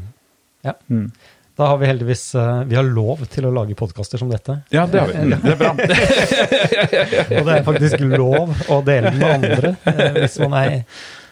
Ja. 0.63 0.74
Mm. 0.89 1.12
Da 1.56 1.68
har 1.70 1.78
vi 1.78 1.86
heldigvis 1.86 2.36
eh, 2.36 2.63
vi 2.66 2.76
har 2.76 2.84
lov 2.88 3.20
til 3.30 3.46
å 3.46 3.52
lage 3.54 3.76
podkaster 3.78 4.18
som 4.18 4.30
dette. 4.32 4.56
Ja, 4.74 4.88
det 4.89 5.00
har 5.04 5.12
vi. 5.12 5.20
Mm, 5.22 5.36
Det 5.44 5.52
er 5.52 5.60
bra. 5.60 5.74
Og 7.38 7.46
det 7.46 7.58
er 7.60 7.68
faktisk 7.68 8.02
lov 8.10 8.56
å 8.74 8.80
dele 8.88 9.12
den 9.13 9.20
med 9.22 9.36
andre, 9.36 9.74
eh, 9.92 10.18
hvis 10.24 10.39
man 10.42 10.56
er, 10.58 10.80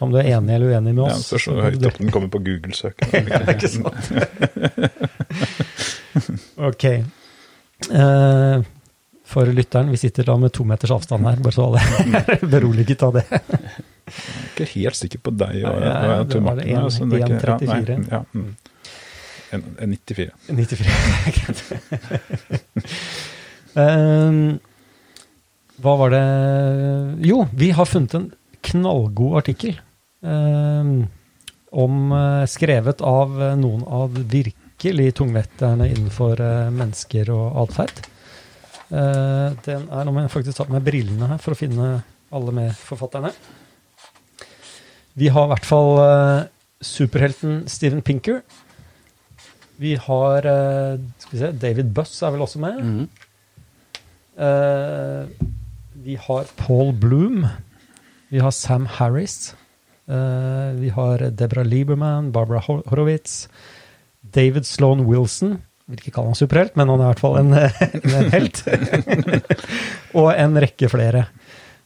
om 0.04 0.12
du 0.14 0.20
er 0.22 0.28
enig 0.36 0.54
eller 0.54 0.76
uenig 0.76 0.94
med 0.94 1.02
oss. 1.08 1.24
Ja. 1.24 1.26
Spørs 1.32 1.48
hvor 1.50 1.66
høyt 1.66 1.88
opp 1.90 1.98
den 1.98 2.12
kommer 2.14 2.30
på 2.36 2.42
Google-søk. 2.46 3.02
Ja, 3.32 3.42
ikke 3.50 3.72
sant? 3.72 4.12
ok. 6.70 6.84
Eh, 7.90 8.62
for 9.32 9.46
lytteren, 9.58 9.90
vi 9.90 9.96
sitter 9.96 10.26
da 10.28 10.36
med 10.38 10.52
to 10.54 10.64
meters 10.68 10.90
avstand 10.94 11.26
her, 11.26 11.38
bare 11.42 11.54
så 11.56 11.66
alle 11.66 11.82
er 12.22 12.42
beroliget 12.46 13.02
av 13.06 13.14
det. 13.16 13.24
Jeg 13.32 13.40
er 13.42 14.52
Ikke 14.52 14.66
helt 14.76 14.98
sikker 14.98 15.22
på 15.24 15.32
deg 15.40 15.62
og, 15.64 15.78
og 15.78 15.82
var 15.82 16.44
Martin. 16.52 16.66
en- 16.68 16.74
ja, 16.76 16.82
så 16.92 17.06
det 17.08 17.22
er 17.22 17.26
ikke- 17.26 17.40
ja, 17.42 17.56
1,34. 17.56 17.98
nei, 17.98 18.10
Ja, 18.12 18.22
mm. 18.34 18.50
En, 19.52 19.64
en 19.78 19.90
94. 19.92 20.32
94. 20.48 20.86
um, 23.76 24.60
hva 25.82 25.96
var 26.00 26.12
det 26.14 26.22
Jo, 27.26 27.42
vi 27.52 27.72
har 27.76 27.88
funnet 27.88 28.14
en 28.16 28.30
knallgod 28.62 29.40
artikkel. 29.42 29.76
Um, 30.22 31.10
om, 31.72 32.12
eh, 32.12 32.46
skrevet 32.46 33.00
av 33.00 33.42
eh, 33.42 33.56
noen 33.56 33.84
av 33.88 34.12
virkelig 34.12 35.14
tungvetterne 35.16 35.88
innenfor 35.88 36.40
eh, 36.40 36.70
mennesker 36.74 37.32
og 37.32 37.62
atferd. 37.66 38.08
Den 38.92 39.86
er, 39.88 40.02
Nå 40.04 40.12
må 40.12 40.20
jeg 40.20 40.28
faktisk 40.34 40.58
ta 40.58 40.66
på 40.68 40.74
meg 40.74 40.82
brillene 40.84 41.24
her 41.30 41.38
for 41.40 41.54
å 41.54 41.56
finne 41.56 41.86
alle 42.28 42.52
medforfatterne. 42.52 43.30
Vi 45.16 45.30
har 45.32 45.46
i 45.46 45.50
hvert 45.54 45.64
fall 45.64 45.92
superhelten 46.84 47.62
Steven 47.72 48.02
Pinker. 48.04 48.42
Vi 49.82 49.96
har 49.98 50.46
eh, 50.46 51.00
skal 51.18 51.32
vi 51.32 51.40
se, 51.40 51.50
David 51.58 51.90
Buss 51.96 52.20
er 52.22 52.34
vel 52.34 52.44
også 52.44 52.60
med. 52.62 52.78
Mm. 52.82 53.08
Uh, 54.32 55.26
vi 56.04 56.14
har 56.16 56.46
Paul 56.56 56.92
Bloom. 56.94 57.42
Vi 58.30 58.40
har 58.40 58.54
Sam 58.54 58.86
Harris. 58.86 59.54
Uh, 60.06 60.72
vi 60.78 60.92
har 60.94 61.18
Deborah 61.30 61.66
Lieberman, 61.66 62.30
Barbara 62.32 62.62
Horowitz. 62.66 63.48
David 64.20 64.66
Sloan 64.66 65.02
Wilson. 65.08 65.58
Vil 65.90 65.98
ikke 65.98 66.14
kalle 66.14 66.30
han 66.30 66.38
superhelt, 66.38 66.76
men 66.78 66.88
han 66.88 67.02
er 67.02 67.08
i 67.08 67.10
hvert 67.10 67.24
fall 67.24 67.40
en, 67.40 67.52
en 68.20 68.30
helt. 68.32 68.62
og 70.22 70.30
en 70.30 70.62
rekke 70.62 70.92
flere. 70.92 71.26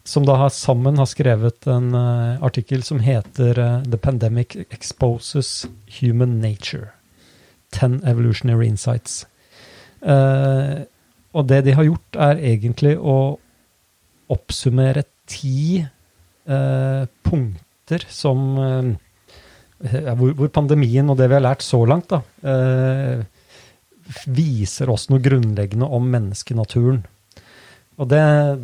Som 0.06 0.28
da 0.28 0.37
har, 0.38 0.52
sammen 0.54 1.00
har 1.00 1.09
skrevet 1.11 1.66
en 1.72 1.88
uh, 1.96 2.44
artikkel 2.44 2.85
som 2.87 3.00
heter 3.02 3.59
uh, 3.59 3.80
The 3.88 3.98
Pandemic 3.98 4.54
Exposes 4.68 5.64
Human 5.98 6.38
Nature. 6.44 6.92
10 7.74 8.00
Evolutionary 8.07 8.68
Insights. 8.70 9.24
Eh, 10.02 10.85
og 11.37 11.48
det 11.50 11.62
de 11.66 11.74
har 11.76 11.88
gjort, 11.88 12.20
er 12.29 12.40
egentlig 12.52 12.94
å 12.96 13.37
oppsummere 14.33 15.05
ti 15.29 15.81
eh, 15.81 17.02
punkter 17.26 18.07
som 18.11 18.46
eh, 18.62 18.92
hvor, 20.16 20.33
hvor, 20.33 20.50
pandemien 20.55 21.09
og 21.11 21.18
det 21.20 21.29
vi 21.31 21.37
har 21.37 21.44
lært 21.44 21.64
så 21.66 21.83
langt, 21.88 22.12
da, 22.14 22.22
eh, 22.42 23.24
viser 24.31 24.90
oss 24.92 25.09
noe 25.11 25.22
grunnleggende 25.22 25.88
om 25.90 26.07
menneskenaturen. 26.11 27.02
Og 27.96 28.11
det, 28.11 28.22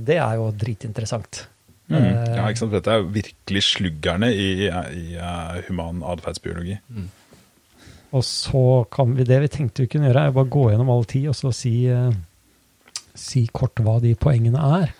det 0.09 0.19
er 0.21 0.38
jo 0.38 0.51
dritinteressant. 0.57 1.47
Mm. 1.93 1.99
Eh, 1.99 2.37
ja, 2.37 2.47
ikke 2.47 2.62
sant? 2.62 2.75
Dette 2.75 2.95
er 2.95 3.09
virkelig 3.15 3.65
sluggerne 3.69 4.31
i, 4.33 4.49
i, 4.67 4.71
i 4.71 5.05
uh, 5.19 5.59
human 5.67 6.03
atferdsbiologi. 6.07 6.79
Mm. 6.93 7.09
Og 8.12 8.25
så 8.27 8.85
kan 8.92 9.14
vi 9.16 9.27
det 9.29 9.40
vi 9.44 9.51
tenkte 9.53 9.87
vi 9.87 9.90
kunne 9.92 10.11
gjøre, 10.11 10.27
er 10.29 10.37
bare 10.37 10.53
gå 10.53 10.68
gjennom 10.70 10.92
alle 10.92 11.09
ti 11.09 11.25
og 11.31 11.37
så 11.38 11.53
si, 11.57 11.75
uh, 11.88 12.12
si 13.16 13.46
kort 13.53 13.81
hva 13.81 13.98
de 14.03 14.14
poengene 14.20 14.61
er. 14.81 14.92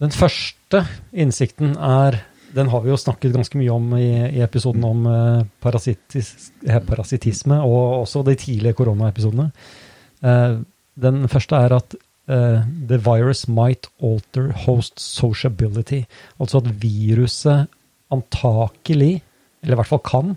Den 0.00 0.14
første 0.16 0.84
innsikten 1.12 1.76
er 1.76 2.24
Den 2.50 2.66
har 2.66 2.80
vi 2.82 2.90
jo 2.90 2.96
snakket 2.98 3.30
ganske 3.30 3.54
mye 3.60 3.70
om 3.70 3.92
i, 3.94 4.08
i 4.34 4.40
episoden 4.42 4.82
om 4.82 5.04
uh, 5.06 5.44
parasittisme, 5.62 7.60
og 7.62 8.00
også 8.00 8.24
de 8.26 8.34
tidlige 8.34 8.74
koronaepisodene. 8.74 9.52
den 10.98 11.28
første 11.28 11.54
er 11.54 11.76
at 11.76 11.94
uh, 12.26 12.62
the 12.88 12.98
virus 12.98 13.48
might 13.48 13.86
alter 14.02 14.50
host 14.66 15.00
sociability. 15.00 16.02
Altså 16.40 16.58
at 16.58 16.82
viruset 16.82 17.68
antakelig, 18.10 19.22
eller 19.62 19.74
i 19.74 19.80
hvert 19.80 19.92
fall 19.92 20.02
kan, 20.04 20.36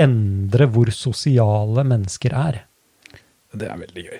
endre 0.00 0.68
hvor 0.72 0.90
sosiale 0.94 1.84
mennesker 1.86 2.34
er. 2.36 2.62
Det 3.58 3.68
er 3.68 3.80
veldig 3.80 4.04
gøy. 4.08 4.18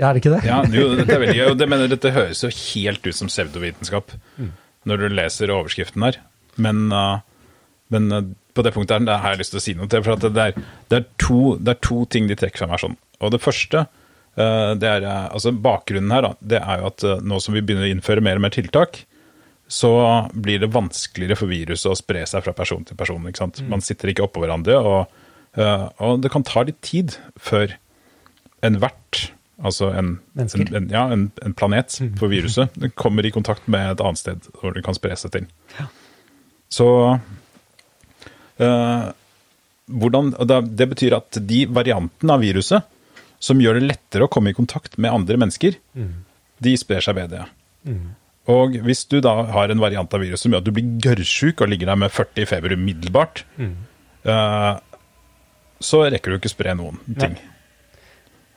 Ja, 0.00 0.08
er 0.08 0.16
det 0.16 0.22
ikke 0.22 0.34
det? 0.36 0.42
Ja, 0.48 0.60
jo, 0.72 0.90
dette 0.96 1.16
er 1.16 1.22
veldig 1.22 1.38
gøy. 1.38 1.46
Og 1.52 1.58
det, 1.60 1.68
mener, 1.72 1.90
dette 1.92 2.14
høres 2.14 2.42
jo 2.44 2.52
helt 2.54 3.04
ut 3.06 3.16
som 3.16 3.30
pseudovitenskap 3.30 4.14
mm. 4.40 4.52
når 4.88 5.02
du 5.02 5.16
leser 5.18 5.52
overskriften 5.52 6.06
her. 6.06 6.20
Men, 6.60 6.86
uh, 6.94 7.20
men 7.92 8.08
uh, 8.14 8.22
på 8.56 8.64
det 8.64 8.72
punktet 8.74 9.04
her, 9.04 9.22
har 9.22 9.34
jeg 9.34 9.42
lyst 9.42 9.54
til 9.54 9.60
å 9.60 9.64
si 9.64 9.76
noe 9.78 9.90
til. 9.90 10.04
For 10.06 10.20
det 10.24 10.46
er, 10.46 10.56
det, 10.90 11.00
er 11.02 11.08
to, 11.20 11.56
det, 11.58 11.74
er, 11.74 11.82
to, 11.84 12.02
ting 12.10 12.30
de 12.30 12.38
trekker 12.38 12.64
frem 12.64 12.74
her 12.74 12.82
sånn. 12.82 12.96
Og 13.20 13.34
det 13.34 13.42
første 13.42 13.84
uh, 13.84 14.72
det 14.80 14.88
er, 14.88 15.04
eh, 15.04 15.28
altså 15.28 15.52
bakgrunnen 15.52 16.12
her 16.14 16.24
da, 16.24 16.32
det 16.40 16.60
er 16.62 16.82
jo 16.82 16.90
at 16.90 17.04
eh, 17.06 17.22
nå 17.26 17.40
som 17.42 17.56
vi 17.56 17.62
begynner 17.64 17.88
å 17.88 17.92
innføre 17.94 18.24
mer 18.24 18.40
og 18.40 18.46
mer 18.46 18.54
tiltak, 18.54 19.02
så 19.70 19.90
blir 20.34 20.58
det 20.58 20.72
vanskeligere 20.74 21.38
for 21.38 21.50
viruset 21.50 21.92
å 21.92 21.98
spre 21.98 22.24
seg 22.26 22.42
fra 22.42 22.54
person 22.58 22.82
til 22.86 22.98
person. 22.98 23.22
ikke 23.30 23.44
sant? 23.44 23.60
Mm. 23.62 23.68
Man 23.76 23.84
sitter 23.86 24.10
ikke 24.10 24.24
oppå 24.26 24.42
hverandre, 24.42 24.80
og, 24.82 25.20
og, 25.54 26.16
det 26.24 26.32
kan 26.34 26.46
ta 26.46 26.64
litt 26.66 26.80
tid 26.82 27.14
før 27.38 27.76
en 28.66 28.80
vert, 28.82 29.28
altså 29.62 29.92
en, 29.94 30.16
en, 30.34 30.50
en, 30.66 30.90
ja, 30.90 31.04
en 31.14 31.54
planet 31.54 32.00
mm. 32.02 32.16
for 32.18 32.32
viruset, 32.32 32.74
kommer 32.98 33.26
i 33.26 33.32
kontakt 33.34 33.70
med 33.70 33.94
et 33.94 34.02
annet 34.02 34.20
sted 34.20 34.50
hvor 34.58 34.74
det 34.74 34.82
kan 34.86 34.98
spre 34.98 35.14
seg 35.20 35.36
til. 35.38 35.46
Ja. 35.78 35.86
Så 36.70 36.88
eh, 38.58 39.06
hvordan, 39.90 40.34
Det 40.70 40.86
betyr 40.92 41.16
at 41.18 41.38
de 41.46 41.64
variantene 41.70 42.36
av 42.36 42.42
viruset 42.42 42.96
som 43.40 43.62
gjør 43.62 43.78
det 43.78 43.88
lettere 43.88 44.26
å 44.26 44.32
komme 44.32 44.52
i 44.52 44.56
kontakt 44.56 44.98
med 45.00 45.14
andre 45.14 45.38
mennesker, 45.40 45.78
mm. 45.96 46.12
de 46.60 46.74
sprer 46.78 47.06
seg 47.06 47.16
ved 47.16 47.32
det. 47.38 47.46
Mm. 47.88 48.10
Og 48.48 48.76
hvis 48.86 49.04
du 49.10 49.18
da 49.22 49.34
har 49.52 49.70
en 49.70 49.82
variant 49.82 50.14
av 50.16 50.22
viruset 50.22 50.46
som 50.46 50.54
gjør 50.54 50.62
at 50.62 50.68
du 50.68 50.74
blir 50.74 50.96
gørrsjuk 51.04 51.60
og 51.60 51.70
ligger 51.70 51.92
der 51.92 52.00
med 52.00 52.12
40 52.14 52.42
i 52.42 52.48
feber 52.48 52.74
umiddelbart, 52.74 53.44
mm. 53.60 53.74
uh, 54.26 54.74
så 55.80 56.04
rekker 56.08 56.32
du 56.32 56.40
ikke 56.40 56.52
spre 56.52 56.74
noen 56.78 57.00
ting. 57.20 57.36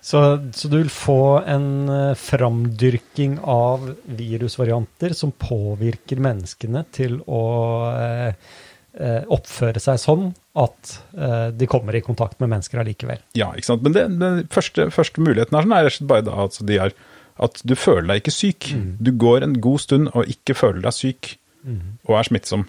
Så, 0.03 0.19
så, 0.51 0.67
du 0.67 0.77
vil 0.81 0.91
få 0.91 1.43
en 1.47 1.67
uh, 1.91 2.15
framdyrking 2.19 3.37
av 3.47 3.85
virusvarianter 4.19 5.15
som 5.15 5.31
påvirker 5.39 6.19
menneskene 6.23 6.83
til 6.95 7.21
å 7.23 7.43
uh, 7.91 8.55
Eh, 8.93 9.23
oppføre 9.33 9.81
seg 9.81 9.97
sånn 9.97 10.27
at 10.61 10.89
uh, 11.17 11.47
de 11.49 11.65
kommer 11.65 11.95
i 11.97 12.01
kontakt 12.05 12.37
med 12.43 12.51
mennesker 12.51 12.77
allikevel. 12.77 13.23
Ja, 13.33 13.47
ikke 13.57 13.71
sant. 13.71 13.81
Men 13.81 13.95
det, 13.95 14.03
den 14.21 14.43
første, 14.53 14.85
første, 14.93 15.23
muligheten 15.25 15.57
er, 15.57 15.65
sånn, 15.65 15.73
er 15.73 16.11
bare 16.11 16.25
da, 16.27 16.35
altså 16.43 16.65
de 16.69 16.77
er, 16.77 16.93
at 17.41 17.61
du 17.65 17.73
føler 17.79 18.11
deg 18.11 18.21
ikke 18.21 18.35
syk. 18.35 18.69
Mm. 18.77 18.85
Du 19.01 19.11
går 19.23 19.45
en 19.45 19.57
god 19.61 19.81
stund 19.81 20.11
og 20.13 20.29
ikke 20.29 20.55
føler 20.57 20.83
deg 20.85 20.95
syk, 20.95 21.33
mm. 21.63 21.81
og 22.09 22.19
er 22.19 22.29
smittsom. 22.29 22.67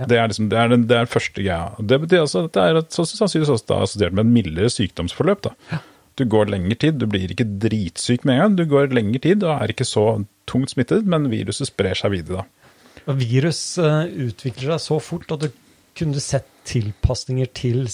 Ja. 0.00 0.08
Det, 0.08 0.18
er 0.18 0.30
liksom, 0.30 0.48
det, 0.50 0.58
er 0.58 0.72
den, 0.72 0.86
det 0.90 0.98
er 0.98 1.10
første 1.10 1.38
greia. 1.38 1.70
Det 1.78 2.00
betyr 2.02 2.24
altså 2.24 2.46
at 2.48 2.54
det 2.56 2.62
er 2.64 2.80
så, 2.90 3.04
sannsynligvis 3.06 3.52
også 3.54 3.78
assosiert 3.78 4.16
med 4.16 4.24
en 4.24 4.34
mildere 4.34 4.70
sykdomsforløp. 4.72 5.44
da. 5.46 5.54
Ja. 5.70 5.82
Du 6.20 6.26
går 6.28 6.50
lengre 6.52 6.76
tid, 6.76 6.98
du 7.00 7.06
blir 7.08 7.30
ikke 7.32 7.46
dritsyk 7.62 8.26
med 8.28 8.36
en 8.36 8.42
gang. 8.42 8.56
Du 8.58 8.64
går 8.68 8.92
lengre 8.92 9.22
tid 9.22 9.44
og 9.46 9.54
er 9.54 9.72
ikke 9.72 9.88
så 9.88 10.06
tungt 10.50 10.74
smittet, 10.74 11.06
men 11.08 11.30
viruset 11.32 11.70
sprer 11.70 11.96
seg 11.98 12.12
videre 12.16 12.42
da. 12.42 13.14
Virus 13.18 13.60
uh, 13.82 14.04
utvikler 14.06 14.74
seg 14.74 14.82
så 14.84 14.98
fort 15.02 15.32
at 15.34 15.46
du 15.46 15.62
kunne 15.98 16.20
sett 16.22 16.46
tilpasninger 16.68 17.48
til 17.56 17.86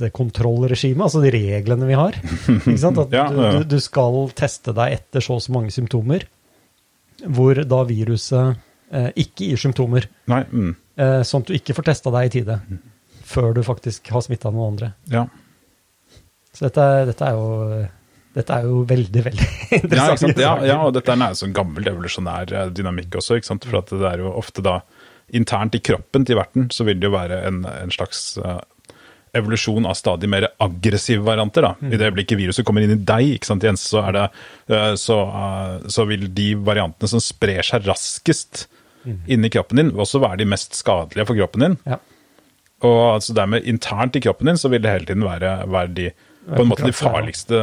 smittekontrollregimet, 0.00 1.02
altså 1.04 1.22
de 1.22 1.32
reglene 1.34 1.88
vi 1.88 1.98
har. 1.98 2.16
At. 2.16 3.12
Du, 3.30 3.64
du, 3.68 3.78
skal 3.82 4.16
teste 4.36 4.74
deg 4.76 4.96
etter 4.98 5.24
så 5.24 5.36
og 5.38 5.44
så 5.44 5.52
mange 5.54 5.72
symptomer, 5.74 6.24
hvor 7.26 7.58
da 7.68 7.82
viruset 7.88 8.56
eh, 8.92 9.10
ikke 9.20 9.50
gir 9.50 9.60
symptomer. 9.60 10.08
Nei, 10.30 10.42
mm. 10.48 10.72
eh, 11.00 11.20
sånn 11.26 11.44
at 11.44 11.50
du 11.50 11.58
ikke 11.58 11.76
får 11.76 11.90
testa 11.90 12.12
deg 12.14 12.28
i 12.28 12.34
tide 12.38 12.58
før 13.30 13.54
du 13.54 13.62
faktisk 13.62 14.10
har 14.10 14.24
smitta 14.26 14.50
noen 14.50 14.74
andre. 14.74 14.92
Ja. 15.12 15.26
Så 16.50 16.66
dette, 16.66 16.86
dette 17.12 17.28
er 17.28 17.38
jo 17.38 17.84
dette 18.34 18.56
er 18.56 18.66
jo 18.66 18.82
veldig 18.86 19.22
veldig 19.26 19.46
interessant. 19.80 20.38
Ja, 20.38 20.56
ja, 20.62 20.72
ja, 20.72 20.80
og 20.86 20.94
dette 20.94 21.14
er 21.14 21.22
en 21.30 21.38
sånn 21.38 21.54
gammel 21.54 21.86
evolusjonær 21.92 22.54
eh, 22.54 22.72
dynamikk 22.74 23.20
også. 23.20 23.38
For 23.42 23.86
det 23.90 24.10
er 24.12 24.24
jo 24.24 24.34
ofte 24.38 24.64
da 24.66 24.80
internt 25.36 25.76
i 25.78 25.82
kroppen 25.82 26.26
til 26.26 26.38
verten 26.40 26.70
så 26.74 26.86
vil 26.88 26.98
det 26.98 27.06
jo 27.06 27.14
være 27.14 27.36
en, 27.46 27.62
en 27.70 27.92
slags 27.94 28.32
uh, 28.42 28.58
evolusjon 29.36 29.86
av 29.86 29.94
stadig 29.94 30.28
mer 30.28 30.48
aggressive 30.58 31.22
varianter. 31.22 31.62
da. 31.62 31.74
Mm. 31.80 31.92
I 31.92 31.96
det 31.96 32.08
øyeblikket 32.10 32.38
viruset 32.38 32.66
kommer 32.66 32.84
inn 32.84 32.94
i 32.94 33.00
deg, 33.12 33.34
ikke 33.36 33.50
sant, 33.50 33.64
Jens, 33.66 33.84
så, 33.92 34.02
det, 34.14 34.26
uh, 34.72 34.94
så, 34.98 35.18
uh, 35.30 35.88
så, 35.90 36.06
vil 36.10 36.28
de 36.34 36.52
variantene 36.58 37.10
som 37.12 37.22
sprer 37.22 37.62
seg 37.66 37.86
raskest 37.88 38.66
mm. 39.04 39.20
inni 39.30 39.52
kroppen 39.52 39.82
din, 39.82 39.92
også 39.94 40.22
være 40.22 40.42
de 40.42 40.48
mest 40.50 40.78
skadelige 40.78 41.28
for 41.28 41.38
kroppen 41.38 41.66
din. 41.66 41.78
Ja. 41.86 42.00
Og 42.88 43.00
altså 43.18 43.36
dermed 43.36 43.66
internt 43.68 44.16
i 44.16 44.24
kroppen 44.24 44.50
din 44.50 44.60
så 44.60 44.70
vil 44.72 44.82
det 44.82 44.92
hele 44.94 45.10
tiden 45.10 45.26
være, 45.26 45.54
være 45.68 45.94
de 45.96 46.10
på 46.50 46.62
en 46.62 46.70
måte 46.70 46.86
de 46.88 46.96
farligste 46.96 47.58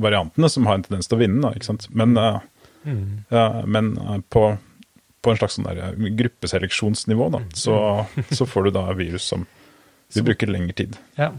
variantene 0.00 0.48
som 0.50 0.64
har 0.66 0.78
en 0.78 0.86
tendens 0.86 1.10
til 1.10 1.18
å 1.18 1.20
vinne. 1.20 1.42
Da, 1.44 1.50
ikke 1.54 1.68
sant? 1.68 1.84
Men, 1.92 2.16
mm. 2.16 3.02
uh, 3.28 3.60
men 3.68 3.92
på, 4.32 4.46
på, 5.20 5.30
en 5.30 5.38
slags 5.38 5.60
sånn 5.60 5.68
gruppeseleksjonsnivå, 6.16 7.28
da, 7.36 7.44
så, 7.54 7.76
så, 8.32 8.48
får 8.48 8.66
du 8.66 8.78
da 8.78 8.88
virus 8.96 9.28
som 9.28 9.44
vil 10.16 10.28
bruker 10.30 10.50
lengre 10.50 10.76
tid. 10.78 10.98
Ja. 11.20 11.30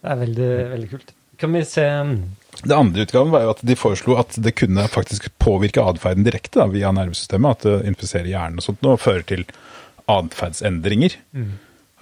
Det 0.00 0.12
er 0.12 0.20
veldig, 0.22 0.50
veldig 0.72 0.90
kult. 0.94 1.14
Kan 1.40 1.52
vi 1.52 1.60
se 1.68 1.84
um, 1.84 2.14
Det 2.62 2.72
andre 2.72 3.04
utgaven 3.04 3.32
var 3.34 3.44
jo 3.44 3.52
at 3.52 3.62
de 3.68 3.76
foreslo 3.76 4.16
at 4.20 4.38
det 4.40 4.54
kunne 4.56 4.86
faktisk 4.88 5.28
påvirke 5.42 5.84
atferden 5.84 6.24
direkte 6.24 6.62
da, 6.62 6.68
via 6.72 6.92
nervesystemet. 6.96 7.58
At 7.58 7.68
det 7.68 7.92
infiserer 7.92 8.30
hjernen 8.30 8.62
og 8.62 8.68
sånt 8.68 8.88
og 8.88 9.02
fører 9.02 9.26
til 9.28 9.46
atferdsendringer. 10.06 11.18
Mm 11.36 11.54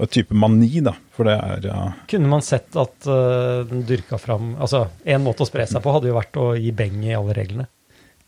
og 0.03 0.11
type 0.11 0.35
mani, 0.35 0.81
da. 0.83 0.95
For 1.15 1.29
det 1.29 1.35
er 1.39 1.69
ja. 1.69 1.81
Kunne 2.11 2.31
man 2.31 2.43
sett 2.43 2.75
at 2.81 3.07
uh, 3.07 3.63
den 3.69 3.85
dyrka 3.87 4.19
fram 4.19 4.55
Altså, 4.59 4.89
en 5.07 5.23
måte 5.23 5.45
å 5.45 5.49
spre 5.49 5.67
seg 5.71 5.85
på 5.85 5.95
hadde 5.95 6.11
jo 6.11 6.17
vært 6.17 6.39
å 6.41 6.49
gi 6.59 6.73
beng 6.75 6.99
i 7.07 7.15
alle 7.15 7.37
reglene. 7.37 7.69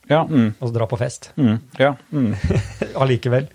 Ja. 0.06 0.22
Mm. 0.22 0.52
Og 0.60 0.68
så 0.68 0.72
dra 0.76 0.86
på 0.86 0.98
fest. 1.00 1.32
Mm. 1.34 1.56
Ja. 1.80 1.96
Mm. 2.14 2.30
Allikevel. 3.02 3.48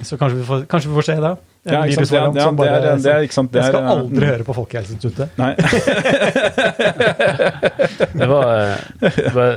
så 0.00 0.16
kanskje 0.16 0.38
vi, 0.38 0.46
får, 0.48 0.64
kanskje 0.72 0.92
vi 0.92 0.96
får 0.96 1.08
se 1.10 1.18
det. 1.26 1.34
En 1.62 1.76
ja, 1.76 1.84
ikke 1.86 2.02
sant? 2.10 2.34
Ja, 2.34 2.42
ja, 2.42 2.50
bare, 2.58 2.78
det 2.82 2.88
er, 2.90 2.96
det 2.98 3.10
er, 3.12 3.22
ikke 3.22 3.36
sant? 3.36 3.52
Det 3.54 3.60
jeg 3.60 3.70
skal 3.70 3.84
aldri 3.86 4.26
høre 4.26 4.42
på 4.48 4.54
Folkehelseinstituttet. 4.56 5.30
Nei. 5.38 5.52
det 8.18 8.26
var, 8.32 8.46
eh, 8.56 8.72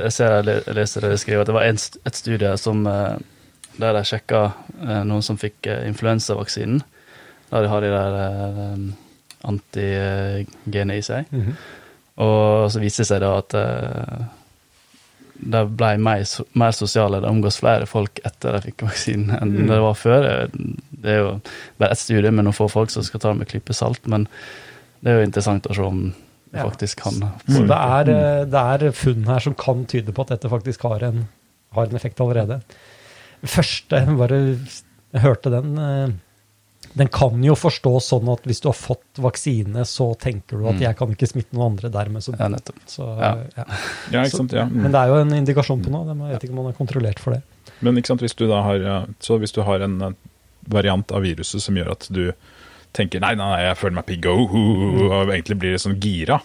jeg 0.04 0.12
ser 0.14 0.30
jeg 0.36 0.44
leser 0.78 1.00
det 1.08 1.18
skriver, 1.18 1.42
at 1.42 1.48
det 1.50 1.56
var 1.56 1.66
en, 1.66 1.78
et 2.06 2.16
studie 2.20 2.52
som, 2.62 2.86
eh, 2.86 3.16
der 3.80 3.90
de 3.98 4.02
sjekka 4.06 4.42
noen 5.08 5.24
som 5.26 5.34
fikk 5.40 5.66
influensavaksinen. 5.72 6.78
Der 7.50 7.66
de 7.66 7.72
har 7.74 7.80
de 7.82 7.90
der 7.90 8.14
antigenene 9.50 10.98
i 10.98 11.02
seg. 11.02 11.24
Mm 11.30 11.42
-hmm. 11.42 11.54
Og 12.22 12.72
så 12.72 12.80
viste 12.80 13.02
det 13.02 13.06
seg 13.06 13.20
da 13.20 13.38
at 13.38 13.54
de 15.36 15.62
ble 15.68 15.98
mer, 15.98 16.24
mer 16.52 16.70
sosiale. 16.70 17.20
Det 17.20 17.28
omgås 17.28 17.60
flere 17.60 17.86
folk 17.86 18.20
etter 18.24 18.56
de 18.56 18.70
fikk 18.70 18.86
vaksinen 18.88 19.36
enn 19.36 19.52
mm. 19.52 19.70
det 19.70 19.80
var 19.84 19.98
før. 19.98 20.28
Det 21.06 21.14
er 21.14 21.22
jo 21.22 21.32
bare 21.80 21.94
ett 21.94 22.02
studie 22.02 22.32
med 22.34 22.46
noen 22.48 22.56
få 22.56 22.68
folk 22.72 22.92
som 22.92 23.06
skal 23.06 23.22
ta 23.22 23.32
det 23.32 23.40
med 23.44 23.50
klype 23.52 23.76
salt, 23.76 24.02
men 24.10 24.26
det 25.00 25.12
er 25.12 25.20
jo 25.20 25.28
interessant 25.28 25.68
å 25.70 25.76
se 25.76 25.86
om 25.86 26.02
det 26.52 26.62
faktisk 26.62 27.02
kan 27.04 27.20
Så 27.46 27.62
det 27.68 27.78
er, 27.78 28.10
eh, 28.12 28.44
det 28.50 28.66
er, 28.74 28.90
funn 28.96 29.24
her 29.28 29.42
som 29.44 29.54
kan 29.58 29.84
tyde 29.90 30.14
på 30.14 30.24
at 30.26 30.34
dette 30.34 30.50
faktisk 30.50 30.86
har 30.88 31.02
en, 31.06 31.24
har 31.76 31.88
en 31.90 31.98
effekt 31.98 32.22
allerede. 32.22 32.60
Første, 33.46 34.02
bare 34.18 34.38
jeg 34.56 35.22
hørte 35.22 35.52
den 35.52 35.74
den 36.96 37.08
kan 37.12 37.42
jo 37.44 37.52
forstås 37.58 38.08
sånn 38.12 38.28
at 38.32 38.46
hvis 38.48 38.62
du 38.64 38.70
har 38.70 38.76
fått 38.78 39.20
vaksine, 39.20 39.84
så 39.88 40.10
tenker 40.20 40.56
du 40.60 40.68
at 40.68 40.76
Mm. 40.78 40.80
jeg 40.86 40.96
kan 40.96 41.10
ikke 41.12 41.28
smitte 41.28 41.52
noen 41.56 41.72
andre 41.72 41.90
dermed. 41.92 42.22
Så, 42.24 42.32
Ja, 42.38 42.48
nettopp. 42.48 42.78
så, 42.86 43.18
Ja. 43.20 43.36
ja. 43.56 43.64
Ja, 44.12 44.22
ikke 44.24 44.36
sant? 44.36 44.52
Ja. 44.52 44.64
Mm. 44.64 44.82
Men 44.82 44.92
det 44.92 45.00
er 45.00 45.06
jo 45.08 45.14
en 45.20 45.32
indikasjon 45.32 45.82
på 45.84 45.90
noe. 45.90 46.06
Jeg 46.06 46.32
vet 46.40 46.44
ikke 46.44 46.56
om 46.56 46.64
man 46.64 46.72
er 46.72 46.78
kontrollert 46.78 47.18
for 47.18 47.32
det. 47.32 47.42
Men 47.82 47.96
ikke 47.96 48.06
sant, 48.06 48.20
hvis 48.20 48.34
du 48.34 48.46
da 48.48 48.62
har, 48.62 49.06
så 49.20 49.38
hvis 49.38 49.52
du 49.52 49.62
har 49.62 49.80
en 49.82 50.00
eh, 50.02 50.10
variant 50.72 51.12
av 51.12 51.22
viruset 51.26 51.62
som 51.62 51.76
gjør 51.78 51.92
at 51.96 52.08
du 52.10 52.32
tenker 52.96 53.20
nei, 53.20 53.34
nei, 53.36 53.50
jeg 53.66 53.76
føler 53.76 53.98
meg 53.98 54.06
pigg 54.08 54.26
og, 54.30 54.54
Mm. 54.56 55.30
egentlig 55.34 55.58
blir 55.60 55.76
sånn 55.78 55.98
gira, 56.00 56.40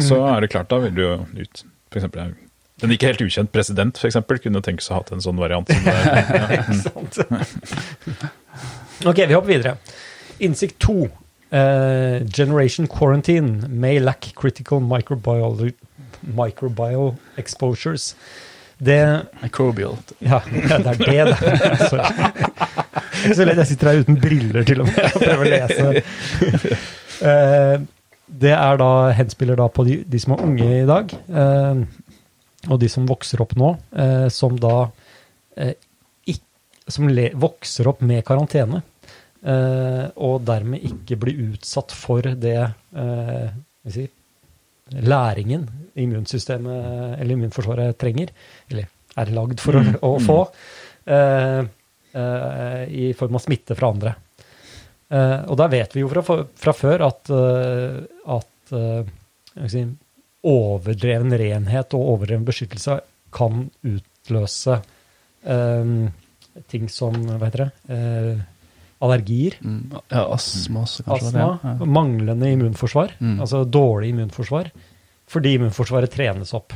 så 0.00 0.22
er 0.34 0.40
det 0.40 0.50
klart, 0.50 0.68
da 0.72 0.78
vil 0.78 0.94
du 0.96 1.02
jo 1.02 1.14
ut 1.36 1.64
For 1.90 2.00
eksempel 2.00 2.34
en 2.82 2.90
ikke 2.92 3.06
helt 3.08 3.22
ukjent 3.24 3.52
president 3.52 3.96
for 3.96 4.08
eksempel, 4.08 4.38
kunne 4.42 4.60
tenke 4.64 4.84
seg 4.84 4.96
å 4.96 4.98
ha 5.00 5.14
en 5.16 5.22
sånn 5.24 5.38
variant. 5.40 5.68
Som 5.68 7.06
det. 7.12 7.26
Ja. 7.36 8.26
Ok, 9.06 9.18
vi 9.28 9.34
hopper 9.34 9.48
videre. 9.48 9.76
Innsikt 10.40 10.78
2. 10.80 11.10
Uh, 11.52 12.24
generation 12.32 12.86
quarantine 12.88 13.68
may 13.68 13.98
lack 14.00 14.32
critical 14.34 14.80
microbial, 14.80 15.70
microbial 16.22 17.14
exposures. 17.36 18.14
Det 18.78 19.26
Microbial. 19.42 19.96
Ja, 20.18 20.40
ja 20.68 20.78
det 20.78 21.08
er 21.08 21.30
det, 21.30 21.36
det. 21.92 22.84
Så 23.24 23.46
lett. 23.46 23.60
Jeg 23.62 23.70
sitter 23.72 23.90
her 23.90 24.02
uten 24.04 24.18
briller 24.20 24.66
til 24.66 24.82
og 24.84 24.90
med 24.90 25.04
og 25.08 25.20
prøver 25.22 25.44
å 25.44 25.52
lese. 25.52 26.76
Eh, 27.16 27.78
det 28.26 28.50
er 28.52 28.76
da, 28.76 28.88
henspiller 29.16 29.56
da 29.56 29.70
på 29.72 29.86
de, 29.86 29.94
de 30.04 30.18
som 30.20 30.34
er 30.34 30.42
unge 30.44 30.66
i 30.82 30.82
dag, 30.84 31.14
eh, 31.40 31.78
og 32.66 32.80
de 32.82 32.90
som 32.92 33.06
vokser 33.08 33.40
opp 33.40 33.54
nå, 33.56 33.70
eh, 33.96 34.26
som 34.34 34.58
da 34.60 34.74
som 36.92 37.08
le, 37.08 37.30
vokser 37.40 37.88
opp 37.88 38.04
med 38.04 38.20
karantene, 38.28 38.82
og 39.46 40.36
dermed 40.44 40.84
ikke 40.84 41.16
blir 41.22 41.40
utsatt 41.54 41.94
for 41.96 42.28
det 42.36 42.58
si, 43.88 44.04
læringen 44.92 45.64
immunsystemet 45.96 47.16
eller 47.20 47.32
immunforsvaret 47.34 47.98
trenger, 47.98 48.30
eller 48.70 48.86
er 49.16 49.32
lagd 49.34 49.62
for 49.62 49.78
å, 49.78 49.82
å 50.04 50.12
få, 50.22 50.38
eh, 51.08 51.16
eh, 51.16 51.68
i 52.16 53.10
form 53.18 53.36
av 53.36 53.42
smitte 53.44 53.76
fra 53.76 53.90
andre. 53.92 54.14
Eh, 55.08 55.40
og 55.46 55.54
der 55.60 55.70
vet 55.70 55.94
vi 55.94 56.02
jo 56.02 56.08
fra, 56.10 56.22
fra 56.58 56.72
før 56.74 57.04
at, 57.06 57.30
eh, 57.30 57.98
at 58.34 58.72
eh, 58.74 59.12
si, 59.70 59.84
overdreven 60.46 61.34
renhet 61.38 61.94
og 61.94 62.10
overdreven 62.16 62.46
beskyttelse 62.48 62.98
kan 63.36 63.66
utløse 63.86 64.80
eh, 65.46 65.92
ting 66.72 66.88
som 66.90 67.18
Hva 67.28 67.38
heter 67.44 67.66
det? 67.66 67.70
Eh, 67.94 68.44
allergier. 69.06 69.58
Mm. 69.60 69.92
Ja, 70.08 70.24
astma 70.32 70.82
også, 70.86 71.04
kanskje. 71.04 71.28
Astma, 71.28 71.46
det, 71.62 71.70
ja. 71.84 71.88
manglende 71.98 72.50
immunforsvar, 72.54 73.12
Mm. 73.20 73.36
altså 73.44 73.60
dårlig 73.68 74.08
immunforsvar, 74.14 74.70
fordi 75.28 75.52
immunforsvaret 75.58 76.10
trenes 76.14 76.54
opp. 76.56 76.72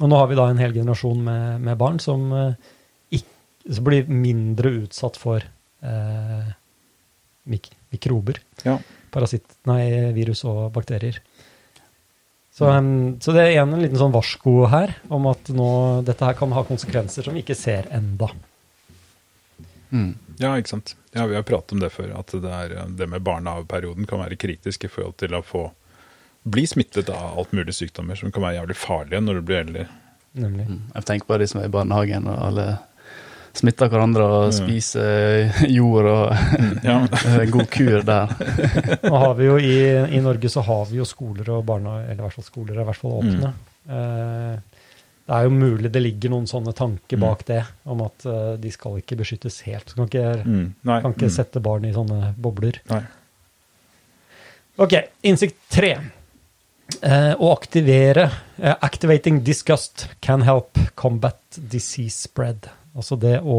Og 0.00 0.08
nå 0.10 0.18
har 0.18 0.26
vi 0.26 0.38
da 0.38 0.48
en 0.50 0.58
hel 0.58 0.74
generasjon 0.74 1.22
med, 1.22 1.60
med 1.62 1.78
barn 1.78 2.00
som, 2.02 2.26
som 3.68 3.84
blir 3.84 4.08
mindre 4.08 4.72
utsatt 4.84 5.18
for 5.20 5.44
eh, 5.82 6.50
mik 7.50 7.70
mikrober, 7.90 8.38
Ja. 8.64 8.78
parasitt, 9.10 9.46
nei, 9.66 10.12
virus 10.14 10.44
og 10.46 10.70
bakterier. 10.72 11.18
Så, 12.54 12.66
um, 12.66 13.16
så 13.20 13.32
det 13.32 13.42
er 13.42 13.50
igjen 13.54 13.72
en 13.72 13.82
liten 13.82 13.98
sånn 13.98 14.12
varsko 14.14 14.66
her 14.70 14.92
om 15.08 15.26
at 15.30 15.48
nå, 15.54 15.68
dette 16.06 16.26
her 16.26 16.36
kan 16.38 16.52
ha 16.52 16.62
konsekvenser 16.66 17.24
som 17.26 17.34
vi 17.34 17.42
ikke 17.44 17.56
ser 17.58 17.88
enda. 17.94 18.28
Mm. 19.90 20.14
ja, 20.38 20.52
ikke 20.58 20.76
sant. 20.76 20.94
Ja, 21.12 21.26
Vi 21.26 21.34
har 21.34 21.42
pratet 21.42 21.72
om 21.72 21.80
det 21.82 21.90
før, 21.90 22.12
at 22.20 22.30
det, 22.30 22.50
er, 22.50 22.74
eh, 22.78 22.90
det 22.94 23.08
med 23.10 23.24
barnehageperioden 23.26 24.06
kan 24.06 24.22
være 24.22 24.38
kritisk 24.38 24.84
i 24.86 24.90
forhold 24.92 25.16
til 25.18 25.34
å 25.34 25.42
få 25.42 25.64
bli 26.42 26.62
smittet 26.66 27.10
av 27.12 27.38
alt 27.38 27.50
mulig 27.52 27.74
sykdommer 27.76 28.16
som 28.16 28.30
kan 28.32 28.44
være 28.46 28.60
jævlig 28.60 28.76
farlige 28.78 29.20
når 29.24 29.40
du 29.40 29.42
blir 29.48 29.64
eldre. 29.64 29.88
Nemlig. 30.38 30.68
Mm. 30.70 30.78
Jeg 30.94 31.08
tenker 31.08 31.26
på 31.26 31.38
de 31.42 31.48
som 31.50 31.60
er 31.60 31.66
i 31.66 31.74
barnehagen, 31.74 32.28
og 32.30 32.38
alle 32.46 32.66
smitter 33.56 33.90
hverandre 33.90 34.24
og 34.24 34.54
spise 34.54 35.02
spiser 35.02 35.70
jord 35.78 36.06
og 36.10 36.84
Ja. 36.86 36.98
god 37.54 37.70
kur 37.72 38.02
der. 38.06 38.34
Nå 39.06 39.22
har 39.24 39.34
vi 39.38 39.48
jo 39.48 39.56
i, 39.58 39.76
I 40.16 40.20
Norge 40.24 40.48
så 40.52 40.62
har 40.66 40.84
vi 40.90 41.00
jo 41.00 41.06
skoler 41.08 41.48
og 41.56 41.64
barna, 41.68 42.00
Eller 42.04 42.20
i 42.20 42.26
hvert 42.26 42.38
fall 42.38 42.46
skoler 42.46 42.76
er 42.78 42.84
i 42.84 42.88
hvert 42.90 43.00
fall 43.00 43.16
åpne. 43.20 43.52
Eh, 43.90 44.58
det 45.30 45.36
er 45.38 45.46
jo 45.46 45.50
mulig 45.54 45.90
det 45.94 46.02
ligger 46.02 46.32
noen 46.32 46.46
sånne 46.50 46.72
tanker 46.74 47.16
Mm. 47.16 47.22
bak 47.22 47.44
det, 47.46 47.60
om 47.84 48.00
at 48.02 48.24
eh, 48.26 48.56
de 48.58 48.70
skal 48.74 48.98
ikke 48.98 49.18
beskyttes 49.20 49.60
helt. 49.66 49.88
Så 49.90 49.94
kan 49.96 50.08
ikke, 50.08 50.44
Mm. 50.44 50.74
Kan 50.84 51.12
ikke 51.14 51.30
mm. 51.30 51.36
sette 51.36 51.60
barn 51.62 51.84
i 51.86 51.92
sånne 51.94 52.34
bobler. 52.36 52.80
Nei. 52.90 53.02
Ok, 54.80 54.94
innsikt 55.22 55.58
tre. 55.70 55.92
Eh, 57.02 57.34
å 57.38 57.52
aktivere 57.54 58.24
eh, 58.58 58.74
Activating 58.82 59.42
disgust 59.46 60.08
can 60.20 60.42
help 60.42 60.78
combat 60.96 61.38
disease 61.54 62.16
spread. 62.26 62.66
Altså 62.96 63.16
det 63.20 63.36
å 63.46 63.58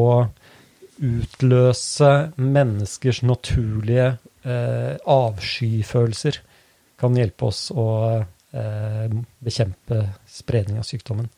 utløse 1.02 2.10
menneskers 2.38 3.22
naturlige 3.26 4.08
eh, 4.46 4.98
avskyfølelser 5.10 6.38
kan 7.02 7.15
hjelpe 7.17 7.48
oss 7.50 7.70
å 7.74 7.86
eh, 8.22 9.08
bekjempe 9.41 10.02
spredning 10.30 10.78
av 10.82 10.86
sykdommen. 10.86 11.30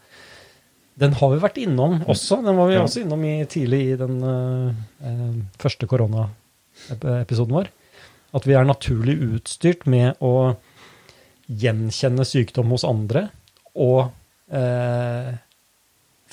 Den 1.00 1.16
har 1.18 1.32
vi 1.32 1.40
vært 1.42 1.58
innom 1.64 2.02
også. 2.12 2.42
Den 2.46 2.58
var 2.60 2.68
vi 2.70 2.76
Ja. 2.76 2.84
også 2.86 3.02
innom 3.06 3.24
i, 3.26 3.38
tidlig 3.50 3.82
i 3.94 3.96
den 3.98 4.20
eh, 4.22 4.84
eh, 5.08 5.40
første 5.62 5.88
koronaepisoden 5.90 7.56
vår. 7.56 7.72
At 8.34 8.46
vi 8.50 8.54
er 8.58 8.66
naturlig 8.68 9.16
utstyrt 9.22 9.88
med 9.90 10.18
å 10.22 10.56
gjenkjenne 11.50 12.26
sykdom 12.26 12.72
hos 12.74 12.84
andre 12.88 13.28
og 13.76 14.12
eh, 14.54 15.34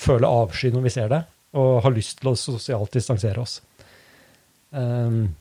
føle 0.01 0.27
avsky 0.29 0.71
når 0.73 0.85
vi 0.87 0.93
ser 0.93 1.09
det, 1.13 1.21
og 1.53 1.81
har 1.83 1.91
lyst 1.91 2.19
til 2.21 2.31
å 2.31 2.37
sosialt 2.39 2.91
distansere 2.95 3.41
oss. 3.43 3.59
Um, 4.71 5.35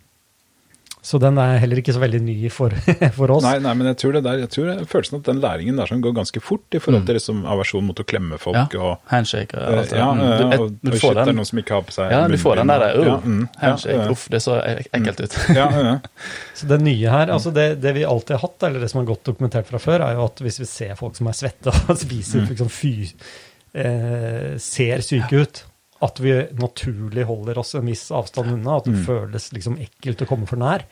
så 1.01 1.17
den 1.17 1.39
er 1.41 1.55
heller 1.63 1.79
ikke 1.81 1.95
så 1.97 2.01
veldig 2.03 2.19
ny 2.21 2.35
for, 2.53 2.75
for 3.17 3.31
oss. 3.33 3.45
Nei, 3.47 3.55
nei, 3.65 3.71
men 3.79 3.87
jeg 3.89 3.97
tror 4.03 4.13
det 4.19 4.21
der, 4.27 4.41
jeg 4.43 4.51
tror 4.53 4.67
det 4.69 4.75
følelsen 4.91 5.17
at 5.17 5.29
den 5.31 5.39
læringen 5.41 5.79
der 5.81 5.89
som 5.89 6.03
går 6.05 6.13
ganske 6.19 6.43
fort 6.45 6.77
i 6.77 6.81
forhold 6.83 7.01
Mm. 7.01 7.07
til 7.09 7.17
liksom 7.17 7.39
aversjon 7.49 7.87
mot 7.89 8.03
å 8.03 8.05
klemme 8.05 8.37
folk 8.43 8.75
Ja. 8.77 8.83
og 8.91 9.07
Handshake 9.09 9.57
og 9.57 9.63
eh, 9.65 9.79
alt 9.81 9.95
det 9.95 9.97
ja, 10.03 10.09
der. 10.11 10.21
Mm. 10.21 10.27
eh, 10.27 10.37
Du, 10.37 10.45
og, 10.45 10.75
og 10.91 10.93
shit, 10.93 11.01
får 11.07 11.15
det 11.17 11.23
er 11.23 11.31
den. 11.31 11.39
noen 11.41 11.49
som 11.49 11.63
ikke 11.63 11.75
har 11.79 11.87
på 11.89 11.95
seg 11.97 12.13
Ja, 12.13 12.21
du 12.29 12.37
får 12.43 12.61
den 12.61 12.73
der. 12.75 12.85
Uh, 12.99 13.07
ja, 13.09 13.17
mm, 13.25 13.41
handshake. 13.63 13.97
ja. 13.97 14.11
Uff, 14.13 14.27
det 14.35 14.43
så 14.45 14.59
ek- 14.61 14.91
ekkelt 15.01 15.25
ut. 15.25 15.39
Ja, 15.57 15.71
ja. 15.89 15.95
Så 16.61 16.69
det 16.75 16.81
nye 16.85 17.15
her, 17.17 17.33
altså 17.39 17.55
det, 17.57 17.67
det 17.81 17.95
vi 17.97 18.05
alltid 18.05 18.37
har 18.37 18.45
hatt, 18.45 18.69
eller 18.69 18.85
det 18.85 18.91
som 18.93 19.01
er 19.01 19.09
godt 19.15 19.25
dokumentert 19.31 19.71
fra 19.73 19.81
før, 19.81 20.05
er 20.11 20.19
jo 20.21 20.27
at 20.29 20.45
hvis 20.45 20.61
vi 20.61 20.69
ser 20.69 20.93
folk 21.01 21.17
som 21.17 21.33
er 21.33 21.39
svette 21.41 21.73
og 21.89 21.97
spiser 22.05 22.45
Mm. 22.45 22.51
liksom 22.53 22.69
fy, 22.77 22.93
eh, 23.73 24.53
ser 24.61 25.01
syke 25.07 25.47
ut, 25.47 25.65
at 26.03 26.21
vi 26.23 26.33
naturlig 26.57 27.25
holder 27.29 27.59
oss 27.61 27.75
en 27.77 27.87
viss 27.91 28.07
avstand 28.17 28.55
unna, 28.55 28.77
at 28.81 28.85
det 28.89 28.95
Mm. 28.97 29.05
føles 29.07 29.51
liksom 29.53 29.77
ekkelt 29.79 30.23
å 30.25 30.29
komme 30.31 30.47
for 30.49 30.57
nær. 30.57 30.85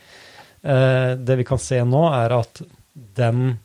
Eh, 0.63 1.15
det 1.15 1.37
vi 1.37 1.43
kan 1.47 1.57
se 1.57 1.79
nå, 1.83 2.03
er 2.13 2.35
at 2.39 2.61
den 3.15 3.57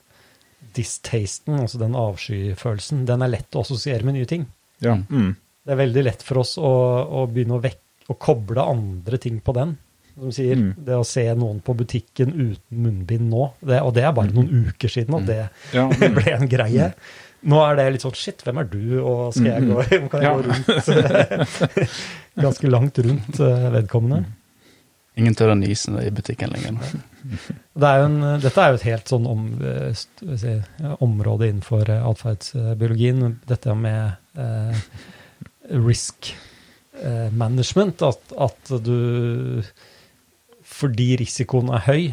distasten, 0.75 1.61
altså 1.61 1.79
den 1.79 1.95
avskyfølelsen, 1.99 3.05
den 3.07 3.23
er 3.23 3.29
lett 3.37 3.55
å 3.55 3.63
assosiere 3.65 4.05
med 4.07 4.15
nye 4.19 4.27
ting. 4.31 4.47
ja. 4.81 4.97
Mm. 5.11 5.37
Det 5.65 5.73
er 5.73 5.79
veldig 5.81 6.03
lett 6.05 6.23
for 6.23 6.43
oss 6.43 6.59
å, 6.61 6.71
å 7.09 7.23
begynne 7.33 7.57
å, 7.57 7.71
å 8.13 8.15
koble 8.21 8.61
andre 8.61 9.17
ting 9.17 9.39
på 9.41 9.55
den. 9.57 9.79
Som 10.15 10.31
sier, 10.31 10.57
Mm. 10.61 10.75
Det 10.85 10.93
å 10.95 11.05
se 11.09 11.23
noen 11.35 11.63
på 11.65 11.73
butikken 11.75 12.35
uten 12.35 12.83
munnbind 12.85 13.31
nå, 13.33 13.47
det, 13.65 13.81
og 13.83 13.95
det 13.97 14.05
er 14.05 14.13
bare 14.13 14.31
noen 14.31 14.67
uker 14.69 14.89
siden 14.93 15.15
at 15.17 15.25
det 15.27 15.39
Ja, 15.73 15.89
mm. 15.91 16.15
ble 16.15 16.35
en 16.37 16.47
greie. 16.53 16.91
Nå 17.45 17.59
er 17.61 17.77
det 17.77 17.85
litt 17.95 18.05
sånn 18.05 18.15
Shit, 18.17 18.41
hvem 18.47 18.59
er 18.63 18.69
du, 18.73 18.81
og 19.03 19.35
skal 19.37 19.51
jeg 19.51 19.67
gå, 19.69 19.83
kan 20.13 20.23
jeg 20.23 20.31
Ja. 20.31 20.33
gå 20.39 20.47
rundt 20.49 21.91
Ganske 22.45 22.71
langt 22.73 22.99
rundt 23.05 23.41
eh, 23.45 23.67
vedkommende. 23.75 24.25
Ingen 25.21 25.37
tør 25.39 25.53
å 25.53 25.59
nyse 25.59 25.93
i 26.03 26.11
butikken 26.11 26.51
lenger. 26.51 26.81
Det 27.81 27.89
er 27.91 28.03
en, 28.05 28.17
dette 28.43 28.61
er 28.61 28.73
jo 28.75 28.79
et 28.81 28.87
helt 28.89 29.09
sånn 29.13 29.25
om, 29.31 29.45
eh, 29.65 29.93
si, 29.95 30.57
område 31.05 31.47
innenfor 31.53 31.89
eh, 31.95 32.03
atferdsbiologien. 32.11 33.23
Dette 33.49 33.77
med 33.79 34.37
eh, 34.41 34.83
risk 35.79 36.33
management. 37.35 38.03
At, 38.07 38.35
at 38.39 38.71
du 38.87 39.63
Fordi 40.63 41.09
risikoen 41.23 41.73
er 41.75 41.83
høy 41.89 42.05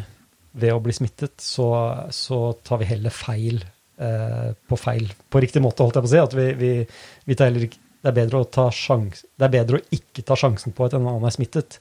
ved 0.58 0.72
å 0.74 0.80
bli 0.84 0.92
smittet, 0.96 1.38
så, 1.40 1.68
så 2.12 2.40
tar 2.66 2.80
vi 2.82 2.88
heller 2.90 3.14
feil 3.14 3.62
på 3.96 4.76
feil 4.80 5.10
På 5.30 5.40
riktig 5.42 5.60
måte, 5.62 5.84
holdt 5.84 5.98
jeg 5.98 6.02
på 6.02 6.08
å 6.08 6.12
si. 6.12 6.18
At 6.18 6.32
vi, 6.34 6.46
vi, 6.58 6.70
vi 7.28 7.34
tar 7.38 7.50
heller 7.50 7.66
ikke 7.68 7.78
det 8.02 8.10
er, 8.10 8.14
bedre 8.16 8.40
å 8.42 8.46
ta 8.50 8.64
sjans, 8.74 9.20
det 9.38 9.46
er 9.46 9.52
bedre 9.52 9.78
å 9.78 9.84
ikke 9.94 10.24
ta 10.26 10.34
sjansen 10.34 10.74
på 10.74 10.88
at 10.88 10.96
en 10.98 11.04
annen 11.06 11.22
er 11.28 11.34
smittet, 11.36 11.76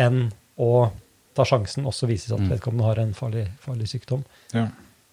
enn 0.00 0.30
å 0.56 0.88
ta 1.36 1.44
sjansen 1.44 1.84
også 1.84 2.08
vise 2.08 2.24
vises 2.24 2.32
at 2.32 2.40
Mm. 2.40 2.48
vedkommende 2.54 2.86
har 2.86 3.00
en 3.02 3.12
farlig, 3.14 3.44
farlig 3.60 3.88
sykdom. 3.90 4.22
Ja. 4.54 4.68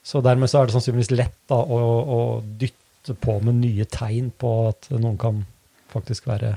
Så 0.05 0.21
dermed 0.23 0.49
så 0.49 0.61
er 0.61 0.69
det 0.69 0.77
sannsynligvis 0.77 1.11
lett 1.11 1.35
da, 1.51 1.57
å, 1.59 1.79
å 2.15 2.19
dytte 2.61 3.17
på 3.19 3.35
med 3.43 3.59
nye 3.59 3.85
tegn 3.85 4.31
på 4.31 4.53
at 4.69 4.87
noen 4.95 5.17
kan 5.17 5.43
faktisk 5.91 6.27
være 6.31 6.55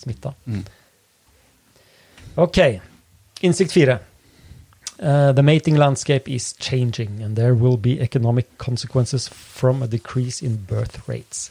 smitta. 0.00 0.32
Mm. 0.46 0.64
Ok. 2.40 2.58
Innsikt 3.42 3.72
fire. 3.72 3.98
Uh, 5.00 5.32
the 5.32 5.42
mating 5.42 5.76
landscape 5.76 6.28
is 6.28 6.52
changing, 6.52 7.22
and 7.22 7.34
there 7.34 7.54
will 7.54 7.78
be 7.78 7.98
economic 8.00 8.58
consequences 8.58 9.28
from 9.28 9.82
a 9.82 9.86
decrease 9.86 10.42
in 10.42 10.56
birth 10.68 11.08
rates. 11.08 11.50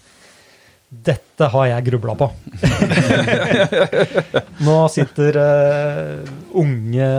Dette 0.90 1.50
har 1.50 1.66
jeg 1.70 1.86
grubla 1.86 2.16
på. 2.18 2.28
Nå 4.66 4.78
sitter 4.94 5.40
uh, 5.42 6.30
unge, 6.62 7.10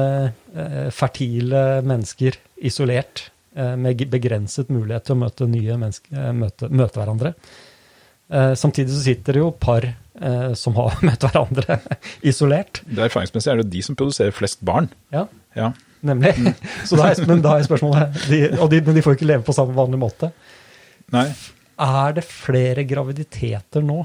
uh, 0.54 0.86
fertile 0.94 1.82
mennesker 1.82 2.38
isolert 2.62 3.30
med 3.50 3.98
begrenset 4.06 4.68
mulighet 4.70 5.08
til 5.08 5.16
å 5.16 5.20
møte 5.24 5.46
nye 5.50 5.74
møte, 5.76 6.68
møte, 6.70 7.00
hverandre. 7.00 7.32
Samtidig 8.30 8.92
så 8.94 9.02
sitter 9.02 9.36
det 9.36 9.40
jo 9.42 9.50
par 9.58 9.88
som 10.58 10.74
har 10.76 10.98
møtt 11.06 11.24
hverandre 11.24 11.78
isolert. 12.26 12.82
Det 12.86 13.06
Erfaringsmessig 13.06 13.50
er 13.50 13.62
det 13.62 13.70
de 13.72 13.80
som 13.82 13.96
produserer 13.98 14.34
flest 14.36 14.60
barn. 14.66 14.90
Ja, 15.14 15.24
ja. 15.56 15.70
nemlig. 16.06 16.34
Så 16.88 16.98
da 17.00 17.08
er, 17.10 17.22
men 17.26 17.40
da 17.44 17.56
er 17.56 17.64
spørsmålet 17.66 18.18
de, 18.28 18.40
de, 18.52 18.82
Men 18.86 18.98
de 18.98 19.04
får 19.04 19.16
ikke 19.16 19.30
leve 19.30 19.46
på 19.46 19.54
samme 19.56 19.74
vanlig 19.76 20.00
måte. 20.02 20.30
Nei. 21.14 21.26
Er 21.80 22.16
det 22.16 22.26
flere 22.28 22.84
graviditeter 22.88 23.84
nå, 23.84 24.02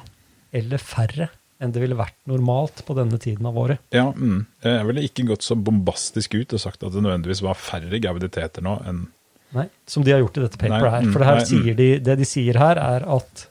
eller 0.56 0.80
færre, 0.82 1.28
enn 1.60 1.74
det 1.76 1.82
ville 1.84 1.98
vært 1.98 2.18
normalt 2.30 2.84
på 2.88 2.96
denne 2.96 3.20
tiden 3.22 3.48
av 3.50 3.58
året? 3.60 3.84
Ja, 3.96 4.08
mm. 4.16 4.46
Jeg 4.64 4.88
ville 4.90 5.04
ikke 5.08 5.28
gått 5.34 5.46
så 5.46 5.58
bombastisk 5.60 6.38
ut 6.40 6.56
og 6.56 6.64
sagt 6.64 6.84
at 6.84 6.96
det 6.96 7.04
nødvendigvis 7.04 7.44
var 7.44 7.60
færre 7.60 8.00
graviditeter 8.00 8.66
nå 8.66 8.80
enn 8.88 9.06
Nei, 9.56 9.70
som 9.88 10.04
de 10.04 10.12
har 10.12 10.20
gjort 10.20 10.36
i 10.36 10.42
dette 10.44 10.58
paperet 10.60 10.92
her. 10.92 11.06
For 11.14 11.22
det, 11.22 11.28
her 11.30 11.38
nei, 11.38 11.44
sier 11.48 11.76
mm. 11.76 11.78
de, 11.80 11.86
det 12.04 12.16
de 12.20 12.26
sier 12.28 12.58
her, 12.60 12.80
er 12.82 13.06
at 13.16 13.44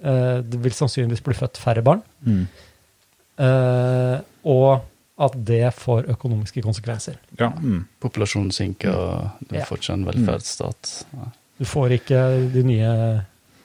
det 0.00 0.58
vil 0.64 0.72
sannsynligvis 0.72 1.20
bli 1.26 1.34
født 1.36 1.58
færre 1.60 1.82
barn. 1.84 2.00
Mm. 2.24 2.46
Uh, 3.40 4.20
og 4.48 4.86
at 5.20 5.34
det 5.48 5.66
får 5.76 6.08
økonomiske 6.14 6.62
konsekvenser. 6.64 7.18
Ja. 7.38 7.50
Mm. 7.52 7.84
Populasjonen 8.00 8.52
synker, 8.56 8.94
og 8.96 9.48
du 9.50 9.58
får 9.68 9.82
ikke 9.82 9.96
en 9.98 10.06
velferdsstat. 10.08 10.92
Du 11.60 11.66
får 11.68 11.98
ikke 11.98 12.22
de 12.54 12.64
nye 12.64 12.92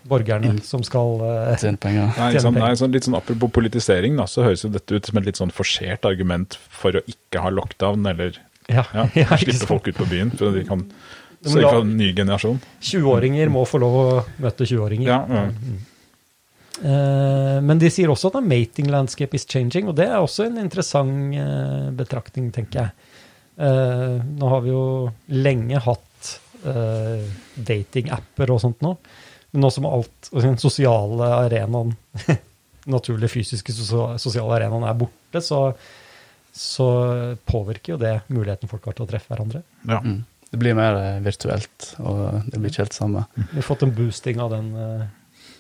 borgerne 0.05 0.51
mm. 0.57 0.63
som 0.67 0.83
skal 0.86 1.21
uh, 1.23 1.53
tjene 1.59 1.79
penger. 1.81 2.11
Nei, 2.19 2.29
sånn, 2.43 2.59
nei, 2.59 2.73
sånn, 2.77 2.91
litt 2.93 3.07
sånn 3.07 3.17
Apropos 3.17 3.51
politisering, 3.55 4.19
da, 4.19 4.27
så 4.29 4.45
høres 4.45 4.65
jo 4.65 4.71
dette 4.73 4.99
ut 4.99 5.07
som 5.09 5.21
et 5.21 5.29
litt 5.29 5.39
sånn 5.39 5.53
forsert 5.55 6.05
argument 6.07 6.59
for 6.69 6.99
å 6.99 7.03
ikke 7.09 7.41
ha 7.41 7.53
lockdown, 7.55 8.05
eller 8.11 8.38
ja, 8.67 8.83
ja, 8.93 9.07
ja 9.23 9.39
slippe 9.39 9.71
folk 9.71 9.89
ut 9.89 9.97
på 9.97 10.09
byen. 10.11 10.36
for 10.36 10.55
de 10.55 10.65
kan 10.67 10.86
sørge 11.45 11.71
for 11.71 11.88
en 11.88 11.97
ny 11.97 12.11
generasjon. 12.17 12.61
20-åringer 12.83 13.51
må 13.53 13.65
få 13.69 13.81
lov 13.81 13.99
å 14.01 14.07
møte 14.43 14.67
20-åringer. 14.67 15.09
Ja, 15.09 15.23
ja. 15.25 15.81
Uh, 16.82 17.61
men 17.63 17.80
de 17.80 17.89
sier 17.93 18.11
også 18.11 18.32
at 18.32 18.38
the 18.38 18.43
mating 18.43 18.89
landscape 18.91 19.38
is 19.38 19.47
changing, 19.47 19.88
og 19.89 19.95
det 19.99 20.09
er 20.09 20.17
også 20.19 20.49
en 20.49 20.59
interessant 20.61 21.38
uh, 21.39 21.91
betraktning, 21.95 22.49
tenker 22.55 22.82
jeg. 22.82 23.11
Uh, 23.55 24.19
nå 24.36 24.49
har 24.51 24.65
vi 24.65 24.73
jo 24.73 24.84
lenge 25.32 25.84
hatt 25.86 26.01
datingapper 26.65 28.49
og 28.49 28.57
sånt 28.63 28.80
nå. 28.82 28.95
Men 29.53 29.61
nå 29.61 29.69
som 29.69 29.86
alt 29.86 30.32
Den 30.34 30.57
sosiale 30.57 31.28
arenaen, 31.45 31.91
naturlige 32.95 33.36
fysiske 33.36 33.76
sosiale 33.76 34.55
arenaen, 34.57 34.88
er 34.89 34.97
borte, 34.97 35.43
så, 35.45 35.59
så, 36.49 36.88
påvirker 37.45 37.93
jo 37.93 37.99
det 38.01 38.15
muligheten 38.28 38.71
folk 38.71 38.89
har 38.89 38.97
til 38.97 39.05
å 39.05 39.11
treffe 39.13 39.32
hverandre. 39.32 39.61
Ja. 39.86 40.01
Mm. 40.01 40.23
Det 40.49 40.59
blir 40.61 40.76
mer 40.78 40.97
eh, 40.99 41.21
virtuelt, 41.23 41.88
og 42.01 42.49
det 42.49 42.59
blir 42.59 42.73
ikke 42.73 42.84
helt 42.84 42.97
samme. 42.97 43.23
Vi 43.38 43.57
har 43.57 43.65
fått 43.69 43.86
en 43.88 43.95
boosting 43.95 44.41
av 44.43 44.51
den, 44.57 44.73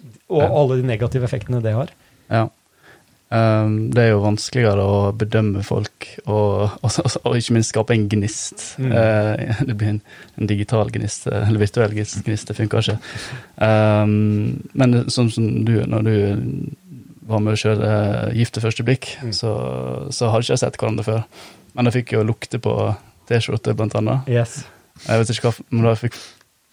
eh, 0.05 0.35
og 0.35 0.45
alle 0.45 0.79
de 0.81 0.87
negative 0.87 1.27
effektene 1.27 1.63
det 1.63 1.75
har. 1.75 1.91
Ja. 2.29 2.45
Um, 3.35 3.89
det 3.89 4.03
er 4.03 4.11
jo 4.11 4.21
vanskeligere 4.21 4.83
å 4.85 4.97
bedømme 5.17 5.63
folk, 5.65 6.05
og, 6.29 6.75
og, 6.85 6.99
og 7.25 7.37
ikke 7.39 7.55
minst 7.57 7.73
skape 7.73 7.95
en 7.95 8.05
gnist. 8.11 8.75
Mm. 8.77 8.93
Uh, 8.93 9.61
det 9.65 9.75
blir 9.79 9.91
en, 9.95 10.01
en, 10.37 10.49
digital 10.51 10.93
gnist, 10.93 11.25
eller 11.31 11.63
virtuell 11.63 11.95
gnist, 11.97 12.21
det 12.47 12.57
funker 12.57 12.85
ikke. 12.85 12.97
Um, 13.57 14.61
men 14.77 15.01
sånn 15.11 15.33
som 15.33 15.49
du, 15.65 15.73
når 15.89 16.05
du 16.05 16.15
var 17.25 17.41
med 17.41 17.55
å 17.55 17.59
kjøre 17.59 17.89
Gift 18.37 18.59
ved 18.59 18.67
første 18.67 18.85
blikk, 18.85 19.09
mm. 19.25 19.33
så, 19.33 19.51
så 20.13 20.29
hadde 20.29 20.45
ikke 20.45 20.55
jeg 20.55 20.61
sett 20.61 20.79
hverandre 20.79 21.07
før. 21.07 21.25
Men 21.75 21.89
jeg 21.89 21.99
fikk 21.99 22.15
jo 22.15 22.25
lukte 22.29 22.61
på 22.61 22.77
T-skjorte, 23.29 23.73
blant 23.75 23.97
annet. 23.97 24.29
Yes. 24.29 24.61
Jeg 25.07 25.21
vet 25.21 25.33
ikke 25.33 25.49
hva, 25.49 25.69
men 25.73 25.89
det, 25.89 25.95
fikk, 26.05 26.19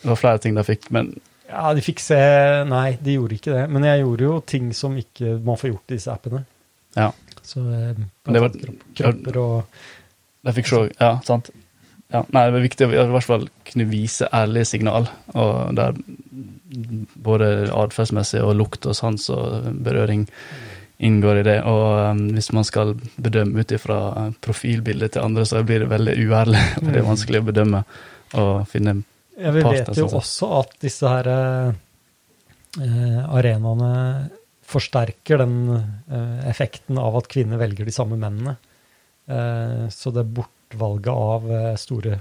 det 0.04 0.12
var 0.12 0.20
flere 0.20 0.42
ting 0.44 0.58
de 0.58 0.66
fikk, 0.66 0.90
men 0.94 1.14
ja, 1.52 1.72
de 1.76 1.84
fikk 1.84 2.00
se 2.02 2.18
Nei, 2.68 2.96
de 3.02 3.16
gjorde 3.18 3.36
ikke 3.38 3.54
det. 3.54 3.64
Men 3.72 3.86
jeg 3.88 4.02
gjorde 4.04 4.28
jo 4.28 4.36
ting 4.54 4.70
som 4.76 4.96
ikke 4.98 5.36
man 5.44 5.60
får 5.60 5.74
gjort 5.74 5.92
i 5.92 5.98
disse 5.98 6.12
appene. 6.12 6.44
Ja. 6.96 7.10
Så 7.42 7.60
eh, 7.60 7.98
det 8.28 8.42
var, 8.44 8.56
kropper 8.98 9.38
og 9.42 9.82
De 10.46 10.54
fikk 10.58 10.70
se 10.70 10.86
Ja, 11.00 11.16
sant. 11.26 11.52
Ja, 12.12 12.20
nei, 12.28 12.44
det 12.44 12.52
var 12.52 12.66
viktig 12.66 12.86
å 12.86 12.92
i 12.92 13.12
hvert 13.14 13.24
fall 13.24 13.46
kunne 13.64 13.88
vise 13.88 14.28
ærlige 14.36 14.68
signal, 14.68 15.06
og 15.32 15.70
der 15.78 15.96
både 17.24 17.46
atferdsmessig 17.72 18.42
og 18.44 18.58
lukt 18.58 18.84
og 18.84 18.96
sans 18.98 19.30
og 19.32 19.70
berøring 19.80 20.26
inngår 21.02 21.40
i 21.40 21.46
det. 21.46 21.56
Og 21.68 21.86
um, 22.12 22.20
hvis 22.36 22.50
man 22.52 22.68
skal 22.68 22.92
bedømme 23.16 23.64
ut 23.64 23.72
ifra 23.72 24.28
profilbildet 24.44 25.16
til 25.16 25.24
andre, 25.24 25.46
så 25.48 25.62
blir 25.66 25.86
det 25.86 25.88
veldig 25.92 26.18
uærlig. 26.20 26.60
Det 26.84 27.00
er 27.00 27.08
vanskelig 27.08 27.40
å 27.40 27.48
bedømme 27.48 27.82
og 28.42 28.52
finne 28.68 28.98
ja, 29.38 29.50
vi 29.54 29.62
vet 29.64 29.96
jo 29.96 30.08
også 30.08 30.48
at 30.60 30.76
disse 30.82 31.08
her 31.08 31.28
eh, 31.32 33.20
arenaene 33.32 33.92
forsterker 34.72 35.42
den 35.42 35.56
eh, 35.72 36.44
effekten 36.50 37.00
av 37.00 37.16
at 37.20 37.30
kvinner 37.32 37.60
velger 37.60 37.88
de 37.88 37.94
samme 37.94 38.18
mennene. 38.20 38.56
Eh, 39.26 39.88
så 39.92 40.12
det 40.14 40.26
bortvalget 40.36 41.12
av 41.12 41.50
eh, 41.52 41.72
store, 41.80 42.18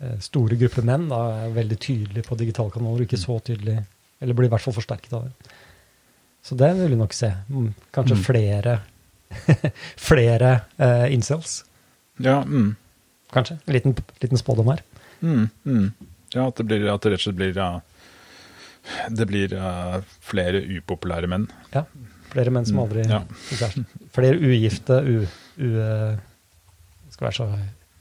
eh, 0.00 0.18
store 0.24 0.58
grupper 0.60 0.86
menn 0.88 1.08
da, 1.12 1.22
er 1.44 1.56
veldig 1.56 1.78
tydelig 1.84 2.26
på 2.26 2.38
digitalkanaler, 2.40 3.06
ikke 3.06 3.20
så 3.20 3.40
tydelig 3.44 3.80
Eller 4.18 4.34
blir 4.34 4.48
i 4.48 4.50
hvert 4.50 4.64
fall 4.64 4.74
forsterket 4.74 5.12
av 5.14 5.28
det. 5.28 5.56
Så 6.42 6.56
det 6.58 6.72
vil 6.74 6.90
vi 6.90 6.98
nok 6.98 7.12
se. 7.14 7.28
Mm, 7.52 7.68
kanskje 7.94 8.16
mm. 8.16 8.22
flere 8.24 8.78
flere 10.08 10.60
eh, 10.76 11.12
incels. 11.14 11.64
Ja, 12.16 12.40
mm. 12.42 12.74
Kanskje. 13.30 13.58
En 13.64 13.76
liten, 13.76 13.94
liten 14.18 14.40
spådom 14.40 14.70
her. 14.72 14.82
Mm, 15.20 15.48
mm. 15.64 15.92
Ja, 16.34 16.48
at 16.48 16.58
det, 16.60 16.66
blir, 16.68 16.84
at 16.92 17.04
det 17.04 17.14
rett 17.14 17.22
og 17.22 17.24
slett 17.24 17.38
blir 17.38 17.56
ja, 17.56 17.68
Det 19.14 19.26
blir 19.28 19.54
uh, 19.56 19.98
flere 20.24 20.60
upopulære 20.60 21.30
menn. 21.30 21.48
Ja. 21.72 21.86
Flere 22.28 22.52
menn 22.52 22.66
som 22.68 22.76
mm, 22.76 22.82
aldri 22.84 23.04
ja. 23.08 23.22
Flere 24.12 24.36
ugifte, 24.36 24.98
u, 25.00 25.22
u, 25.24 25.68
skal 27.08 27.28
være 27.30 27.36
så 27.38 27.46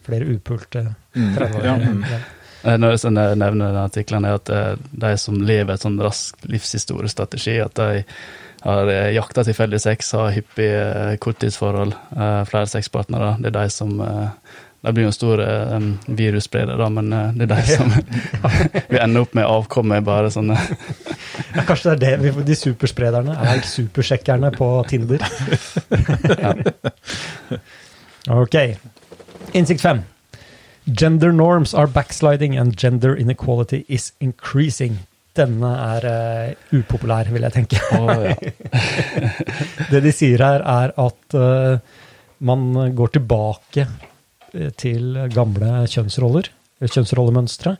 Flere 0.07 0.27
upulte 0.31 0.83
30-åringer. 1.15 1.93
Mm, 1.93 2.03
ja. 2.07 2.19
Når 2.79 2.93
jeg 2.95 3.11
nevner 3.11 3.65
denne 3.65 3.81
artikkelen, 3.83 4.25
er 4.25 4.37
at 4.37 4.49
eh, 4.55 4.85
de 5.03 5.09
som 5.19 5.35
lever 5.35 5.73
et 5.73 5.83
sånn 5.83 5.97
rask 5.99 6.45
livshistoriestrategi, 6.47 7.57
at 7.59 7.75
de 7.75 8.05
har 8.63 8.91
eh, 8.91 9.09
jakta 9.17 9.43
tilfeldig 9.43 9.81
sex, 9.83 10.13
har 10.15 10.31
hyppige 10.31 11.17
korttidsforhold, 11.23 11.91
flere 12.47 12.71
sexpartnere. 12.71 13.33
Det 13.43 13.51
er 13.51 13.57
de 13.59 13.75
som 13.75 13.99
det 14.87 14.95
blir 14.95 15.07
jo 15.07 15.11
en 15.11 15.15
stor 15.15 15.41
um, 15.43 15.87
virusspreder, 16.07 16.77
da, 16.79 16.87
men 16.93 17.13
uh, 17.13 17.33
det 17.35 17.47
er 17.47 17.51
de 17.53 17.75
som 17.75 17.91
Vi 18.93 18.99
ender 19.01 19.25
opp 19.25 19.33
med 19.37 19.47
avkommet 19.47 20.05
bare 20.07 20.31
sånne 20.33 20.55
ja, 20.57 21.63
Kanskje 21.67 21.93
det 21.93 21.95
er 21.95 22.03
det 22.03 22.13
vi, 22.23 22.45
de 22.47 22.57
supersprederne 22.57 23.35
er 23.51 23.63
supersjekkerne 23.67 24.51
på 24.55 24.69
Tinder. 24.89 25.23
ja. 26.39 26.55
Ok. 28.27 28.55
Innsikt 29.55 29.81
fem. 29.81 30.01
Gender 30.83 31.31
norms 31.31 31.73
are 31.73 31.87
backsliding 31.87 32.57
and 32.57 32.75
gender 32.75 33.15
inequality 33.15 33.85
is 33.87 34.11
increasing. 34.19 34.99
Denne 35.35 35.69
er 35.83 36.07
uh, 36.11 36.79
upopulær, 36.79 37.29
vil 37.31 37.45
jeg 37.47 37.55
tenke. 37.55 37.79
Oh, 37.95 38.11
ja. 38.23 38.35
det 39.91 40.03
de 40.03 40.13
sier 40.15 40.43
her, 40.43 40.63
er 40.63 40.91
at 40.99 41.37
uh, 41.39 41.79
man 42.39 42.93
går 42.95 43.15
tilbake 43.15 43.87
til 44.79 45.17
gamle 45.33 45.85
kjønnsroller, 45.91 46.51
kjønnsrollemønstre, 46.83 47.77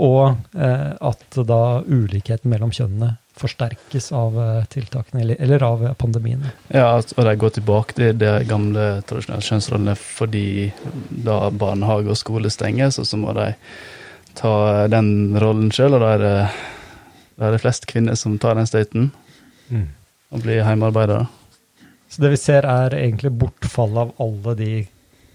og 0.00 0.36
eh, 0.54 0.92
at 0.94 1.40
da 1.48 1.62
ulikheten 1.82 2.50
mellom 2.52 2.70
kjønnene 2.74 3.16
forsterkes 3.40 4.10
av 4.16 4.36
eh, 4.38 4.64
tiltakene, 4.70 5.22
eller, 5.24 5.40
eller, 5.42 5.64
av 5.66 5.86
pandemien. 5.98 6.44
Ja, 6.68 6.92
og 7.00 7.24
de 7.26 7.34
går 7.40 7.56
tilbake 7.56 7.96
til 7.98 8.20
de 8.20 8.34
gamle 8.48 8.90
tradisjonelle 9.08 9.46
kjønnsrollene 9.46 9.96
fordi 9.98 10.44
da 11.26 11.42
barnehage 11.50 12.12
og 12.12 12.20
skole 12.20 12.52
stenges, 12.52 13.00
og 13.00 13.08
så 13.08 13.18
må 13.20 13.34
de 13.38 13.50
ta 14.38 14.52
den 14.92 15.34
rollen 15.42 15.72
sjøl, 15.74 15.96
og 15.98 16.04
da 16.04 16.14
er, 16.14 16.24
det, 16.24 16.36
da 17.40 17.48
er 17.48 17.56
det 17.56 17.64
flest 17.64 17.90
kvinner 17.90 18.18
som 18.18 18.38
tar 18.38 18.58
den 18.60 18.70
støyten 18.70 19.10
mm. 19.72 19.86
og 20.30 20.46
blir 20.46 20.62
hjemmearbeidere. 20.62 21.26
Så 22.10 22.22
det 22.22 22.32
vi 22.32 22.40
ser, 22.42 22.66
er 22.66 22.94
egentlig 22.98 23.30
bortfall 23.38 23.98
av 24.02 24.14
alle 24.22 24.54
de 24.58 24.72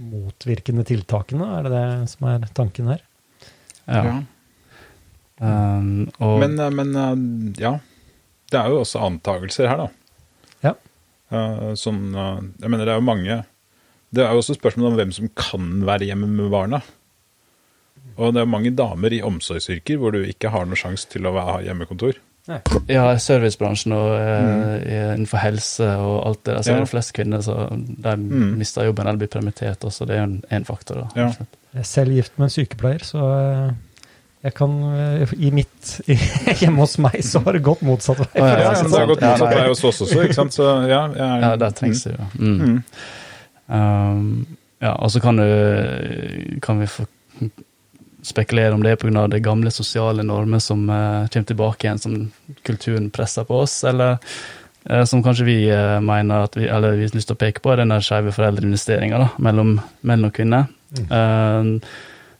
motvirkende 0.01 0.85
tiltakene? 0.87 1.47
Er 1.57 1.67
det 1.67 1.73
det 1.75 2.13
som 2.13 2.29
er 2.31 2.47
tanken 2.57 2.91
her? 2.93 3.03
Ja. 3.85 4.01
ja. 4.01 4.15
Um, 5.35 6.07
og... 6.23 6.39
men, 6.41 6.55
eh, 6.59 6.71
men, 6.71 6.95
eh, 6.95 7.61
ja. 7.63 7.75
Det 8.51 8.59
er 8.61 8.71
jo 8.71 8.83
også 8.83 9.01
antakelser 9.03 9.67
her, 9.67 9.85
da. 9.85 9.87
Ja. 10.63 10.73
Uh, 11.33 11.73
som 11.79 11.97
uh, 12.13 12.37
Jeg 12.61 12.69
mener, 12.69 12.85
det 12.85 12.93
er 12.93 13.01
jo 13.01 13.09
mange 13.09 13.41
det 14.15 14.23
er 14.23 14.31
jo 14.31 14.39
også 14.39 14.55
spørsmål 14.55 14.93
om 14.93 14.99
hvem 14.99 15.11
som 15.15 15.31
kan 15.35 15.71
være 15.87 16.07
hjemme 16.07 16.29
med 16.31 16.51
barna. 16.53 16.79
Og 18.15 18.31
det 18.35 18.43
er 18.43 18.47
mange 18.47 18.71
damer 18.71 19.11
i 19.11 19.23
omsorgsyrker 19.25 19.99
hvor 19.99 20.15
du 20.15 20.21
ikke 20.23 20.51
har 20.53 20.67
noen 20.67 20.79
sjanse 20.79 21.09
til 21.11 21.27
å 21.27 21.33
ha 21.35 21.57
hjemmekontor. 21.65 22.19
Ja, 22.87 23.05
servicebransjen 23.17 23.93
og 23.95 24.11
eh, 24.19 25.15
innenfor 25.15 25.41
helse 25.41 25.87
og 25.97 26.19
alt 26.27 26.43
det 26.45 26.53
der, 26.55 26.61
så 26.61 26.69
Ja. 26.71 26.75
er 26.75 26.79
det 26.85 26.89
flest 26.91 27.13
kvinner 27.17 27.41
som 27.41 27.85
de 27.87 28.15
Mm. 28.17 28.57
mister 28.59 28.85
jobben 28.85 29.07
eller 29.07 29.17
blir 29.17 29.27
permittert 29.33 29.81
også. 29.83 30.05
Det 30.05 30.15
er 30.15 30.19
jo 30.19 30.23
en, 30.29 30.43
en 30.51 30.65
faktor. 30.65 30.95
da. 30.95 31.07
Ja. 31.15 31.27
Jeg 31.73 31.79
er 31.79 31.83
selv 31.89 32.11
gift 32.13 32.37
med 32.37 32.45
en 32.45 32.53
sykepleier, 32.53 33.03
så 33.03 33.23
eh, 33.39 33.71
jeg 34.43 34.53
kan 34.53 34.75
eh, 34.93 35.33
I 35.39 35.49
mitt 35.51 35.95
Hjemme 36.61 36.77
hos 36.85 36.97
meg 37.01 37.17
så 37.25 37.41
har 37.43 37.53
det 37.57 37.63
gått 37.65 37.81
motsatt 37.81 38.19
vei. 38.19 38.27
Å, 38.35 38.45
ja, 38.45 38.47
Ja, 38.47 38.71
ja, 38.73 38.83
det 38.83 38.99
har 38.99 39.07
gått 39.07 39.21
motsatt 39.25 39.55
vei 39.55 39.67
hos 39.67 39.83
oss 39.83 40.01
også, 40.05 40.21
ikke 40.23 40.37
sant. 40.37 40.53
Så 40.53 40.69
ja, 40.87 41.01
jeg, 41.17 41.41
Ja, 41.41 41.55
der 41.55 41.69
trengs 41.71 42.03
det 42.05 42.13
jo. 42.13 42.27
Mm. 42.37 42.61
Mm. 42.61 42.83
Um, 43.67 44.45
ja, 44.81 44.91
og 45.01 45.09
så 45.11 45.19
kan, 45.23 45.37
du, 45.41 46.59
kan 46.61 46.77
vi 46.79 46.85
få 46.85 47.07
spekulere 48.25 48.73
om 48.73 48.83
det 48.83 48.95
pga. 48.95 49.27
de 49.27 49.39
gamle 49.39 49.71
sosiale 49.71 50.23
normer 50.23 50.59
som 50.59 50.89
uh, 50.89 51.27
kommer 51.27 51.45
tilbake 51.45 51.87
igjen, 51.87 51.99
som 51.99 52.31
kulturen 52.63 53.09
presser 53.09 53.45
på 53.45 53.59
oss, 53.65 53.83
eller 53.83 54.17
uh, 54.89 55.03
som 55.05 55.23
kanskje 55.23 55.45
vi 55.45 55.57
uh, 55.71 55.99
mener 56.01 56.47
at 56.47 56.57
vi, 56.57 56.67
eller 56.67 56.97
vi 56.97 57.05
har 57.05 57.15
lyst 57.15 57.29
til 57.29 57.37
å 57.37 57.43
peke 57.43 57.61
på, 57.61 57.73
er 57.73 57.83
den 57.83 57.93
skeive 58.01 58.33
foreldreinvesteringa 58.35 59.21
mellom 59.37 59.77
menn 60.01 60.25
og 60.25 60.33
kvinner. 60.37 60.71
Um, 61.09 61.77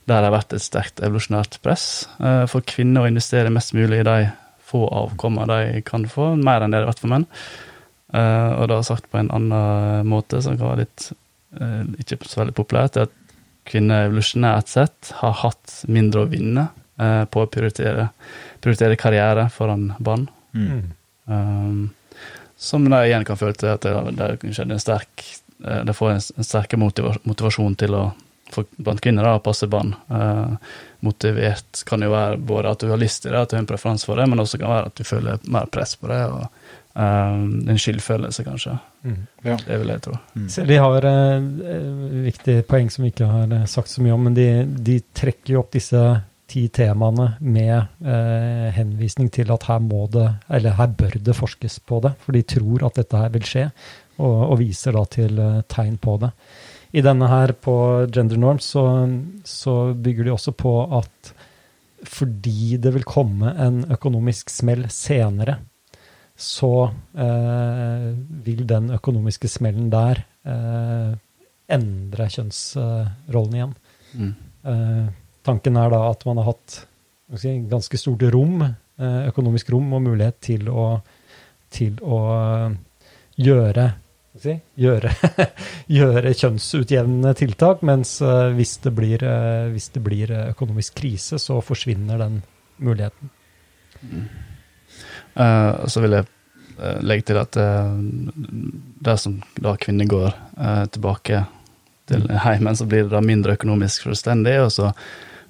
der 0.06 0.22
det 0.22 0.28
har 0.28 0.36
vært 0.36 0.54
et 0.54 0.62
sterkt 0.62 1.02
evolusjonært 1.02 1.56
press 1.66 2.06
for 2.52 2.62
kvinner 2.62 3.02
å 3.02 3.10
investere 3.10 3.50
mest 3.50 3.72
mulig 3.74 4.04
i 4.04 4.06
de 4.06 4.28
få 4.62 4.84
avkommer 4.94 5.50
de 5.50 5.82
kan 5.82 6.06
få, 6.06 6.36
mer 6.38 6.62
enn 6.62 6.70
det 6.70 6.78
det 6.78 6.86
har 6.86 6.92
vært 6.92 7.02
for 7.02 7.10
menn. 7.10 7.26
Og 8.14 8.68
det 8.70 8.78
har 8.78 8.86
sagt 8.86 9.10
på 9.10 9.18
en 9.18 9.32
annen 9.34 10.06
måte, 10.06 10.44
som 10.46 10.60
kan 10.60 10.76
være 10.76 10.84
litt 10.84 11.08
ikke 12.06 12.30
så 12.30 12.44
veldig 12.44 12.54
populært, 12.54 13.02
er 13.02 13.10
at 13.10 13.18
kvinner 13.66 14.08
evolusjonært 14.08 14.72
sett 14.72 15.12
har 15.22 15.40
hatt 15.42 15.82
mindre 15.92 16.26
å 16.26 16.30
vinne 16.32 16.68
eh, 17.02 17.24
på 17.26 17.44
å 17.44 17.50
prioritere, 17.52 18.10
prioritere 18.64 19.00
karriere 19.00 19.48
foran 19.54 19.92
barn. 20.00 20.28
Mm. 20.56 20.84
Um, 21.26 21.80
som 22.58 22.86
de 22.86 23.00
igjen 23.08 23.26
kan 23.28 23.40
føle 23.40 23.58
til 23.58 23.74
at 23.74 23.84
det, 23.84 23.96
det 24.16 24.30
kan 24.42 24.54
skje 24.56 24.68
en 24.70 24.80
sterk 24.80 25.24
eh, 25.66 25.82
Det 25.88 25.96
får 25.98 26.12
en, 26.14 26.22
en 26.38 26.48
sterkere 26.48 26.80
motiva 26.80 27.16
motivasjon 27.26 27.76
til 27.82 27.98
å 27.98 28.06
for, 28.54 28.68
blant 28.78 29.02
kvinner 29.02 29.26
da, 29.26 29.36
å 29.38 29.44
passe 29.44 29.68
barn. 29.70 29.96
Eh, 30.14 30.74
motivert 31.06 31.82
kan 31.90 32.04
jo 32.06 32.12
være 32.14 32.38
både 32.38 32.72
at 32.72 32.84
du 32.84 32.92
har 32.92 33.02
lyst 33.02 33.24
til 33.24 33.34
det, 33.34 33.42
at 33.42 33.52
du 33.52 33.58
har 33.58 33.64
en 33.64 33.70
preferanse 33.70 34.08
for 34.08 34.22
det, 34.22 34.28
men 34.30 34.42
også 34.42 34.62
kan 34.62 34.72
være 34.72 34.92
at 34.92 35.00
du 35.00 35.08
føler 35.08 35.48
mer 35.52 35.70
press 35.74 35.96
på 36.00 36.10
det. 36.12 36.22
og 36.30 36.46
um, 36.96 37.50
En 37.70 37.80
skyldfølelse, 37.80 38.46
kanskje. 38.48 38.78
Mm. 39.06 39.20
Ja. 39.46 39.58
Det 39.68 39.80
vil 39.82 39.92
jeg 39.94 40.06
tro. 40.08 40.20
Så 40.52 40.66
de 40.68 40.80
har 40.82 41.10
et 41.10 41.50
uh, 41.62 42.22
viktig 42.26 42.62
poeng 42.70 42.90
som 42.94 43.06
vi 43.06 43.14
ikke 43.14 43.30
har 43.30 43.52
uh, 43.52 43.68
sagt 43.70 43.92
så 43.94 44.06
mye 44.06 44.16
om, 44.16 44.26
men 44.30 44.38
de, 44.38 44.48
de 44.66 45.02
trekker 45.16 45.56
jo 45.56 45.62
opp 45.64 45.76
disse 45.76 46.02
ti 46.50 46.68
temaene 46.70 47.32
med 47.42 47.76
uh, 48.06 48.70
henvisning 48.76 49.32
til 49.34 49.52
at 49.54 49.66
her 49.70 49.82
må 49.84 50.06
det, 50.14 50.28
eller 50.54 50.78
her 50.78 50.92
bør 50.98 51.18
det 51.28 51.38
forskes 51.38 51.80
på 51.90 52.00
det, 52.06 52.14
for 52.22 52.38
de 52.38 52.44
tror 52.56 52.86
at 52.88 53.00
dette 53.02 53.22
her 53.22 53.34
vil 53.34 53.48
skje, 53.50 53.66
og, 54.22 54.36
og 54.54 54.60
viser 54.62 54.96
da 54.96 55.04
til 55.12 55.40
eh, 55.42 55.64
tegn 55.68 55.98
på 56.00 56.16
det. 56.22 56.32
I 56.96 57.02
denne 57.04 57.28
her 57.28 57.52
på 57.60 57.76
Gender 58.14 58.40
Norms 58.40 58.70
så, 58.72 58.86
så 59.44 59.92
bygger 59.92 60.30
de 60.30 60.32
også 60.32 60.54
på 60.56 60.78
at 60.96 61.34
fordi 62.06 62.78
det 62.80 62.94
vil 62.94 63.08
komme 63.08 63.52
en 63.60 63.82
økonomisk 63.92 64.52
smell 64.54 64.86
senere, 64.94 65.58
så 66.36 66.72
eh, 67.16 68.08
vil 68.46 68.66
den 68.68 68.92
økonomiske 68.96 69.48
smellen 69.48 69.88
der 69.94 70.20
eh, 70.44 71.14
endre 71.72 72.28
kjønnsrollen 72.32 73.56
igjen. 73.56 73.76
Mm. 74.16 74.34
Eh, 74.68 75.06
tanken 75.48 75.80
er 75.80 75.94
da 75.94 76.02
at 76.10 76.26
man 76.28 76.42
har 76.42 76.52
hatt 76.52 76.80
si, 77.40 77.54
ganske 77.72 78.00
stort 78.00 78.26
rom, 78.36 78.64
eh, 78.66 79.22
økonomisk 79.30 79.72
rom 79.74 79.94
og 79.96 80.04
mulighet 80.10 80.42
til 80.52 80.68
å, 80.70 80.88
til 81.74 82.02
å 82.04 82.20
eh, 82.36 82.76
gjøre 83.48 83.88
si, 84.42 84.58
gjøre, 84.84 85.14
gjøre 85.98 86.34
kjønnsutjevnende 86.36 87.32
tiltak, 87.40 87.86
mens 87.88 88.18
eh, 88.26 88.50
hvis, 88.58 88.76
det 88.84 88.92
blir, 88.98 89.24
hvis 89.72 89.88
det 89.96 90.04
blir 90.04 90.36
økonomisk 90.50 91.00
krise, 91.00 91.40
så 91.40 91.62
forsvinner 91.64 92.20
den 92.20 92.42
muligheten. 92.84 93.32
Eh, 94.04 94.45
og 95.36 95.92
så 95.92 96.04
vil 96.04 96.18
jeg 96.18 96.28
uh, 96.80 97.00
legge 97.04 97.28
til 97.30 97.40
at 97.42 97.58
uh, 97.60 97.92
dersom 99.06 99.40
da 99.62 99.76
kvinner 99.80 100.10
går 100.10 100.32
eh, 100.32 100.86
tilbake 100.94 101.44
til 102.10 102.28
heimen, 102.46 102.78
så 102.78 102.86
blir 102.90 103.06
det 103.06 103.14
da 103.16 103.22
mindre 103.24 103.56
økonomisk 103.58 104.06
fullstendig, 104.06 104.58
og 104.62 104.72
så 104.74 104.92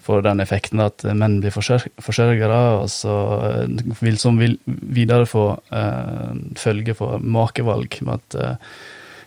får 0.05 0.21
den 0.27 0.43
effekten 0.43 0.83
at 0.83 1.03
menn 1.17 1.39
blir 1.43 1.53
forsør 1.53 1.87
forsørgere, 2.03 2.59
og 2.81 2.89
så 2.93 3.15
eh, 3.49 3.95
vil 4.01 4.19
som 4.21 4.39
vil 4.39 4.57
videre 4.65 5.27
få 5.29 5.47
uh, 5.57 6.35
følge 6.59 6.97
for 6.97 7.19
makevalg 7.19 7.99
med 8.05 8.19
at 8.19 8.39
eh, 8.39 8.75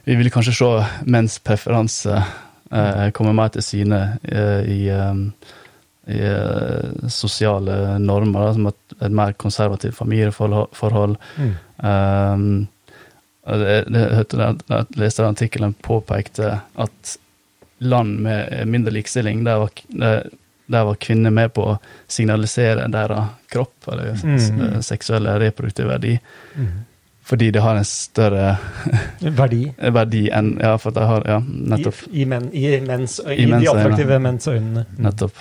vi 0.09 0.17
vil 0.17 0.33
kanskje 0.33 0.57
se 0.57 0.71
menns 1.11 1.37
preferanse 1.45 2.15
eh, 2.17 3.09
komme 3.17 3.35
mer 3.37 3.53
til 3.53 3.67
syne 3.67 4.03
eh, 4.25 4.63
i 4.65 4.81
um, 4.95 5.27
i 6.09 6.19
eh, 6.25 7.09
sosiale 7.13 7.99
normer, 8.01 8.53
som 8.57 8.67
et, 8.71 8.97
et 9.01 9.13
mer 9.13 9.33
konservativt 9.37 9.95
familieforhold. 9.99 11.17
Mm. 11.37 11.55
Um, 11.85 12.67
det, 13.49 13.85
det, 13.93 14.03
hørte 14.17 14.41
jeg, 14.43 14.87
leste 15.01 15.23
den 15.25 15.37
artikkelen 15.37 15.75
påpekte 15.85 16.51
at 16.77 17.15
land 17.79 18.19
med 18.25 18.67
mindre 18.69 18.93
likestilling, 18.97 19.45
der 19.47 19.61
var, 19.63 19.71
der, 19.89 20.27
der 20.67 20.85
var 20.85 20.99
kvinner 21.01 21.31
med 21.33 21.53
på 21.57 21.65
å 21.75 21.79
signalisere 22.11 22.89
deres 22.93 23.31
kropp, 23.53 23.89
eller 23.93 24.17
Mm. 24.25 24.83
seksuelle 24.83 25.39
reproduktive 25.41 25.89
verdi, 25.89 26.19
Mm. 26.59 26.85
fordi 27.29 27.51
det 27.55 27.61
har 27.63 27.77
en 27.77 27.85
større 27.85 28.57
Verdi. 29.21 29.63
verdi 30.01 30.29
enn 30.33 30.59
Ja, 30.61 30.77
for 30.79 30.91
de 30.97 31.01
har 31.07 31.23
Ja, 31.29 31.39
nettopp. 31.41 32.03
I, 32.11 32.23
i, 32.23 32.25
men, 32.25 32.51
i, 32.53 32.81
mens, 32.81 33.21
i, 33.27 33.43
I 33.43 33.47
de 33.47 33.69
attraktive 33.69 34.19
menns 34.19 34.49
øyne. 34.49 34.85
nettopp. 34.99 35.37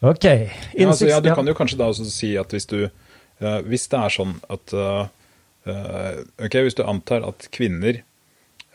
Ok. 0.00 0.24
Ja, 0.24 0.88
altså, 0.88 1.08
ja, 1.08 1.20
du 1.24 1.30
kan 1.34 1.48
jo 1.48 1.54
kanskje 1.56 1.78
da 1.80 1.88
også 1.88 2.04
si 2.12 2.34
at 2.36 2.52
hvis 2.52 2.68
du 2.68 2.82
uh, 2.84 3.60
Hvis 3.64 3.88
det 3.92 4.00
er 4.00 4.12
sånn 4.12 4.34
at 4.52 4.74
eh, 4.76 5.06
Ok, 6.44 6.58
hvis 6.66 6.76
du 6.76 6.84
antar 6.84 7.24
at 7.26 7.48
kvinner 7.54 8.02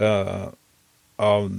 uh, 0.01 0.49
av 1.21 1.51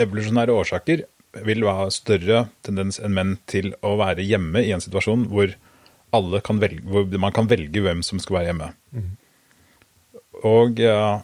evolusjonære 0.00 0.54
årsaker 0.54 1.02
vil 1.46 1.66
ha 1.66 1.88
større 1.94 2.44
tendens 2.66 2.98
enn 3.02 3.14
menn 3.14 3.34
til 3.50 3.72
å 3.86 3.96
være 4.00 4.24
hjemme 4.26 4.62
i 4.64 4.72
en 4.74 4.82
situasjon 4.82 5.28
hvor, 5.30 5.52
kan 6.46 6.62
velge, 6.62 6.82
hvor 6.86 7.06
man 7.22 7.34
kan 7.34 7.50
velge 7.50 7.82
hvem 7.84 8.02
som 8.06 8.22
skal 8.22 8.40
være 8.40 8.50
hjemme. 8.50 8.70
Og 10.46 10.80
eh, 10.82 11.20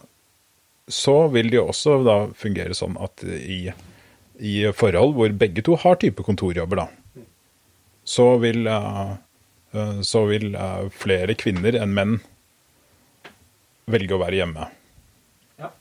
så 0.86 1.16
vil 1.34 1.50
det 1.50 1.58
jo 1.58 1.66
også 1.72 1.98
da 2.06 2.16
fungere 2.38 2.76
sånn 2.76 2.98
at 3.02 3.24
i, 3.26 3.72
i 4.38 4.56
forhold 4.76 5.16
hvor 5.16 5.34
begge 5.40 5.64
to 5.66 5.78
har 5.82 5.98
type 6.02 6.22
kontorjobber, 6.26 6.84
da, 6.84 7.05
så 8.06 8.36
vil, 8.38 8.66
eh, 8.66 9.12
eh, 9.74 10.00
så 10.00 10.24
vil 10.30 10.54
eh, 10.54 10.88
flere 10.94 11.34
kvinner 11.38 11.76
enn 11.80 11.94
menn 11.94 12.18
velge 13.90 14.14
å 14.14 14.20
være 14.22 14.40
hjemme. 14.40 14.68
Ja. 15.58 15.72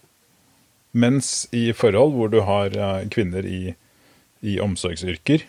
Mens 0.97 1.45
i 1.53 1.67
forhold 1.77 2.15
hvor 2.17 2.31
du 2.33 2.41
har 2.45 2.73
kvinner 3.13 3.45
i, 3.45 3.75
i 4.45 4.57
omsorgsyrker 4.61 5.45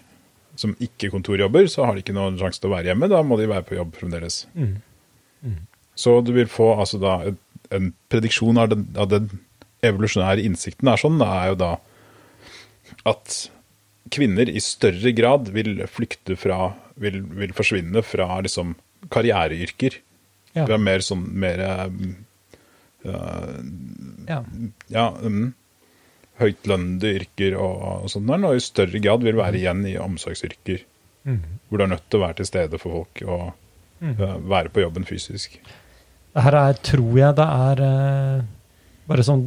som 0.57 0.73
ikke 0.81 1.11
kontorjobber, 1.13 1.69
så 1.69 1.85
har 1.85 1.97
de 1.97 2.05
ikke 2.05 2.17
noen 2.17 2.39
sjanse 2.41 2.63
til 2.63 2.71
å 2.71 2.77
være 2.77 2.93
hjemme. 2.93 3.11
Da 3.13 3.21
må 3.25 3.37
de 3.41 3.49
være 3.51 3.67
på 3.69 3.77
jobb 3.77 3.97
fremdeles. 3.99 4.45
Mm. 4.57 4.79
Så 5.97 6.15
du 6.25 6.33
vil 6.37 6.49
få 6.49 6.71
altså 6.81 7.01
da 7.01 7.19
en, 7.77 7.91
prediksjon 8.13 8.61
av 8.61 8.71
den, 8.73 8.87
av 8.97 9.11
den 9.13 9.29
evolusjonære 9.85 10.45
innsikten 10.49 10.89
er 10.89 11.01
sånn, 11.01 11.21
er 11.21 11.53
jo 11.53 11.61
da 11.61 11.75
at 13.09 13.37
kvinner 14.13 14.49
i 14.49 14.61
større 14.63 15.13
grad 15.17 15.51
vil 15.55 15.81
flykte 15.91 16.37
fra, 16.39 16.73
vil, 17.01 17.23
vil 17.37 17.55
forsvinne 17.57 18.03
fra 18.07 18.29
liksom 18.45 18.75
karriereyrker. 19.13 20.01
Ja. 20.57 20.65
Det 20.65 20.75
er 20.77 20.83
mer 20.83 21.05
sånn 21.05 21.27
mer 21.37 21.63
eh, 21.67 21.87
Ja. 24.27 24.41
ja, 24.91 25.05
um, 25.23 25.53
høytlønnede 26.41 27.13
yrker 27.21 27.55
og, 27.61 27.75
og 28.03 28.11
sånn 28.11 28.27
der, 28.27 28.47
og 28.49 28.59
i 28.59 28.65
større 28.65 28.99
grad 29.05 29.23
vil 29.23 29.39
være 29.39 29.61
igjen 29.61 29.85
i 29.87 29.95
omsorgsyrker. 30.01 30.83
Mm. 31.27 31.43
Hvor 31.69 31.79
du 31.79 31.85
er 31.85 31.93
nødt 31.93 32.09
til 32.11 32.21
å 32.21 32.25
være 32.25 32.39
til 32.41 32.49
stede 32.49 32.81
for 32.83 33.01
folk 33.01 33.23
og 33.27 33.47
eh, 34.03 34.37
være 34.47 34.73
på 34.75 34.83
jobben 34.85 35.07
fysisk. 35.07 35.59
Det 36.37 36.45
her 36.45 36.59
er, 36.59 36.79
tror 36.85 37.15
jeg 37.19 37.39
det 37.39 37.47
er 37.47 37.83
uh, 37.83 38.45
bare 39.09 39.25
sånn 39.27 39.45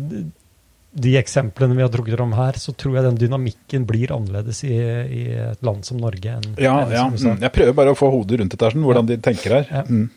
De 0.92 1.12
eksemplene 1.20 1.76
vi 1.78 1.84
har 1.86 1.92
trukket 1.94 2.22
om 2.24 2.32
her, 2.34 2.58
så 2.58 2.74
tror 2.74 2.96
jeg 2.98 3.06
den 3.06 3.20
dynamikken 3.20 3.84
blir 3.86 4.14
annerledes 4.16 4.64
i, 4.66 4.74
i 4.74 5.26
et 5.38 5.62
land 5.66 5.86
som 5.86 6.00
Norge 6.02 6.32
enn 6.40 6.56
Ja, 6.58 6.80
enn 6.82 6.96
ja. 6.96 7.04
Mm. 7.14 7.44
Jeg 7.44 7.54
prøver 7.54 7.76
bare 7.78 7.94
å 7.94 8.00
få 8.00 8.10
hodet 8.14 8.40
rundt 8.42 8.56
dette, 8.56 8.66
her, 8.66 8.74
sånn, 8.74 8.88
hvordan 8.88 9.10
de 9.12 9.20
tenker 9.22 9.60
her. 9.60 9.70
Ja. 9.70 9.84
Mm. 9.86 10.10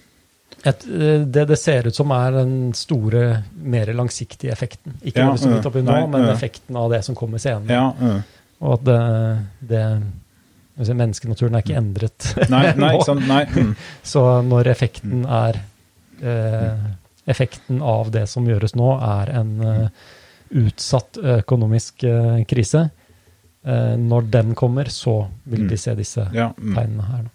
et, 0.63 0.87
eh, 0.89 1.27
det 1.37 1.45
det 1.51 1.59
ser 1.61 1.91
ut 1.91 1.97
som 1.97 2.15
er 2.17 2.33
den 2.39 2.55
store, 2.79 3.43
mer 3.53 3.93
langsiktige 3.93 4.55
effekten. 4.55 4.97
Ikke 5.03 5.21
Ja, 5.21 5.33
det 5.33 5.43
som 5.43 5.53
vi 5.53 5.59
oppi 5.59 5.65
tar 5.67 5.77
opp 5.83 5.91
nå, 5.91 5.99
men 6.15 6.25
ja. 6.25 6.33
effekten 6.33 6.81
av 6.81 6.89
det 6.95 7.03
som 7.05 7.19
kommer 7.19 7.43
senere. 7.43 7.73
Ja, 7.77 7.93
mm. 7.93 8.23
Og 8.63 8.75
at 8.79 8.85
det, 8.89 8.99
det 9.75 9.85
Menneskenaturen 10.83 11.55
er 11.59 11.63
ikke 11.63 11.77
endret 11.77 12.27
Nei, 12.49 12.63
nei, 12.81 12.93
nå. 12.97 13.03
sant? 13.05 13.27
Nei. 13.29 13.45
Mm. 13.53 13.75
Så 14.07 14.23
når 14.47 14.71
effekten 14.73 15.27
er 15.29 15.61
eh, 16.23 16.91
Effekten 17.31 17.83
av 17.87 18.09
det 18.11 18.25
som 18.27 18.47
gjøres 18.49 18.73
nå, 18.75 18.89
er 18.99 19.31
en 19.39 19.51
eh, 19.63 20.09
utsatt 20.53 21.17
økonomisk 21.19 22.05
eh, 22.05 22.43
krise, 22.49 22.91
eh, 23.65 23.95
når 23.99 24.31
den 24.31 24.55
kommer, 24.59 24.91
så 24.93 25.29
vil 25.45 25.65
vi 25.69 25.75
Mm. 25.75 25.79
se 25.79 25.95
disse 25.95 26.29
Ja, 26.35 26.53
mm. 26.59 26.75
tegnene 26.77 27.07
her. 27.09 27.31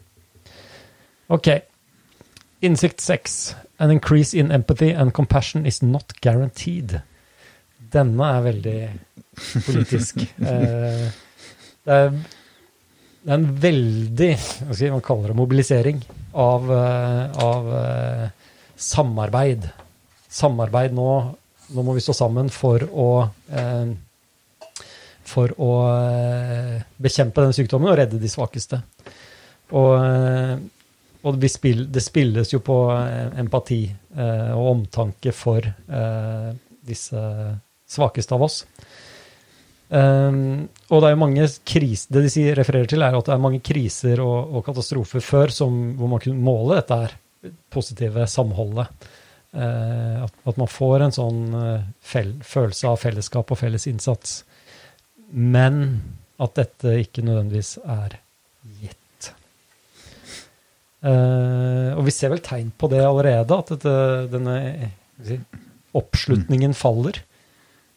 Ok. 1.30 1.48
Innsikt 2.62 3.02
6. 3.02 3.56
An 3.80 3.92
increase 3.92 4.34
in 4.38 4.52
empathy 4.52 4.92
and 4.94 5.14
compassion 5.14 5.66
is 5.66 5.82
not 5.84 6.14
guaranteed. 6.22 7.02
Denne 7.94 8.24
er 8.38 8.42
veldig 8.52 8.80
politisk. 9.66 10.24
Eh, 10.42 11.10
det, 11.88 11.94
er, 11.94 12.10
det 13.24 13.32
er 13.32 13.38
en 13.38 13.52
veldig 13.64 14.32
hva 14.68 14.76
skal 14.76 14.92
man 14.92 15.02
kalle 15.06 15.28
det, 15.30 15.36
mobilisering 15.40 16.02
av, 16.36 16.68
av 16.72 17.70
samarbeid. 18.76 19.70
Samarbeid 20.30 20.94
nå 20.98 21.08
Nå 21.76 21.84
må 21.84 21.96
vi 21.98 22.04
stå 22.04 22.16
sammen 22.16 22.52
for 22.54 22.84
å 22.88 23.08
eh, 23.52 23.96
for 25.28 25.52
å 25.60 25.72
eh, 25.92 26.78
bekjempe 27.04 27.44
den 27.44 27.56
sykdommen 27.56 27.92
og 27.92 27.98
redde 28.00 28.20
de 28.22 28.30
svakeste. 28.32 28.80
Og, 29.76 29.94
eh, 30.00 30.56
og 31.28 31.40
vi 31.42 31.50
spill, 31.52 31.84
det 31.92 32.04
spilles 32.06 32.54
jo 32.54 32.62
på 32.64 32.78
eh, 32.96 33.36
empati 33.44 33.82
eh, 33.90 34.54
og 34.56 34.72
omtanke 34.72 35.34
for 35.36 35.68
eh, 35.68 36.50
disse 36.88 37.24
svakeste 37.88 38.36
av 38.36 38.48
oss. 38.48 38.62
Um, 39.88 40.66
og 40.92 41.00
det 41.00 41.08
er 41.08 41.14
jo 41.14 41.20
mange 41.22 41.46
kriser, 41.64 42.10
det 42.12 42.26
de 42.26 42.32
sier, 42.32 42.58
refererer 42.60 42.90
til, 42.92 43.04
er 43.06 43.16
at 43.16 43.30
det 43.30 43.32
er 43.32 43.40
mange 43.40 43.62
kriser 43.64 44.20
og, 44.20 44.58
og 44.60 44.66
katastrofer 44.66 45.24
før 45.24 45.54
som, 45.56 45.78
hvor 45.96 46.12
man 46.12 46.20
kunne 46.20 46.44
måle 46.44 46.82
dette 46.82 46.98
her 47.00 47.14
positive 47.72 48.26
samholdet. 48.28 49.08
Eh, 49.56 50.24
at, 50.24 50.34
at 50.44 50.60
man 50.60 50.70
får 50.70 51.06
en 51.06 51.16
sånn 51.16 51.42
eh, 51.56 51.88
fel, 52.04 52.34
følelse 52.44 52.92
av 52.92 53.00
fellesskap 53.02 53.54
og 53.54 53.60
felles 53.62 53.88
innsats. 53.90 54.42
Men 55.32 55.84
at 56.44 56.58
dette 56.60 57.00
ikke 57.02 57.24
nødvendigvis 57.26 57.78
er 57.84 58.20
gitt. 58.82 59.32
Uh, 60.98 61.94
og 61.94 62.08
vi 62.08 62.14
ser 62.14 62.32
vel 62.34 62.42
tegn 62.44 62.72
på 62.74 62.90
det 62.92 63.04
allerede, 63.06 63.54
at 63.54 63.70
dette, 63.76 63.92
denne 64.34 64.56
si, 65.24 65.38
oppslutningen 65.98 66.74
faller. 66.78 67.20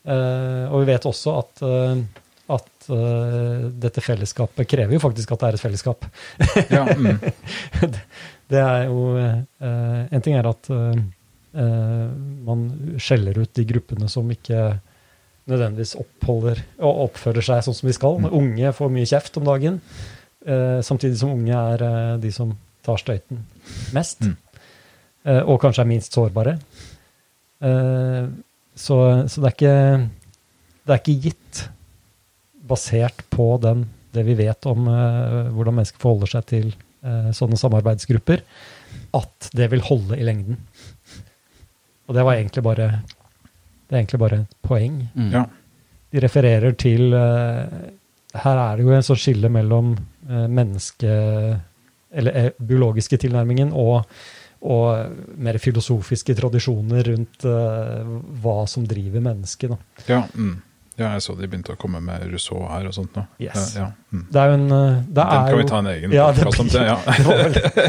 Uh, 0.04 0.68
og 0.70 0.82
vi 0.82 0.90
vet 0.92 1.08
også 1.08 1.36
at, 1.40 1.62
uh, 1.64 2.26
at 2.56 2.90
dette 3.80 4.02
fellesskapet 4.02 4.68
krever 4.68 4.96
jo 4.96 5.02
faktisk 5.02 5.32
at 5.34 5.42
det 5.42 5.48
er 5.48 5.58
et 5.58 5.64
fellesskap. 5.64 6.06
Ja, 6.72 6.84
mm. 6.88 7.20
det, 7.92 8.04
det 8.50 8.62
er 8.64 8.88
jo 8.88 9.04
En 9.20 10.24
ting 10.24 10.34
er 10.34 10.48
at 10.50 10.70
man 11.50 12.60
skjeller 13.02 13.40
ut 13.42 13.50
de 13.58 13.64
gruppene 13.66 14.06
som 14.06 14.28
ikke 14.30 14.60
nødvendigvis 15.50 15.96
oppholder 15.98 16.60
og 16.78 17.06
oppfører 17.08 17.44
seg 17.44 17.64
sånn 17.64 17.76
som 17.76 17.90
de 17.90 17.96
skal. 17.96 18.20
Unge 18.28 18.72
får 18.76 18.92
mye 18.94 19.08
kjeft 19.08 19.38
om 19.40 19.48
dagen, 19.48 19.80
eh, 20.46 20.78
samtidig 20.86 21.18
som 21.20 21.34
unge 21.34 21.56
er 21.56 21.84
eh, 21.86 22.14
de 22.22 22.32
som 22.34 22.54
tar 22.86 23.00
støyten 23.00 23.42
mest. 23.96 24.22
Mm. 24.22 24.36
Eh, 25.26 25.42
og 25.42 25.60
kanskje 25.62 25.84
er 25.84 25.90
minst 25.90 26.16
sårbare. 26.16 26.56
Eh, 27.60 28.30
så, 28.78 28.98
så 29.28 29.42
det 29.42 29.50
er 29.50 29.56
ikke 29.56 29.76
det 30.86 30.94
er 30.94 31.02
ikke 31.02 31.20
gitt, 31.28 31.64
basert 32.70 33.24
på 33.30 33.52
den, 33.62 33.84
det 34.14 34.22
vi 34.26 34.36
vet 34.38 34.66
om 34.70 34.86
eh, 34.90 35.50
hvordan 35.54 35.76
mennesker 35.80 36.00
forholder 36.02 36.30
seg 36.36 36.46
til 36.50 36.68
eh, 36.70 37.30
sånne 37.36 37.58
samarbeidsgrupper, 37.60 38.42
at 39.18 39.50
det 39.56 39.68
vil 39.72 39.82
holde 39.86 40.18
i 40.18 40.26
lengden. 40.26 40.58
Og 42.10 42.16
det 42.16 42.26
var 42.26 42.40
egentlig 42.40 42.66
bare 42.66 42.90
det 43.90 43.96
er 43.96 44.04
egentlig 44.04 44.20
bare 44.22 44.36
et 44.44 44.52
poeng. 44.62 44.98
Mm. 45.14 45.30
ja. 45.34 45.46
De 46.10 46.20
refererer 46.22 46.74
til 46.78 47.14
uh, 47.14 47.64
Her 48.38 48.60
er 48.62 48.76
det 48.78 48.84
jo 48.86 48.92
en 48.94 49.06
sånn 49.06 49.18
skille 49.18 49.50
mellom 49.52 49.96
uh, 50.30 50.46
menneske... 50.46 51.16
Eller 52.10 52.34
eh, 52.34 52.48
biologiske 52.58 53.20
tilnærmingen 53.22 53.68
og, 53.78 54.00
og 54.66 55.36
mer 55.38 55.58
filosofiske 55.62 56.34
tradisjoner 56.34 57.06
rundt 57.06 57.44
uh, 57.46 58.16
hva 58.42 58.54
som 58.66 58.82
driver 58.90 59.22
mennesket. 59.22 59.70
Da. 59.70 60.06
Ja, 60.08 60.18
mm. 60.34 60.56
Ja, 61.00 61.08
jeg 61.16 61.22
så 61.24 61.34
de 61.38 61.48
begynte 61.48 61.72
å 61.72 61.78
komme 61.80 62.00
med 62.04 62.26
Rousseau 62.30 62.60
her 62.68 62.84
og 62.90 62.94
sånt 62.94 63.14
nå. 63.16 63.22
Yes. 63.42 63.70
Ja, 63.78 63.86
mm. 64.12 64.22
Det 64.30 64.40
er 64.42 64.50
jo 64.52 64.56
en 64.58 64.66
eh, 64.76 64.98
det 65.00 65.16
Den 65.16 65.22
er 65.24 65.32
kan 65.32 65.50
jo, 65.50 65.58
vi 65.60 65.66
ta 65.70 65.78
en 65.80 65.88
egen 65.94 66.14
Ja, 66.14 66.26
det 66.36 66.44
blir- 66.44 66.70
det. 66.74 66.84
Ja. 66.86 66.96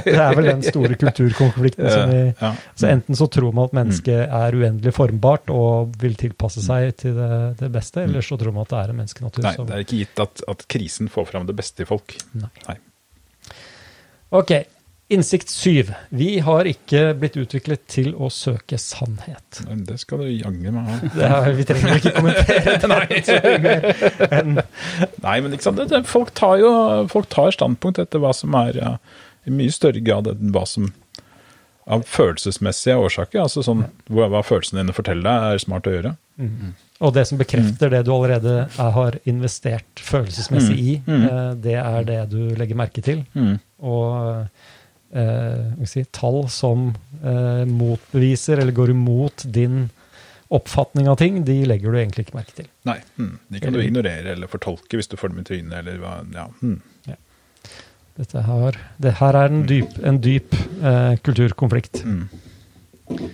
det, 0.06 0.16
er 0.16 0.38
vel 0.40 0.50
den 0.50 0.64
store 0.66 0.98
kulturkonflikten 1.04 1.90
som 1.96 2.14
vi 2.14 2.22
ja. 2.30 2.52
Så 2.80 2.90
enten 2.92 3.20
så 3.20 3.28
tror 3.38 3.52
man 3.58 3.70
at 3.70 3.76
mennesket 3.82 4.24
er 4.42 4.60
uendelig 4.62 4.96
formbart 4.98 5.52
og 5.54 5.96
vil 6.02 6.16
tilpasse 6.20 6.64
seg 6.66 6.96
til 7.04 7.18
det, 7.20 7.32
det 7.62 7.72
beste, 7.74 8.06
eller 8.08 8.26
så 8.26 8.40
tror 8.42 8.56
man 8.56 8.66
at 8.66 8.74
det 8.74 8.80
er 8.84 8.94
en 8.96 9.02
menneskenatur 9.04 9.46
Nei, 9.46 9.56
det 9.60 9.76
er 9.78 9.86
ikke 9.86 10.02
gitt 10.06 10.24
at, 10.24 10.46
at 10.56 10.66
krisen 10.72 11.12
får 11.12 11.28
fram 11.34 11.50
det 11.50 11.58
beste 11.60 11.84
i 11.84 11.90
folk. 11.90 12.16
Nei. 12.38 12.50
Nei. 12.70 12.78
Ok. 14.32 14.54
Innsikt 15.12 15.50
syv. 15.52 15.90
Vi 16.16 16.40
har 16.46 16.68
ikke 16.70 17.02
blitt 17.20 17.36
utviklet 17.42 17.82
til 17.92 18.14
å 18.16 18.30
søke 18.32 18.78
sannhet. 18.80 19.60
Men 19.68 19.84
Det 19.90 19.98
skal 20.00 20.24
du 20.24 20.30
jaggu 20.32 20.72
meg 20.72 20.88
ha. 20.88 21.42
Vi 21.58 21.66
trenger 21.68 22.00
ikke 22.00 22.14
kommentere 22.16 22.78
det 22.80 23.76
enn 24.40 24.56
Nei, 24.62 25.36
men 25.44 25.52
liksom. 25.52 25.76
Det, 25.82 26.04
folk 26.08 26.32
tar 26.38 26.62
jo 26.64 26.72
folk 27.12 27.28
tar 27.34 27.52
standpunkt 27.56 28.00
etter 28.06 28.24
hva 28.24 28.32
som 28.38 28.56
er 28.62 28.80
ja, 28.80 28.94
i 29.48 29.52
mye 29.54 29.74
større 29.76 30.00
grad 30.06 30.32
enn 30.32 30.54
hva 30.56 30.64
som 30.70 30.92
av 31.92 32.04
følelsesmessige 32.08 32.94
årsaker. 33.02 33.42
altså 33.42 33.64
sånn, 33.66 33.82
hva, 34.08 34.28
hva 34.32 34.44
følelsene 34.46 34.84
dine 34.84 34.94
forteller 34.96 35.26
deg, 35.28 35.48
er 35.58 35.64
smart 35.64 35.88
å 35.90 35.96
gjøre. 35.96 36.12
Og 37.02 37.14
det 37.18 37.24
som 37.28 37.40
bekrefter 37.42 37.90
det 37.92 38.04
du 38.06 38.12
allerede 38.14 38.54
er, 38.70 38.92
har 38.96 39.18
investert 39.28 40.00
følelsesmessig 40.06 40.78
i, 40.78 40.94
Mm. 41.04 41.16
Mm. 41.18 41.26
eh, 41.28 41.50
det 41.66 41.76
er 41.82 42.06
det 42.08 42.20
du 42.32 42.38
legger 42.56 42.78
merke 42.80 43.02
til. 43.04 43.26
Mm. 43.34 43.58
Og 43.82 44.46
eh, 45.14 45.88
si, 45.90 46.06
tall 46.16 46.46
som 46.52 46.92
eh, 47.22 47.64
motbeviser 47.70 48.62
eller 48.62 48.76
går 48.76 48.94
imot 48.96 49.46
din 49.46 49.90
oppfatning 50.52 51.08
av 51.08 51.16
ting, 51.22 51.44
de 51.48 51.62
legger 51.64 51.94
du 51.94 52.00
egentlig 52.02 52.28
ikke 52.28 52.36
merke 52.36 52.56
til. 52.58 52.68
Nei, 52.88 52.98
mm. 53.16 53.36
de 53.54 53.62
kan 53.64 53.76
du 53.76 53.80
ignorere 53.80 54.34
eller 54.34 54.52
fortolke 54.52 55.00
hvis 55.00 55.08
du 55.08 55.16
får 55.20 55.32
dem 55.32 55.44
i 55.44 55.46
trynet, 55.48 55.78
eller 55.80 56.02
hva 56.02 56.18
ja. 56.36 56.50
Mm. 56.60 56.82
Dette 58.20 58.42
her, 58.44 58.76
det 59.02 59.14
her 59.22 59.38
er 59.40 59.54
en 59.54 59.62
dyp, 59.70 59.94
en 60.06 60.20
dyp 60.22 60.56
eh, 60.84 61.14
kulturkonflikt. 61.24 62.04
Mm. 62.04 63.30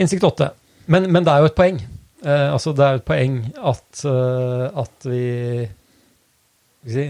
Innsikt 0.00 0.26
åtte. 0.26 0.50
Men, 0.90 1.06
men 1.14 1.26
det 1.26 1.32
er 1.32 1.44
jo 1.44 1.50
et 1.50 1.56
poeng. 1.56 1.78
Eh, 2.24 2.48
altså 2.50 2.74
det 2.76 2.84
er 2.84 2.96
jo 2.96 3.00
et 3.00 3.06
poeng 3.06 3.36
at, 3.70 4.02
eh, 4.10 4.64
at 4.82 5.06
vi, 5.06 5.22
skal 6.82 6.90
vi, 6.90 6.96
si, 6.96 7.06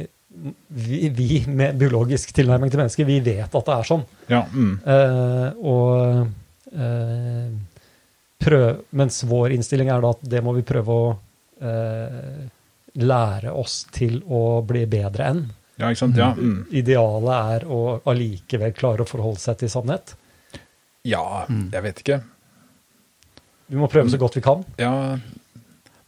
vi 0.69 1.09
Vi 1.09 1.45
med 1.47 1.79
biologisk 1.79 2.33
tilnærming 2.33 2.71
til 2.71 2.81
mennesker, 2.81 3.09
vi 3.09 3.19
vet 3.25 3.51
at 3.51 3.67
det 3.67 3.75
er 3.75 3.89
sånn. 3.89 4.05
Ja, 4.31 4.45
mm. 4.47 4.73
Eh, 4.87 5.49
og 5.67 6.73
eh, 6.73 7.51
prøv, 8.41 8.85
Mens 8.97 9.25
vår 9.29 9.57
innstilling 9.57 9.91
er 9.91 10.05
da 10.05 10.15
at 10.15 10.23
det 10.35 10.43
må 10.47 10.55
vi 10.57 10.67
prøve 10.67 10.97
å 10.97 11.09
eh, 11.61 12.47
lære 13.01 13.53
oss 13.53 13.83
til 13.95 14.21
å 14.27 14.61
bli 14.67 14.87
bedre 14.91 15.33
enn. 15.35 15.45
ja 15.81 15.91
ikke 15.91 16.05
sant? 16.05 16.19
Ja, 16.19 16.33
mm. 16.37 16.71
Idealet 16.79 17.55
er 17.57 17.69
å 17.71 17.83
allikevel 18.11 18.75
klare 18.77 19.05
å 19.05 19.11
forholde 19.11 19.43
seg 19.43 19.61
til 19.61 19.73
sannhet. 19.73 20.15
ja 21.05 21.47
jeg 21.49 21.83
vet 21.89 22.05
ikke. 22.05 22.23
Vi 23.71 23.79
må 23.79 23.87
prøve 23.91 24.11
så 24.11 24.19
godt 24.19 24.39
vi 24.39 24.43
kan. 24.43 24.65
Ja, 24.79 25.19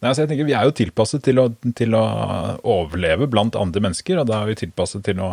Nei, 0.02 0.10
altså 0.10 0.24
jeg 0.24 0.32
tenker 0.32 0.48
Vi 0.48 0.54
er 0.58 0.66
jo 0.66 0.74
tilpasset 0.74 1.22
til 1.22 1.38
å, 1.38 1.46
til 1.78 1.94
å 1.94 2.02
overleve 2.66 3.28
blant 3.30 3.54
andre 3.58 3.84
mennesker, 3.84 4.18
og 4.22 4.26
da 4.30 4.40
er 4.42 4.50
vi 4.50 4.58
tilpasset 4.64 5.04
til 5.06 5.22
å, 5.22 5.30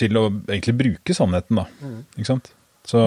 til 0.00 0.16
å 0.16 0.24
egentlig 0.48 0.74
bruke 0.78 1.16
sannheten, 1.16 1.60
da. 1.60 1.66
Ikke 2.16 2.30
sant? 2.30 2.52
Så 2.88 3.02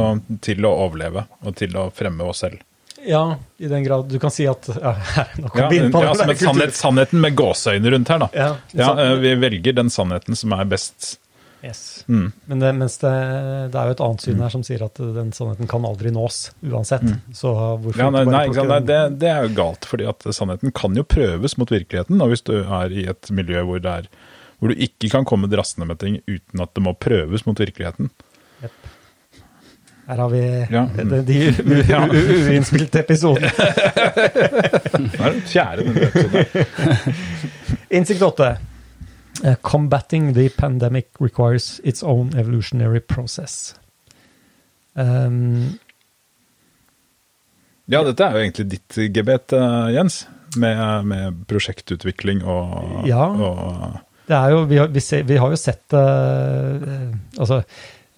til 0.46 0.64
å 0.70 0.72
overleve, 0.86 1.26
og 1.43 1.58
til 1.60 1.74
å 1.82 1.89
fremme 1.96 2.24
oss 2.30 2.46
selv. 2.46 2.62
Ja, 3.06 3.24
i 3.58 3.68
den 3.70 3.84
grad 3.86 4.08
du 4.10 4.16
kan 4.22 4.32
si 4.34 4.48
at 4.50 4.66
ja, 4.72 4.96
Nå 5.38 5.50
kom 5.52 5.60
Ja, 5.62 5.68
vi 5.70 5.78
inn 5.78 5.91
på 5.93 6.00
ja, 6.02 6.14
der 6.18 6.32
et 6.34 6.41
sannhet, 6.41 6.74
sannheten 6.74 7.22
med 7.22 7.36
gåseøyne 7.38 7.91
rundt 7.93 8.10
her, 8.10 8.24
da. 8.24 8.30
Ja, 8.34 8.48
Ja, 8.74 8.88
eh, 9.04 9.14
Vi 9.22 9.34
velger 9.43 9.76
den 9.78 9.91
sannheten 9.93 10.38
som 10.39 10.56
er 10.58 10.66
best. 10.70 11.16
Yes. 11.64 12.03
Mm. 12.08 12.32
Men 12.45 12.60
det, 12.60 12.72
mens 12.78 12.97
det, 13.01 13.12
det 13.74 13.80
er 13.80 13.86
jo 13.89 13.95
et 13.95 14.03
annet 14.08 14.22
syn 14.26 14.41
her 14.43 14.49
som 14.53 14.64
sier 14.68 14.84
at 14.86 14.99
den 14.99 15.32
sannheten 15.36 15.68
kan 15.72 15.86
aldri 15.88 16.12
nås 16.14 16.51
uansett. 16.66 17.06
Så 17.34 17.53
hvorfor 17.56 17.99
Ja, 18.03 18.10
nei, 18.14 18.26
nei, 18.30 18.43
ikke 18.51 18.68
nei 18.70 18.80
det, 18.86 18.99
det 19.24 19.30
er 19.32 19.47
jo 19.47 19.53
galt, 19.58 19.86
fordi 19.89 20.06
at 20.12 20.28
sannheten 20.36 20.74
kan 20.76 20.95
jo 20.99 21.03
prøves 21.08 21.58
mot 21.62 21.72
virkeligheten. 21.72 22.22
Og 22.22 22.34
hvis 22.34 22.45
du 22.45 22.53
er 22.64 22.91
i 22.93 23.06
et 23.14 23.32
miljø 23.32 23.64
hvor, 23.66 23.80
det 23.82 23.95
er, 24.01 24.10
hvor 24.60 24.74
du 24.74 24.76
ikke 24.89 25.10
kan 25.16 25.26
komme 25.26 25.49
drassende 25.51 25.88
med 25.89 26.01
ting 26.03 26.20
uten 26.28 26.62
at 26.66 26.74
det 26.76 26.84
må 26.86 26.93
prøves 26.97 27.45
mot 27.47 27.60
virkeligheten. 27.60 28.12
Yep. 28.64 28.72
Her 30.06 30.20
har 30.22 30.30
vi 30.30 30.43
Ja. 30.70 30.84
de, 31.01 31.22
de 31.26 31.39
u- 31.49 32.14
uinnspilte 32.51 32.99
episodene. 33.01 33.49
Det 34.95 35.18
er 35.18 35.32
den 35.34 35.41
fjerde 35.49 35.82
episoden. 35.89 37.16
Innsikt 37.89 38.22
8. 38.22 38.51
Uh, 39.46 39.54
combating 39.62 40.34
the 40.34 40.50
pandemic 40.50 41.08
requires 41.20 41.80
its 41.84 42.02
own 42.02 42.32
evolutionary 42.36 43.00
process. 43.00 43.76
Um, 44.96 45.78
Ja, 47.86 48.00
dette 48.02 48.26
er 48.26 48.34
jo 48.34 48.41
egentlig 48.41 48.66
ditt 48.72 48.96
gebet, 49.14 49.54
eh, 49.54 49.91
Jens. 49.93 50.24
Med, 50.58 51.06
med 51.06 51.41
prosjektutvikling 51.50 52.39
og, 52.48 53.04
Ja. 53.06 53.26
og 53.28 54.00
det 54.26 54.38
jo, 54.54 54.62
vi, 54.66 54.78
har, 54.80 54.88
vi, 54.88 55.02
ser, 55.04 55.26
vi 55.28 55.36
har 55.38 55.52
jo 55.52 55.58
sett 55.60 55.93
uh, 55.93 57.12
Altså, 57.38 57.58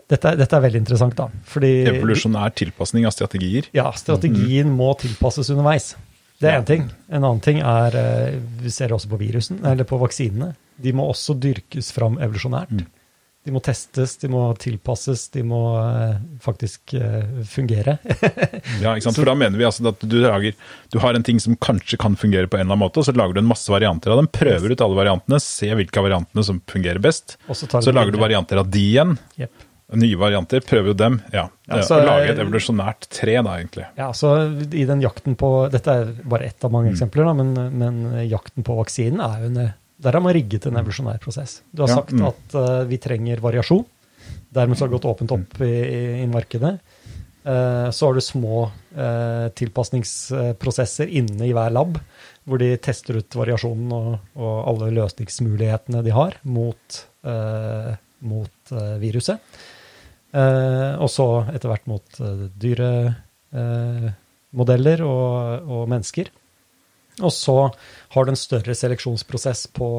dette, 0.08 0.36
dette 0.38 0.56
er 0.56 0.64
veldig 0.64 0.80
interessant, 0.84 1.18
da. 1.18 1.26
Fordi 1.50 1.72
evolusjonær 1.90 2.54
tilpasning 2.56 3.08
av 3.10 3.16
strategier. 3.16 3.68
Ja, 3.76 3.90
strategien 3.98 4.70
må 4.78 4.94
tilpasses 5.02 5.50
underveis. 5.52 5.96
Det 6.40 6.48
er 6.52 6.60
Ja. 6.62 6.64
ting. 6.64 6.86
En 7.10 7.24
annen 7.26 7.42
ting 7.44 7.60
er 7.60 7.98
uh, 7.98 8.40
Vi 8.62 8.70
ser 8.72 8.88
det 8.88 8.96
også 9.02 9.10
på 9.12 9.20
virusen, 9.20 9.60
eller 9.66 9.84
på 9.84 10.00
vaksinene. 10.00 10.54
De 10.84 10.94
må 10.94 11.08
også 11.12 11.34
dyrkes 11.42 11.92
fram 11.96 12.18
evolusjonært. 12.22 12.72
Mm. 12.72 12.86
De 13.48 13.54
må 13.56 13.62
testes, 13.64 14.18
de 14.20 14.28
må 14.28 14.42
tilpasses, 14.60 15.30
de 15.32 15.40
må 15.48 15.60
eh, 15.80 16.18
faktisk 16.44 16.94
eh, 17.00 17.24
fungere. 17.48 17.94
Ja, 18.84 18.92
ikke 18.92 19.06
sant? 19.06 19.16
For 19.16 19.26
da 19.30 19.36
mener 19.40 19.56
vi 19.58 19.64
altså 19.64 19.86
at 19.88 20.02
du 20.04 20.18
lager 20.20 20.52
Du 20.92 20.98
har 21.00 21.16
en 21.16 21.24
ting 21.24 21.40
som 21.40 21.56
kanskje 21.64 21.96
kan 22.02 22.18
fungere 22.20 22.50
på 22.52 22.58
en 22.60 22.66
eller 22.66 22.76
annen 22.76 22.84
måte, 22.84 23.00
og 23.00 23.08
så 23.08 23.16
lager 23.16 23.38
du 23.38 23.40
en 23.40 23.48
masse 23.48 23.72
varianter 23.72 24.12
av 24.12 24.20
dem. 24.20 24.28
Prøver 24.36 24.76
ut 24.76 24.84
alle 24.84 25.00
variantene, 25.00 25.40
se 25.40 25.72
hvilke 25.80 26.02
av 26.02 26.10
variantene 26.10 26.44
som 26.44 26.60
fungerer 26.68 27.00
best. 27.00 27.38
Så, 27.48 27.70
Så 27.72 27.96
lager 27.96 28.12
du 28.12 28.20
varianter 28.20 28.60
av 28.60 28.68
de 28.74 28.84
igjen. 28.84 29.16
Yep. 29.40 29.64
Nye 30.04 30.20
varianter, 30.20 30.60
prøver 30.68 30.92
jo 30.92 30.98
dem. 31.00 31.22
Ja, 31.32 31.46
Ja, 31.70 31.78
altså, 31.80 32.02
lage 32.04 32.34
et 32.34 32.40
evolusjonært 32.44 33.08
tre, 33.08 33.38
da, 33.40 33.54
egentlig. 33.62 33.86
Ja, 33.96 34.10
så 34.12 34.34
i 34.76 34.84
den 34.90 35.00
jakten 35.00 35.38
på 35.40 35.54
Dette 35.72 35.94
er 36.02 36.12
bare 36.28 36.50
ett 36.52 36.68
av 36.68 36.76
mange 36.76 36.92
Mm. 36.92 36.98
eksempler, 36.98 37.24
da, 37.32 37.34
men, 37.40 37.54
men 37.80 38.28
jakten 38.28 38.68
på 38.68 38.76
vaksinen 38.84 39.24
er 39.24 39.46
jo 39.46 39.54
en 39.54 39.74
Der 39.98 40.14
har 40.14 40.22
man 40.22 40.34
rigget 40.36 40.66
en 40.70 40.76
evolusjonær 40.78 41.18
prosess. 41.22 41.62
Du 41.74 41.82
har 41.82 41.90
Ja, 41.90 41.96
sagt 42.02 42.12
mm. 42.14 42.26
at 42.28 42.56
uh, 42.56 42.84
vi 42.90 42.98
trenger 43.02 43.40
variasjon. 43.42 43.86
Dermed 44.54 44.78
så 44.78 44.84
har 44.86 44.90
det 44.92 44.98
gått 45.00 45.10
åpent 45.10 45.32
opp 45.34 45.62
i, 45.66 45.74
i, 45.74 46.22
i 46.22 46.28
markedet. 46.30 46.80
Uh, 47.48 47.90
så 47.96 48.06
har 48.06 48.14
du 48.14 48.22
små 48.22 48.58
uh, 48.70 49.48
tilpasningsprosesser 49.58 51.08
inne 51.08 51.48
i 51.48 51.54
hver 51.56 51.72
lab, 51.74 51.98
hvor 52.48 52.58
de 52.62 52.78
tester 52.84 53.18
ut 53.18 53.36
variasjonen 53.40 53.92
og, 53.96 54.20
og 54.38 54.56
alle 54.70 54.92
løsningsmulighetene 55.00 56.00
de 56.06 56.12
har 56.16 56.34
mot, 56.48 56.82
mot 58.24 58.58
viruset. 59.02 59.38
Og 60.32 61.10
så 61.12 61.28
etter 61.52 61.68
hvert 61.68 61.88
mot 61.92 62.08
dyremodeller 62.64 65.04
og, 65.04 65.28
og 65.68 65.92
mennesker. 65.92 66.32
Og 67.26 67.34
så 67.34 67.56
har 68.14 68.26
du 68.26 68.32
en 68.32 68.40
større 68.40 68.76
seleksjonsprosess 68.78 69.66
på, 69.74 69.90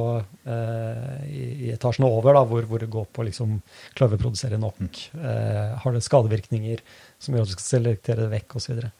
eh, 0.46 1.24
i, 1.26 1.46
i 1.66 1.72
etasjene 1.74 2.06
over, 2.06 2.36
da, 2.36 2.44
hvor, 2.46 2.66
hvor 2.70 2.82
det 2.82 2.90
går 2.92 3.08
på 3.14 3.26
liksom 3.26 3.56
klarer 3.98 4.14
vi 4.14 4.20
å 4.20 4.22
produsere 4.22 4.60
nok. 4.62 5.00
Eh, 5.18 5.74
har 5.82 5.96
det 5.96 6.04
skadevirkninger 6.06 6.84
som 7.18 7.34
gjør 7.34 7.46
at 7.46 7.50
du 7.50 7.56
skal 7.56 7.66
selektere 7.66 8.24
det 8.24 8.32
vekk, 8.36 8.58
osv. 8.60 8.68
Så, 8.68 8.74
videre. 8.74 8.92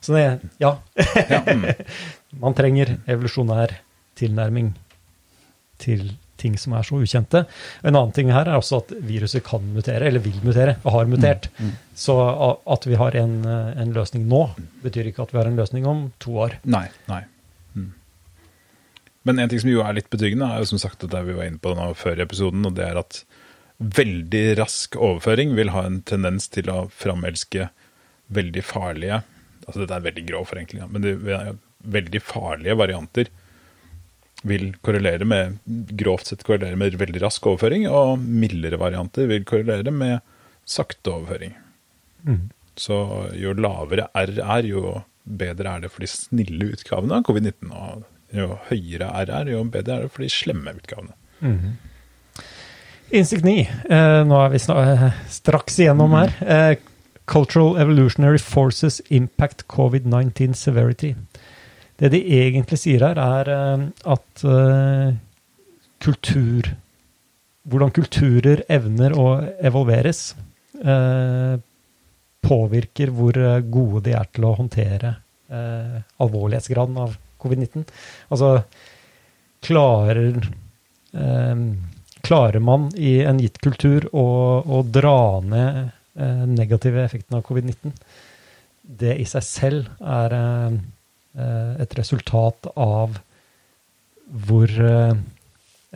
så 0.00 0.18
det, 0.18 0.26
ja. 0.62 0.76
Mm. 1.50 1.64
Man 2.42 2.54
trenger 2.58 2.92
evolusjonær 3.10 3.72
tilnærming 4.18 4.74
til 5.82 6.12
ting 6.40 6.56
som 6.58 6.74
er 6.76 6.86
så 6.86 6.98
ukjente. 7.02 7.44
En 7.82 7.94
annen 7.94 8.14
ting 8.16 8.30
her 8.32 8.48
er 8.48 8.58
også 8.58 8.80
at 8.82 8.94
viruset 9.06 9.44
kan 9.46 9.64
mutere, 9.74 10.08
eller 10.08 10.22
vil 10.24 10.38
mutere, 10.44 10.78
og 10.84 10.94
har 10.94 11.10
mutert. 11.10 11.50
Mm. 11.58 11.74
Så 11.94 12.16
at 12.74 12.86
vi 12.88 12.98
har 13.00 13.18
en, 13.20 13.34
en 13.46 13.92
løsning 13.96 14.24
nå, 14.30 14.46
betyr 14.84 15.10
ikke 15.10 15.26
at 15.26 15.34
vi 15.34 15.40
har 15.42 15.50
en 15.50 15.60
løsning 15.60 15.88
om 15.90 16.08
to 16.22 16.38
år. 16.46 16.56
Nei. 16.64 16.86
nei. 17.10 17.24
Men 19.28 19.38
en 19.38 19.50
ting 19.52 19.60
som 19.60 19.70
jo 19.70 19.82
er 19.84 19.98
litt 19.98 20.10
betryggende, 20.12 20.48
er 20.48 20.62
jo 20.62 20.70
som 20.72 20.80
sagt 20.80 21.04
det 21.04 21.24
vi 21.26 21.36
var 21.36 21.48
inne 21.48 21.60
på 21.60 21.74
nå 21.76 21.90
før 21.98 22.20
i 22.20 22.24
episoden, 22.24 22.64
og 22.68 22.76
det 22.78 22.86
er 22.86 23.00
at 23.02 23.22
veldig 23.80 24.44
rask 24.60 24.96
overføring 24.96 25.54
vil 25.56 25.72
ha 25.74 25.84
en 25.88 26.00
tendens 26.08 26.48
til 26.52 26.68
å 26.72 26.86
framelske 26.92 27.68
veldig 28.32 28.64
farlige 28.64 29.22
altså 29.70 29.84
Dette 29.84 29.98
er 29.98 30.06
veldig 30.08 30.24
grov 30.28 30.48
forenkling, 30.50 30.82
men 30.90 31.04
det, 31.04 31.14
veldig 31.94 32.20
farlige 32.24 32.76
varianter 32.78 33.30
vil 34.46 34.70
korrelere 34.84 35.26
med 35.28 35.58
grovt 36.00 36.30
sett 36.30 36.44
korrelere 36.46 36.78
med 36.80 36.96
veldig 37.00 37.20
rask 37.22 37.46
overføring, 37.46 37.86
og 37.92 38.22
mildere 38.24 38.80
varianter 38.80 39.28
vil 39.30 39.44
korrelere 39.48 39.92
med 39.92 40.24
sakte 40.68 41.12
overføring. 41.12 41.54
Mm. 42.24 42.48
Så 42.80 42.96
jo 43.36 43.52
lavere 43.58 44.08
R 44.16 44.32
er, 44.40 44.68
jo 44.68 45.02
bedre 45.24 45.76
er 45.76 45.84
det 45.84 45.92
for 45.92 46.04
de 46.04 46.08
snille 46.10 46.70
utgavene 46.72 47.20
av 47.20 47.26
covid-19. 47.28 47.68
Og 47.68 48.06
jo 48.34 48.56
høyere 48.68 49.10
R 49.22 49.32
er, 49.40 49.52
jo 49.54 49.62
bedre 49.72 49.96
er 49.96 50.04
det 50.06 50.12
for 50.14 50.24
de 50.24 50.32
slemme 50.32 50.74
utgavene. 50.76 51.16
Mhm. 51.40 51.78
Instinct 53.10 53.44
9. 53.44 53.54
Eh, 53.90 54.20
nå 54.26 54.36
er 54.38 54.52
vi 54.52 54.60
eh, 54.70 55.06
straks 55.34 55.80
igjennom 55.82 56.12
her. 56.14 56.34
Eh, 56.46 56.76
Cultural 57.30 57.78
Evolutionary 57.82 58.38
Forces 58.38 59.00
Impact 59.10 59.66
COVID-19 59.70 60.54
Severity. 60.54 61.14
Det 61.98 62.12
de 62.14 62.20
egentlig 62.38 62.78
sier 62.78 63.02
her, 63.02 63.18
er 63.18 63.50
eh, 63.54 63.88
at 64.14 64.44
eh, 64.46 65.18
kultur 66.00 66.76
Hvordan 67.70 67.90
kulturer 67.92 68.62
evner 68.72 69.12
å 69.20 69.26
evolveres, 69.68 70.32
eh, 70.80 71.58
påvirker 72.40 73.12
hvor 73.12 73.36
gode 73.68 74.00
de 74.06 74.14
er 74.16 74.30
til 74.32 74.46
å 74.48 74.54
håndtere 74.56 75.10
eh, 75.52 75.98
alvorlighetsgraden 76.24 76.96
av 77.04 77.18
covid-19. 77.42 77.86
Altså 78.30 78.52
klarer 79.64 80.42
eh, 81.12 81.64
Klarer 82.20 82.60
man 82.60 82.90
i 83.00 83.22
en 83.24 83.38
gitt 83.40 83.56
kultur 83.64 84.04
å, 84.12 84.24
å 84.60 84.82
dra 84.84 85.40
ned 85.40 85.78
eh, 86.20 86.42
negative 86.46 87.00
effekten 87.00 87.38
av 87.38 87.46
covid-19? 87.46 87.94
Det 89.00 89.14
i 89.16 89.24
seg 89.28 89.46
selv 89.46 89.88
er 90.04 90.36
eh, 90.36 90.76
eh, 91.40 91.72
et 91.86 91.96
resultat 91.96 92.68
av 92.76 93.16
hvor 94.30 94.68
eh, 94.68 95.16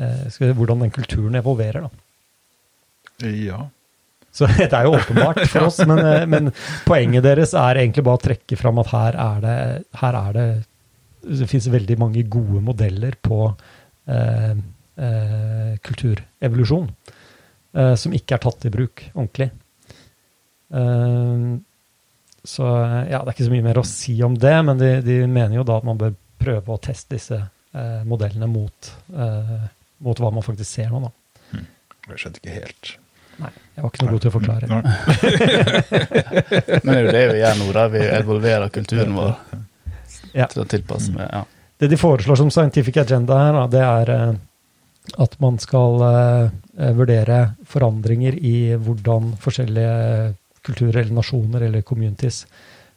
eh, 0.00 0.26
vi, 0.40 0.50
Hvordan 0.50 0.86
den 0.86 0.94
kulturen 0.94 1.36
evolverer, 1.38 1.86
da. 1.86 3.28
Ja. 3.28 3.60
Så 4.34 4.48
det 4.58 4.72
er 4.72 4.88
jo 4.88 4.96
åpenbart 4.96 5.44
for 5.50 5.66
oss, 5.68 5.82
men, 5.86 6.00
men 6.30 6.52
poenget 6.88 7.26
deres 7.26 7.54
er 7.58 7.84
egentlig 7.84 8.06
bare 8.06 8.22
å 8.22 8.24
trekke 8.30 8.58
fram 8.58 8.80
at 8.82 8.94
her 8.94 9.20
er 9.28 9.44
det, 9.44 9.58
her 10.00 10.22
er 10.24 10.38
det 10.38 10.48
Det 11.24 11.48
finnes 11.50 11.68
veldig 11.72 11.96
mange 12.00 12.22
gode 12.30 12.60
modeller 12.64 13.14
på 13.24 13.38
eh, 14.08 14.52
eh, 14.52 15.72
kulturevolusjon 15.84 16.88
eh, 17.74 17.94
som 18.00 18.12
ikke 18.16 18.34
er 18.36 18.42
tatt 18.44 18.66
i 18.68 18.72
bruk 18.74 18.96
ordentlig. 19.14 19.48
Eh, 20.74 21.38
så 22.44 22.64
ja, 23.08 23.22
det 23.22 23.28
er 23.30 23.32
ikke 23.32 23.46
så 23.48 23.54
mye 23.54 23.64
mer 23.64 23.78
å 23.80 23.86
si 23.88 24.14
om 24.26 24.34
det, 24.36 24.56
men 24.68 24.76
de, 24.80 24.90
de 25.06 25.16
mener 25.24 25.56
jo 25.60 25.64
da 25.64 25.74
at 25.80 25.86
man 25.88 26.00
bør 26.00 26.12
prøve 26.44 26.68
å 26.74 26.82
teste 26.82 27.14
disse 27.16 27.38
eh, 27.40 28.02
modellene 28.04 28.48
mot, 28.50 28.78
eh, 29.16 29.62
mot 30.04 30.18
hva 30.20 30.30
man 30.34 30.44
faktisk 30.44 30.70
ser 30.76 30.88
nå, 30.92 30.98
da. 31.06 31.10
Jeg 32.10 32.18
skjønte 32.20 32.38
ikke 32.42 32.56
helt. 32.58 32.84
Nei, 33.40 33.48
jeg 33.74 33.82
var 33.82 33.88
ikke 33.90 34.02
noe 34.04 34.12
god 34.12 34.22
til 34.22 34.30
å 34.30 34.34
forklare. 34.34 34.66
Men 36.84 36.92
det 36.92 36.98
er 36.98 37.04
jo 37.06 37.14
det 37.16 37.24
vi 37.32 37.38
gjør 37.40 37.54
nå, 37.62 37.66
da. 37.74 37.84
Vi 37.94 38.00
evolverer 38.20 38.68
kulturen 38.76 39.12
vår 39.16 39.32
Ja. 40.34 40.46
til 40.50 40.64
å 40.64 40.68
tilpasse 40.68 41.12
meg. 41.14 41.28
ja. 41.32 41.44
Det 41.78 41.88
de 41.90 41.96
foreslår 41.98 42.36
som 42.38 42.50
scientific 42.54 42.96
agenda 43.02 43.36
her, 43.38 43.56
det 43.70 43.80
er 43.82 44.10
eh, 44.14 44.34
at 45.20 45.34
man 45.42 45.58
skal 45.58 46.00
eh, 46.06 46.92
vurdere 46.96 47.38
forandringer 47.66 48.36
i 48.38 48.74
hvordan 48.78 49.32
forskjellige 49.42 50.34
kulturer 50.64 51.00
eller 51.02 51.14
nasjoner 51.18 51.66
eller 51.66 51.82
communities 51.82 52.44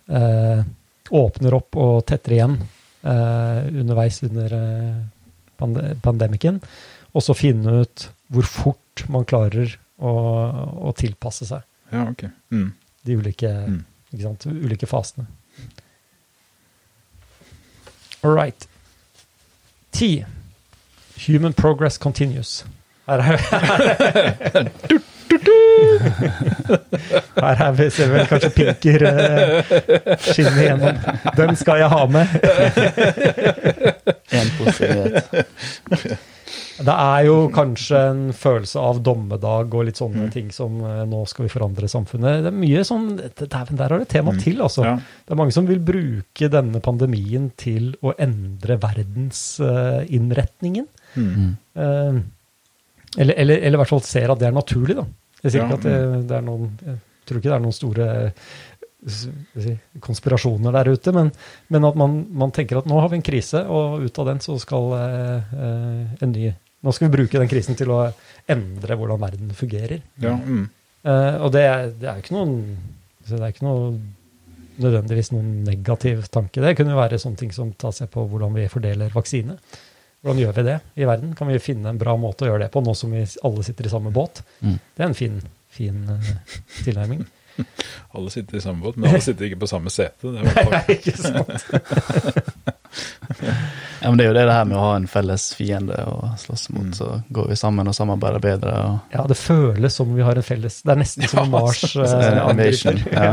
eh, 0.07 0.61
åpner 1.11 1.53
opp 1.57 1.75
og 1.75 2.05
tetter 2.09 2.37
igjen 2.37 2.57
underveis 3.07 4.17
under 4.25 4.51
pandemikken. 6.03 6.59
Og 7.15 7.23
så 7.23 7.35
finne 7.37 7.81
ut 7.83 8.07
hvor 8.33 8.47
fort 8.49 9.05
man 9.09 9.25
klarer 9.29 9.71
å, 9.97 10.11
å 10.89 10.93
tilpasse 10.97 11.47
seg 11.47 11.63
Ja, 11.93 12.03
ok. 12.11 12.25
Mm. 12.51 12.71
de 13.07 13.15
ulike, 13.21 13.51
Mm. 13.67 13.83
ulike 14.63 14.87
fasene. 14.87 15.25
All 18.23 18.31
right. 18.35 18.67
Ti. 19.91 20.25
Human 21.27 21.53
progress 21.53 21.97
continues. 21.97 22.65
Her 23.07 23.19
er 23.19 23.37
Her 27.41 27.61
er 27.61 27.71
vi, 27.71 27.89
ser 27.89 28.07
vel 28.11 28.25
kanskje 28.27 28.49
Pinker 28.49 29.03
uh, 29.07 29.75
skinne 30.19 30.61
igjennom. 30.61 30.97
Den 31.37 31.55
skal 31.55 31.77
jeg 31.83 31.89
ha 31.89 32.05
med. 32.05 32.27
En 34.31 34.51
positiv 34.57 34.89
nyhet. 34.95 36.17
Det 36.77 36.93
er 36.93 37.23
jo 37.25 37.49
kanskje 37.53 37.99
en 38.11 38.33
følelse 38.37 38.81
av 38.81 38.99
dommedag 39.05 39.73
og 39.73 39.85
litt 39.87 39.97
sånne 39.97 40.27
ting 40.33 40.51
som 40.53 40.77
eh, 40.85 41.05
nå 41.09 41.23
skal 41.29 41.47
vi 41.47 41.53
forandre 41.53 41.87
samfunnet. 41.89 42.43
Det 42.45 42.51
er 42.51 42.61
mye 42.61 42.83
sånn 42.87 43.07
Dæven, 43.17 43.79
der 43.79 43.89
har 43.93 43.99
det 44.03 44.09
tema 44.13 44.31
til, 44.37 44.57
altså. 44.65 44.81
Ja. 44.85 44.95
Det 44.97 45.31
er 45.33 45.41
mange 45.41 45.55
som 45.55 45.69
vil 45.69 45.81
bruke 45.83 46.45
denne 46.53 46.79
pandemien 46.85 47.45
til 47.57 47.83
å 48.05 48.07
endre 48.21 48.77
verdensinnretningen. 48.83 50.87
Mm. 51.17 51.51
uh, 51.79 52.15
eller, 53.17 53.33
eller, 53.33 53.57
eller 53.57 53.75
i 53.77 53.79
hvert 53.81 53.95
fall 53.95 54.05
ser 54.05 54.29
at 54.29 54.39
det 54.41 54.47
er 54.49 54.57
naturlig, 54.57 54.95
da. 54.99 55.05
Jeg 55.41 55.49
sier 55.53 55.61
Ja, 55.63 55.67
ikke 55.67 55.79
at 55.79 55.85
det, 55.85 55.97
det 56.29 56.35
er 56.37 56.45
noen 56.45 56.63
Jeg 56.81 56.97
tror 57.29 57.37
ikke 57.39 57.51
det 57.51 57.57
er 57.57 57.63
noen 57.63 57.81
store 57.81 58.05
konspirasjoner 60.03 60.73
der 60.73 60.89
ute, 60.89 61.13
men, 61.13 61.29
men 61.73 61.85
at 61.87 61.97
man, 61.99 62.17
man 62.33 62.53
tenker 62.55 62.79
at 62.79 62.87
nå 62.89 62.95
har 62.99 63.09
vi 63.11 63.19
en 63.19 63.25
krise, 63.25 63.61
og 63.69 64.03
ut 64.03 64.19
av 64.19 64.25
den 64.31 64.41
så 64.43 64.57
skal 64.61 64.85
eh, 64.97 65.53
eh, 65.53 66.01
en 66.25 66.33
ny 66.33 66.49
Nå 66.85 66.93
skal 66.93 67.07
vi 67.09 67.15
bruke 67.17 67.39
den 67.41 67.49
krisen 67.49 67.77
til 67.79 67.89
å 67.91 68.03
endre 68.49 68.95
hvordan 68.99 69.21
verden 69.21 69.49
fungerer. 69.57 70.03
Ja, 70.21 70.35
mm. 70.37 70.63
uh, 71.07 71.35
og 71.47 71.51
det, 71.55 71.63
er- 71.65 71.91
det 71.97 72.07
er 72.11 72.19
jo 72.19 72.25
ikke 72.25 72.37
noen 72.37 72.55
Det 73.27 73.39
er 73.41 73.51
ikke 73.51 73.65
noe 73.67 73.89
nødvendigvis 74.77 75.31
noen 75.33 75.63
negativ 75.65 76.27
tanke. 76.29 76.61
Det 76.61 76.75
kunne 76.77 76.93
jo 76.93 76.99
være 76.99 77.17
sånne 77.19 77.39
ting 77.39 77.51
som 77.55 77.71
tar 77.81 77.95
seg 77.97 78.11
på 78.13 78.27
hvordan 78.29 78.53
vi 78.53 78.67
fordeler 78.69 79.09
vaksine. 79.15 79.55
Hvordan 80.21 80.41
gjør 80.43 80.53
vi 80.59 80.63
det 80.67 80.75
i 81.01 81.07
verden? 81.09 81.33
Kan 81.37 81.49
vi 81.49 81.57
finne 81.61 81.89
en 81.89 81.97
bra 82.01 82.13
måte 82.19 82.45
å 82.45 82.51
gjøre 82.51 82.67
det 82.67 82.71
på, 82.73 82.83
nå 82.85 82.93
som 82.97 83.11
vi 83.13 83.23
alle 83.45 83.65
sitter 83.65 83.89
i 83.89 83.91
samme 83.91 84.13
båt? 84.13 84.43
Mm. 84.61 84.77
Det 84.93 85.03
er 85.03 85.07
en 85.09 85.17
fin, 85.17 85.41
fin 85.73 85.97
uh, 86.13 86.29
tilnærming. 86.85 87.25
Alle 88.17 88.31
sitter 88.33 88.57
i 88.57 88.61
samme 88.63 88.81
båt, 88.83 88.97
men 88.97 89.09
alle 89.11 89.21
sitter 89.27 89.45
ikke 89.49 89.59
på 89.65 89.69
samme 89.69 89.89
sete. 89.93 90.31
Det 90.31 90.39
er 90.39 90.41
i 90.41 90.47
hvert 90.47 90.71
fall- 90.71 90.95
ikke 90.97 91.17
sant? 91.17 92.73
Ja, 94.01 94.09
men 94.09 94.17
det 94.17 94.25
er 94.25 94.29
jo 94.29 94.35
det, 94.37 94.43
det 94.47 94.53
her 94.55 94.65
med 94.69 94.77
å 94.77 94.81
ha 94.85 94.91
en 94.97 95.07
felles 95.09 95.47
fiende 95.57 95.95
å 96.07 96.29
slåss 96.39 96.67
mot, 96.73 96.85
Mm. 96.87 96.93
så 96.95 97.07
går 97.33 97.47
vi 97.49 97.55
sammen 97.59 97.87
og 97.89 97.95
samarbeider 97.97 98.39
bedre. 98.43 98.73
Og, 98.85 98.99
Ja, 99.13 99.25
det 99.27 99.37
føles 99.37 99.93
som 99.97 100.13
vi 100.15 100.21
har 100.23 100.37
en 100.37 100.45
felles 100.45 100.81
Det 100.85 100.93
er 100.93 100.99
nesten 101.01 101.27
som 101.27 101.43
om 101.43 101.49
Mars 101.51 101.81
Ja, 101.95 102.05
eh, 102.05 102.37
angriper. 102.47 103.01
Ja. 103.11 103.31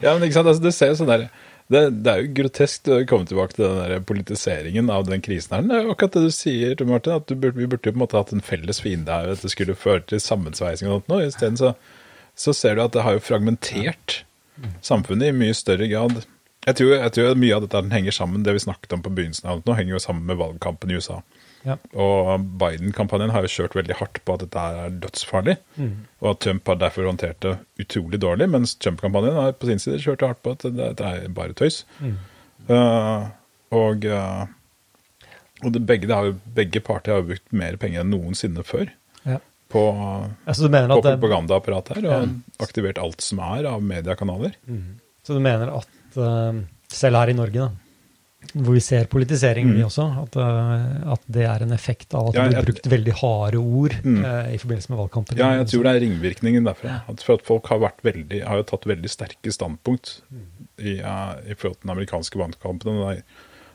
Ja, 0.00 0.14
men 0.16 0.24
ikke 0.26 0.38
sant, 0.40 0.48
altså, 0.50 0.62
det 0.64 0.72
ser 0.74 0.90
jo 0.92 0.98
sånn 1.02 1.12
der 1.12 1.28
det, 1.68 1.80
det 2.04 2.12
er 2.12 2.20
jo 2.22 2.32
grotesk 2.36 2.86
å 2.94 3.00
komme 3.10 3.26
tilbake 3.26 3.56
til 3.56 3.64
den 3.66 3.78
der 3.90 4.00
politiseringen 4.06 4.90
av 4.94 5.06
den 5.08 5.20
krisen 5.20 5.50
her. 5.56 5.62
Det 5.66 5.74
er 5.74 5.82
jo 5.88 5.94
akkurat 5.96 6.12
det 6.14 6.22
du 6.28 6.30
sier, 6.30 6.84
Martin, 6.86 7.16
at 7.18 7.26
du 7.26 7.34
burde, 7.34 7.58
vi 7.58 7.66
burde 7.66 7.82
jo 7.88 7.92
på 7.92 7.98
en 7.98 8.02
måte 8.04 8.16
hatt 8.20 8.30
en 8.36 8.40
felles 8.44 8.78
fiende 8.80 9.10
her, 9.10 9.32
at 9.34 9.42
det 9.42 9.50
skulle 9.50 9.74
føre 9.74 10.04
til 10.06 10.20
sammensveising 10.22 10.86
og 10.94 11.02
noe. 11.10 11.24
Isteden 11.26 11.58
så, 11.58 11.72
så 12.36 12.54
ser 12.56 12.76
du 12.76 12.84
at 12.84 12.94
det 12.96 13.04
har 13.06 13.16
jo 13.16 13.24
fragmentert 13.24 14.22
samfunnet 14.84 15.30
i 15.30 15.36
mye 15.36 15.56
større 15.56 15.88
grad. 15.90 16.22
Jeg 16.66 16.78
tror, 16.80 16.92
jeg 16.96 17.12
tror 17.14 17.36
mye 17.38 17.56
av 17.56 17.64
dette 17.64 17.82
henger 17.92 18.14
sammen, 18.14 18.44
det 18.46 18.56
vi 18.56 18.64
snakket 18.64 18.96
om 18.96 19.02
på 19.04 19.12
begynnelsen 19.14 19.50
av 19.50 19.60
nå, 19.66 19.76
henger 19.78 19.96
jo 19.96 20.02
sammen 20.02 20.26
med 20.28 20.40
valgkampen 20.40 20.90
i 20.90 20.98
USA. 20.98 21.20
Ja. 21.66 21.76
Og 21.98 22.42
Biden-kampanjen 22.60 23.32
har 23.34 23.46
jo 23.46 23.50
kjørt 23.50 23.74
veldig 23.78 23.96
hardt 23.98 24.20
på 24.22 24.34
at 24.36 24.44
dette 24.44 24.64
er 24.82 24.98
dødsfarlig, 25.02 25.56
og 26.22 26.28
at 26.32 26.42
Trump 26.44 26.70
har 26.70 26.80
derfor 26.82 27.08
håndtert 27.08 27.40
det 27.42 27.56
utrolig 27.82 28.20
dårlig, 28.22 28.48
mens 28.50 28.76
Trump-kampanjen 28.82 29.38
har 29.38 29.56
på 29.58 29.70
sin 29.70 29.82
side 29.82 30.02
kjørt 30.04 30.26
hardt 30.26 30.42
på 30.46 30.54
at 30.56 30.66
det, 30.66 30.92
det 31.00 31.08
er 31.08 31.32
bare 31.34 31.56
tøys. 31.58 31.84
Uh, 32.66 33.30
og 33.74 34.06
uh, 34.06 34.46
og 35.64 35.72
det, 35.72 35.82
begge, 35.88 36.08
det 36.08 36.16
har 36.16 36.34
begge 36.56 36.82
parter 36.84 37.16
har 37.16 37.24
brukt 37.24 37.54
mer 37.56 37.78
penger 37.80 38.02
enn 38.02 38.12
noensinne 38.12 38.64
før 38.66 38.90
Ja. 39.26 39.40
På, 39.72 39.80
Altså, 40.46 40.66
du 40.66 40.70
mener 40.70 40.92
på 40.94 41.02
propagandaapparatet 41.02 41.98
her, 41.98 42.06
og 42.12 42.62
aktivert 42.62 43.00
alt 43.02 43.24
som 43.24 43.40
er 43.42 43.66
av 43.72 43.82
mediekanaler. 43.82 44.54
så 45.26 45.34
du 45.34 45.42
mener 45.42 45.72
at 45.74 46.16
uh, 46.20 46.60
selv 46.92 47.18
her 47.18 47.32
i 47.32 47.36
Norge, 47.36 47.66
da, 47.66 47.72
hvor 48.54 48.76
vi 48.76 48.82
ser 48.84 49.08
politisering 49.10 49.66
mye 49.72 49.88
også, 49.88 50.04
at, 50.22 50.36
uh, 50.38 51.12
at 51.16 51.24
det 51.26 51.48
er 51.50 51.64
en 51.66 51.74
effekt 51.74 52.14
av 52.14 52.28
at 52.30 52.38
Ja, 52.38 52.44
det 52.46 52.60
blir 52.60 52.68
brukt 52.68 52.86
veldig 52.92 53.16
harde 53.22 53.58
ord 53.58 53.96
Mm. 54.04 54.20
uh, 54.22 54.54
i 54.54 54.60
forbindelse 54.62 54.92
med 54.92 55.00
valgkampen? 55.02 55.40
Ja, 55.42 55.50
jeg 55.58 55.66
tror 55.72 55.82
det 55.88 55.96
er 55.96 56.00
ringvirkningen 56.06 56.64
derfra. 56.70 57.00
At 57.10 57.26
for 57.26 57.40
at 57.40 57.44
folk 57.48 57.66
har, 57.72 57.82
veldig, 58.06 58.44
har 58.46 58.62
tatt 58.70 58.86
veldig 58.86 59.10
sterke 59.10 59.50
standpunkt 59.52 60.20
i, 60.78 61.00
i 61.00 61.54
forhold 61.58 61.80
til 61.80 61.88
den 61.88 61.96
amerikanske 61.96 62.38
valgkampen. 62.38 63.02
Og 63.02 63.16
de 63.18 63.22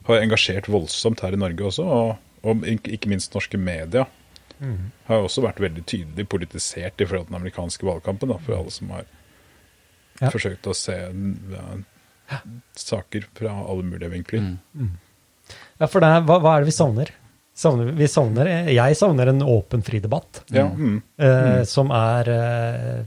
har 0.08 0.24
engasjert 0.24 0.72
voldsomt 0.72 1.20
her 1.22 1.36
i 1.36 1.42
Norge 1.44 1.68
også, 1.68 1.84
og, 1.84 2.16
og 2.48 2.64
ikke 2.66 2.96
ikke 2.96 3.12
minst 3.12 3.36
norske 3.36 3.60
media 3.60 4.08
Mm. 4.62 4.91
har 5.07 5.24
også 5.26 5.41
vært 5.41 5.59
veldig 5.64 5.84
tydelig 5.89 6.28
politisert 6.30 7.01
i 7.01 7.05
forhold 7.09 7.26
til 7.28 7.34
den 7.34 7.39
amerikanske 7.41 7.88
valgkampen, 7.88 8.30
da, 8.30 8.38
for 8.45 8.59
alle 8.59 8.72
som 8.72 8.89
har 8.93 9.05
Ja. 10.22 10.30
forsøkt 10.30 10.68
å 10.70 10.76
se 10.78 10.93
ja, 11.01 12.38
saker 12.78 13.26
fra 13.34 13.55
alle 13.66 13.84
mulige 13.84 14.12
vinkler. 14.12 14.43
Mm. 14.78 14.91
Ja, 15.82 15.88
for 15.89 15.99
det 16.03 16.12
er, 16.14 16.22
hva, 16.30 16.38
hva 16.43 16.53
er 16.55 16.62
det 16.62 16.70
vi 16.70 16.78
savner? 16.78 17.09
savner 17.62 17.89
vi, 17.89 17.95
vi 17.99 18.07
savner, 18.07 18.47
jeg 18.72 18.95
savner 18.95 19.28
en 19.28 19.41
åpen, 19.43 19.82
fri 19.86 19.99
debatt 20.01 20.43
Ja, 20.55 20.64
mm, 20.72 21.01
eh, 21.20 21.64
som 21.68 21.89
er 21.91 22.30
eh, 22.32 23.01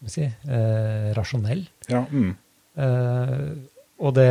hva 0.00 0.10
skal 0.10 0.14
si, 0.16 0.26
eh, 0.48 1.12
rasjonell. 1.16 1.66
ja, 1.92 2.02
mm, 2.10 2.34
Eh, 2.76 3.52
og 4.04 4.10
det, 4.18 4.26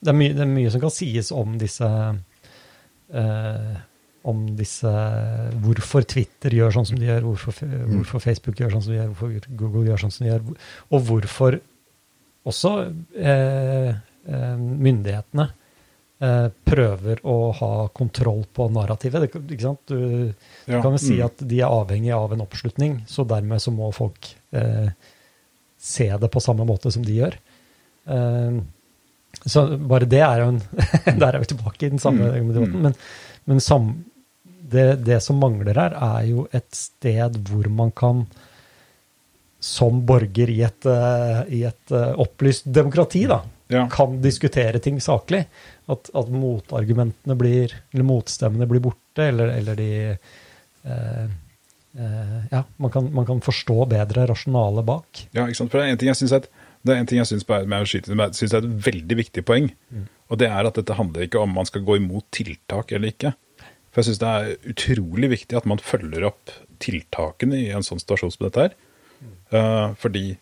det, 0.00 0.08
er 0.08 0.16
mye, 0.16 0.32
det 0.32 0.40
er 0.40 0.48
mye 0.48 0.70
som 0.72 0.80
kan 0.80 0.92
sies 0.94 1.28
om 1.36 1.58
disse 1.60 1.84
eh, 3.12 3.74
Om 4.24 4.44
disse 4.56 4.90
Hvorfor 5.64 6.06
Twitter 6.08 6.54
gjør 6.56 6.72
sånn 6.78 6.86
som 6.88 6.96
de 7.00 7.10
gjør, 7.10 7.26
hvorfor, 7.28 7.58
hvorfor 7.90 8.22
Facebook 8.24 8.60
gjør 8.62 8.72
sånn 8.72 8.84
som 8.86 8.94
de 8.94 8.98
gjør, 9.02 9.10
hvorfor 9.12 9.56
Google 9.60 9.84
gjør 9.90 10.00
sånn 10.06 10.14
som 10.14 10.24
de 10.24 10.30
gjør, 10.32 10.46
og 10.88 11.04
hvorfor 11.10 11.58
også 12.48 12.70
eh, 13.16 13.90
eh, 14.28 14.54
myndighetene 14.58 15.46
eh, 16.24 16.46
prøver 16.68 17.20
å 17.28 17.36
ha 17.60 17.70
kontroll 17.96 18.42
på 18.52 18.66
narrativet. 18.72 19.24
Det, 19.26 19.42
ikke 19.56 19.64
sant? 19.64 19.82
Du, 19.88 20.32
ja, 20.68 20.80
kan 20.84 20.92
jo 20.96 21.00
si 21.00 21.16
mm. 21.18 21.24
at 21.28 21.44
de 21.52 21.60
er 21.60 21.72
avhengig 21.72 22.12
av 22.16 22.32
en 22.36 22.44
oppslutning, 22.44 22.98
så 23.08 23.24
dermed 23.28 23.60
så 23.64 23.72
må 23.76 23.88
folk 23.96 24.28
eh, 24.56 24.88
se 25.84 26.08
det 26.20 26.30
på 26.32 26.40
samme 26.44 26.64
måte 26.68 26.92
som 26.92 27.04
de 27.04 27.16
gjør. 27.20 27.36
Eh, 28.08 28.58
så 29.50 29.64
bare 29.90 30.06
det 30.08 30.20
er 30.22 30.44
jo 30.44 30.50
en 30.52 30.60
Der 31.20 31.34
er 31.34 31.40
vi 31.42 31.48
tilbake 31.50 31.86
i 31.88 31.92
den 31.92 31.98
samme 32.02 32.28
Mm, 32.30 32.52
debatten. 32.54 32.76
mm. 32.76 32.82
Men, 32.86 32.94
men 33.50 33.60
sam, 33.60 33.88
det, 34.74 34.88
det 35.06 35.20
som 35.24 35.38
mangler 35.40 35.78
her, 35.78 35.94
er 35.94 36.26
jo 36.28 36.48
et 36.54 36.68
sted 36.76 37.38
hvor 37.48 37.70
man 37.72 37.94
kan 37.96 38.26
som 39.64 40.02
borger 40.04 40.50
i 40.52 40.58
et, 40.66 40.86
eh, 40.86 41.38
i 41.56 41.62
et 41.64 41.92
eh, 41.94 42.10
opplyst 42.20 42.66
demokrati, 42.68 43.22
da, 43.30 43.38
ja. 43.72 43.86
kan 43.92 44.18
diskutere 44.20 44.80
ting 44.84 45.00
saklig. 45.00 45.46
At, 45.88 46.10
at 46.16 46.28
motargumentene 46.32 47.36
blir, 47.36 47.72
eller 47.92 48.06
motstemmene 48.08 48.68
blir 48.68 48.82
borte, 48.84 49.30
eller, 49.30 49.54
eller 49.56 49.80
de 49.80 49.88
eh, 50.12 51.24
eh, 51.96 52.36
Ja, 52.50 52.62
man 52.76 52.92
kan, 52.92 53.08
man 53.14 53.26
kan 53.28 53.40
forstå 53.44 53.86
bedre 53.92 54.26
rasjonale 54.28 54.84
bak. 54.84 55.24
Ja, 55.32 55.46
ikke 55.48 55.62
sant? 55.62 55.72
For 55.72 55.80
det 55.80 55.86
er 55.86 55.96
en 55.96 56.02
ting 56.02 56.12
jeg 56.12 56.20
synes 56.20 56.36
at 56.42 56.50
er 56.84 57.00
en 57.00 57.08
ting 57.08 57.22
jeg 57.22 57.30
syns 57.30 57.46
synes 57.48 58.52
er 58.52 58.60
et 58.60 58.72
veldig 58.86 59.16
viktig 59.16 59.44
poeng. 59.48 59.70
Og 60.28 60.40
det 60.40 60.50
er 60.50 60.68
at 60.68 60.76
dette 60.76 60.96
handler 60.98 61.24
ikke 61.24 61.40
om 61.40 61.56
man 61.56 61.68
skal 61.68 61.84
gå 61.86 61.96
imot 61.96 62.26
tiltak 62.34 62.92
eller 62.92 63.12
ikke. 63.12 63.32
For 63.94 64.02
jeg 64.02 64.10
syns 64.10 64.22
det 64.22 64.30
er 64.30 64.72
utrolig 64.74 65.30
viktig 65.30 65.56
at 65.58 65.68
man 65.70 65.78
følger 65.78 66.26
opp 66.26 66.50
tiltakene 66.82 67.60
i 67.62 67.68
en 67.70 67.86
sånn 67.86 68.02
situasjon 68.02 68.34
som 68.34 68.48
dette 68.48 68.66
her. 68.66 68.74
Uh, 69.54 69.94
fordi 70.00 70.34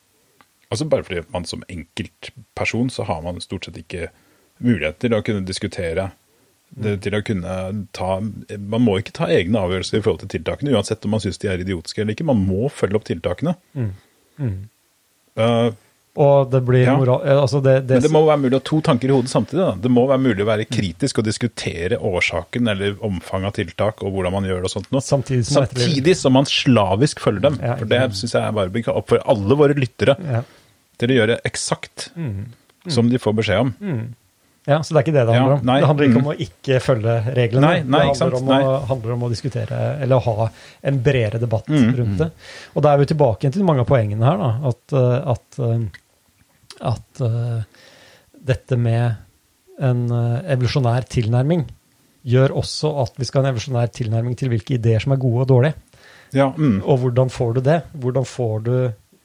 Altså 0.72 0.86
bare 0.88 1.05
fordi 1.05 1.20
man 1.28 1.44
som 1.44 1.61
enkeltperson 1.68 2.88
så 2.88 3.05
har 3.05 3.18
man 3.20 3.42
stort 3.44 3.66
sett 3.66 3.76
ikke 3.76 4.07
mulighet 4.64 5.03
til 5.03 5.12
å 5.12 5.20
kunne 5.20 5.44
diskutere 5.44 6.07
det, 6.72 6.94
til 7.05 7.12
å 7.12 7.20
kunne 7.20 7.57
ta 7.92 8.14
Man 8.22 8.80
må 8.80 8.94
ikke 8.96 9.12
ta 9.18 9.28
egne 9.28 9.61
avgjørelser 9.61 9.98
i 9.98 10.05
forhold 10.07 10.22
til 10.22 10.30
tiltakene, 10.38 10.72
uansett 10.72 11.05
om 11.05 11.12
man 11.12 11.20
syns 11.20 11.36
de 11.42 11.50
er 11.53 11.61
idiotiske 11.61 12.00
eller 12.00 12.16
ikke. 12.16 12.24
Man 12.24 12.40
må 12.48 12.70
følge 12.72 12.96
opp 12.96 13.05
tiltakene. 13.05 13.53
Eh, 15.36 15.68
Og 16.20 16.50
det 16.52 16.60
blir 16.66 16.82
Ja. 16.84 16.96
moral... 17.00 17.22
eh, 17.24 17.38
Altså 17.40 17.62
det, 17.64 17.86
det, 17.88 17.96
men 17.96 18.02
det 18.04 18.10
må 18.12 18.20
være 18.26 18.40
mulig 18.42 18.52
å 18.52 18.60
ha 18.60 18.64
to 18.68 18.80
tanker 18.84 19.08
i 19.08 19.14
hodet 19.16 19.30
samtidig. 19.32 19.62
Da. 19.64 19.74
Det 19.80 19.90
må 19.90 20.04
være 20.10 20.20
mulig 20.20 20.44
å 20.44 20.48
være 20.50 20.66
kritisk 20.68 21.22
og 21.22 21.24
diskutere 21.24 21.96
årsaken 21.96 22.68
eller 22.68 22.98
omfanget 23.00 23.48
av 23.48 23.56
tiltak 23.56 24.02
og 24.04 24.12
hvordan 24.12 24.34
man 24.36 24.44
gjør 24.44 24.60
det 24.60 24.68
og 24.68 24.74
sånt 24.74 24.90
noe. 24.92 25.00
Samtidig 25.00 25.46
som 25.48 25.62
Samtidig 25.64 26.16
som 26.20 26.36
man 26.36 26.48
slavisk 26.50 27.22
følger 27.24 27.46
dem. 27.48 27.56
Ja, 27.64 27.76
For 27.80 27.88
det 27.88 28.02
ikke 28.02 28.20
syns 28.20 28.34
jeg 28.36 28.42
er 28.44 28.52
bare 28.58 28.84
å 28.92 28.98
oppfordre 29.00 29.24
alle 29.32 29.56
våre 29.62 29.78
lyttere 29.78 30.16
ja. 30.20 30.42
til 31.00 31.14
å 31.14 31.20
gjøre 31.22 31.38
eksakt 31.48 32.10
som 32.92 33.08
de 33.08 33.18
får 33.22 33.38
beskjed 33.38 33.62
om. 33.64 33.72
ja, 34.66 34.82
så 34.82 34.92
det 34.92 35.00
er 35.00 35.04
ikke 35.06 35.14
det 35.16 35.24
det 35.26 35.34
handler 35.38 35.54
om. 35.56 35.64
nei, 35.66 35.78
det 35.80 35.88
handler 35.88 36.06
ikke 36.10 36.18
mm. 36.20 36.26
om 36.26 36.30
å 36.32 36.36
ikke 36.44 36.80
følge 36.82 37.14
reglene. 37.38 37.66
Nei, 37.66 37.80
nei, 37.86 38.02
det 38.12 38.20
handler 38.20 38.38
om, 38.38 38.52
å, 38.52 38.76
handler 38.90 39.14
om 39.16 39.24
å 39.26 39.30
diskutere, 39.32 39.80
eller 40.04 40.20
å 40.20 40.36
ha 40.42 40.50
en 40.82 41.00
bredere 41.02 41.40
debatt 41.42 41.72
Mm, 41.72 41.88
rundt 41.96 42.18
det. 42.20 42.30
Og 42.76 42.84
da 42.84 42.92
er 42.92 43.00
vi 43.00 43.08
tilbake 43.14 43.50
til 43.54 43.64
mange 43.64 43.86
av 43.86 43.88
poengene 43.88 44.28
her, 44.28 44.36
da. 44.44 44.52
At, 44.72 44.96
eh, 44.98 45.32
at, 45.32 45.58
eh, 45.62 46.01
at 46.82 47.22
eh, 47.24 47.62
dette 48.52 48.78
med 48.80 49.14
en 49.82 50.02
eh, 50.10 50.52
evolusjonær 50.54 51.06
tilnærming 51.10 51.64
gjør 52.22 52.54
også 52.60 52.92
at 53.02 53.16
vi 53.18 53.26
skal 53.26 53.42
ha 53.42 53.48
en 53.48 53.54
evolusjonær 53.54 53.92
tilnærming 53.94 54.36
til 54.38 54.52
hvilke 54.52 54.76
ideer 54.76 55.02
som 55.02 55.14
er 55.14 55.22
gode 55.22 55.46
og 55.46 55.50
dårlige. 55.50 55.74
Ja, 56.32 56.48
mm, 56.56 56.82
Og 56.88 57.02
hvordan 57.02 57.30
får 57.30 57.54
du 57.54 57.60
det? 57.66 57.82
Hvordan 57.92 58.24
får 58.24 58.60
du 58.64 58.76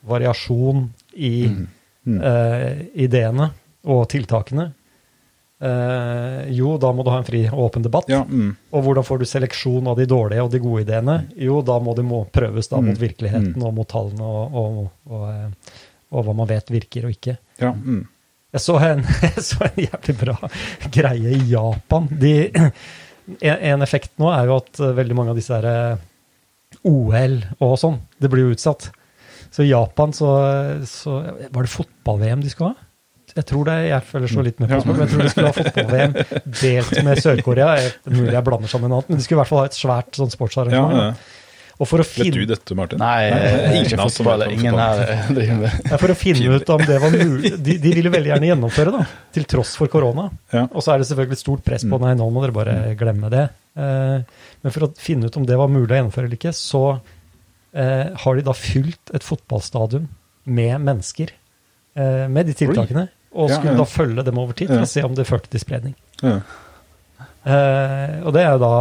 variasjon 0.08 0.90
i 1.16 1.48
mm. 1.48 2.18
eh, 2.20 2.82
ideene 3.06 3.52
og 3.88 4.08
tiltakene? 4.12 4.72
Eh, 5.58 6.42
jo, 6.54 6.76
da 6.78 6.92
må 6.94 7.02
du 7.02 7.10
ha 7.10 7.22
en 7.22 7.26
fri 7.26 7.46
og 7.50 7.64
åpen 7.70 7.86
debatt. 7.86 8.10
Ja, 8.12 8.22
mm. 8.28 8.50
Og 8.78 8.84
hvordan 8.86 9.06
får 9.08 9.22
du 9.22 9.26
seleksjon 9.30 9.88
av 9.90 9.98
de 9.98 10.06
dårlige 10.10 10.44
og 10.46 10.52
de 10.54 10.62
gode 10.62 10.84
ideene? 10.86 11.16
Jo, 11.42 11.62
da 11.66 11.80
må 11.82 11.96
det 11.98 12.06
må 12.06 12.26
prøves 12.30 12.70
da 12.70 12.82
mot 12.82 12.98
Mm. 12.98 13.02
virkeligheten 13.02 13.56
Mm. 13.56 13.64
og 13.66 13.74
mot 13.74 13.88
tallene 13.90 14.22
og, 14.24 14.54
og, 14.54 14.92
og, 15.10 15.24
eh, 15.32 15.50
og 16.14 16.28
hva 16.28 16.36
man 16.38 16.50
vet 16.50 16.72
virker 16.72 17.08
og 17.08 17.18
ikke. 17.18 17.38
ja, 17.62 17.74
mm. 17.74 18.06
Jeg 18.56 18.64
så 18.64 18.78
en, 18.80 19.04
jeg 19.28 19.44
så 19.44 19.66
en 19.68 19.82
jævlig 19.84 20.16
bra 20.22 20.38
greie 20.94 21.36
i 21.36 21.42
Japan. 21.52 22.08
De, 22.10 22.34
en, 22.56 23.58
en 23.74 23.86
effekt 23.86 24.14
nå 24.22 24.32
er 24.32 24.48
jo 24.48 24.62
at 24.62 24.80
eh, 24.82 24.96
veldig 24.98 25.18
mange 25.18 25.34
av 25.34 25.40
disse 25.40 25.54
her 25.54 25.68
eh, 25.68 26.06
OL 26.88 27.38
og 27.64 27.76
sånn, 27.80 28.00
det 28.22 28.32
blir 28.32 28.48
jo 28.48 28.56
utsatt. 28.56 28.90
Så 29.52 29.64
i 29.64 29.70
Japan 29.70 30.12
så, 30.14 30.30
så 30.88 31.22
Var 31.24 31.64
det 31.64 31.72
fotball-VM 31.72 32.42
de 32.44 32.52
skulle 32.52 32.74
ha? 32.74 32.84
Jeg 33.38 33.46
tror 33.48 33.68
det, 33.68 33.76
jeg 33.86 34.06
følger 34.08 34.32
så 34.32 34.44
litt 34.44 34.62
med 34.62 34.72
på 34.72 34.80
spørsmålet, 34.82 34.82
sport, 34.82 34.98
men 34.98 35.04
jeg 35.04 35.12
tror 35.14 35.24
de 35.24 35.32
skulle 35.34 35.50
ha 35.50 35.58
fotball-VM 35.58 36.54
delt 36.62 37.04
med 37.06 37.22
Sør-Korea. 37.22 37.68
Mulig 38.10 38.34
jeg 38.34 38.46
blander 38.48 38.72
sammen 38.72 38.88
med 38.88 38.94
noe 38.94 39.02
annet, 39.02 39.12
men 39.12 39.20
de 39.20 39.26
skulle 39.26 39.38
i 39.38 39.42
hvert 39.44 39.52
fall 39.52 39.62
ha 39.62 39.68
et 39.70 39.78
svært 39.78 40.18
sånn 40.18 40.34
sportsarrangement. 40.34 40.98
ja. 40.98 41.10
da. 41.12 41.36
Og 41.78 41.86
for 41.86 42.02
å 42.02 42.06
Vet 42.06 42.16
du 42.18 42.40
finne 42.40 42.48
dette, 42.50 42.76
Martin? 42.78 43.02
Nei, 43.02 43.30
Nei, 43.30 43.82
ikke 43.84 44.00
fotball. 44.02 44.48
Ingen 44.50 44.78
her 44.82 45.02
eh, 45.04 45.28
driver 45.38 45.60
med 45.62 45.92
For 46.02 46.14
å 46.14 46.16
finne 46.18 46.58
ut 46.58 46.72
om 46.74 46.84
det 46.90 46.98
var 47.04 47.14
mulig 47.14 47.52
de, 47.54 47.76
de 47.84 47.92
ville 48.00 48.12
veldig 48.14 48.32
gjerne 48.32 48.50
gjennomføre, 48.50 48.94
da, 48.96 49.04
til 49.38 49.46
tross 49.50 49.76
for 49.78 49.92
korona. 49.94 50.26
Ja. 50.54 50.66
Og 50.72 50.82
så 50.82 50.96
er 50.96 51.04
det 51.04 51.10
selvfølgelig 51.12 51.38
et 51.38 51.44
stort 51.44 51.66
press 51.68 51.86
på 51.86 52.00
nei, 52.02 52.16
nå 52.18 52.30
må 52.34 52.42
dere 52.46 52.56
bare 52.56 52.78
glemme 52.98 53.30
det. 53.34 53.46
Eh, 53.78 54.46
men 54.64 54.74
for 54.74 54.88
å 54.88 54.92
finne 54.98 55.30
ut 55.30 55.38
om 55.38 55.46
det 55.46 55.60
var 55.60 55.70
mulig 55.70 55.92
å 55.92 56.00
gjennomføre 56.00 56.30
eller 56.30 56.40
ikke, 56.40 56.56
så 56.58 56.84
eh, 57.78 58.08
har 58.24 58.40
de 58.40 58.46
da 58.48 58.56
fylt 58.58 59.14
et 59.14 59.26
fotballstadion 59.26 60.08
med 60.48 60.82
mennesker 60.82 61.30
eh, 61.30 62.26
med 62.32 62.50
de 62.50 62.56
tiltakene, 62.58 63.06
og 63.38 63.52
skulle 63.52 63.76
ja. 63.76 63.82
da 63.84 63.86
følge 63.90 64.26
dem 64.26 64.40
over 64.42 64.58
tid 64.58 64.72
for 64.72 64.86
å 64.86 64.90
se 64.90 65.04
om 65.06 65.14
det 65.18 65.28
førte 65.30 65.52
til 65.54 65.62
spredning. 65.62 65.94
Ja. 66.24 66.40
Eh, 67.48 68.18
og 68.26 68.34
det 68.36 68.44
er 68.44 68.56
jo 68.56 68.64
da 68.66 68.74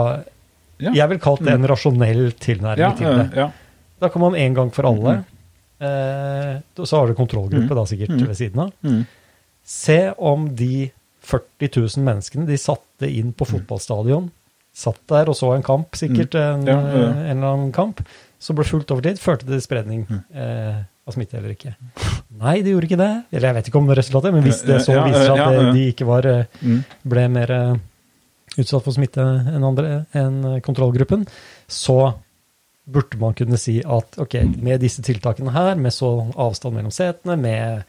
Ja. 0.78 0.92
Jeg 0.92 1.08
vil 1.08 1.18
kalle 1.18 1.44
det 1.44 1.54
en 1.54 1.66
rasjonell 1.66 2.32
tilnærming 2.38 2.78
Ja, 2.78 2.90
til 2.98 3.06
det. 3.06 3.30
ja. 3.36 3.50
Da 4.00 4.08
kan 4.12 4.20
man 4.20 4.34
en 4.36 4.54
gang 4.54 4.70
for 4.74 4.84
alle 4.84 5.24
eh, 5.80 6.60
Så 6.84 6.96
har 6.98 7.06
du 7.08 7.14
kontrollgruppe 7.14 7.74
da 7.74 7.84
sikkert 7.88 8.10
Mm. 8.16 8.26
ved 8.26 8.36
siden 8.36 8.58
av. 8.60 8.72
Mm. 8.84 9.06
Se 9.64 10.12
om 10.18 10.54
de 10.56 10.90
40 11.22 11.68
000 11.96 12.04
menneskene 12.04 12.46
de 12.46 12.56
satte 12.56 13.08
inn 13.10 13.32
på 13.32 13.46
fotballstadion, 13.46 14.30
satt 14.76 15.00
der 15.08 15.28
og 15.28 15.34
så 15.34 15.54
en 15.56 15.62
kamp, 15.62 15.92
sikkert 15.96 16.34
en, 16.34 16.60
Mm. 16.64 16.66
Ja. 16.68 16.78
en 16.78 17.38
eller 17.38 17.52
annen 17.54 17.72
kamp, 17.72 18.00
som 18.38 18.54
ble 18.56 18.64
fulgt 18.64 18.90
over 18.90 19.02
tid, 19.02 19.18
førte 19.18 19.46
til 19.46 19.60
spredning 19.60 20.06
Mm. 20.08 20.22
eh, 20.34 20.82
av 21.08 21.14
smitte 21.14 21.34
eller 21.38 21.50
ikke. 21.54 21.74
Nei, 22.38 22.60
det 22.62 22.72
gjorde 22.72 22.84
ikke 22.88 22.98
det. 22.98 23.24
Eller 23.32 23.48
jeg 23.48 23.54
vet 23.54 23.66
ikke 23.68 23.78
om 23.78 23.88
resultatet, 23.88 24.32
men 24.34 24.42
hvis 24.44 24.62
det 24.66 24.80
så 24.82 25.02
viser 25.04 25.26
seg 25.26 25.38
at 25.40 25.52
det, 25.52 25.74
de 25.74 25.92
ikke 25.92 26.06
var, 26.06 26.26
eh, 26.26 26.44
Mm. 26.62 26.84
ble 27.06 27.28
mer 27.28 27.50
eh, 27.50 27.76
utsatt 28.58 28.84
for 28.84 28.94
smitte 28.96 29.20
enn 29.22 29.64
andre, 29.66 30.06
enn 30.16 30.60
kontrollgruppen, 30.64 31.26
så 31.68 32.14
burde 32.86 33.18
man 33.18 33.34
kunne 33.34 33.58
si 33.58 33.80
at 33.82 34.18
ok, 34.22 34.36
med 34.62 34.80
disse 34.80 35.02
tiltakene 35.02 35.50
her, 35.54 35.74
med 35.74 35.92
så 35.94 36.10
avstand 36.38 36.76
mellom 36.78 36.94
setene, 36.94 37.34
med 37.40 37.84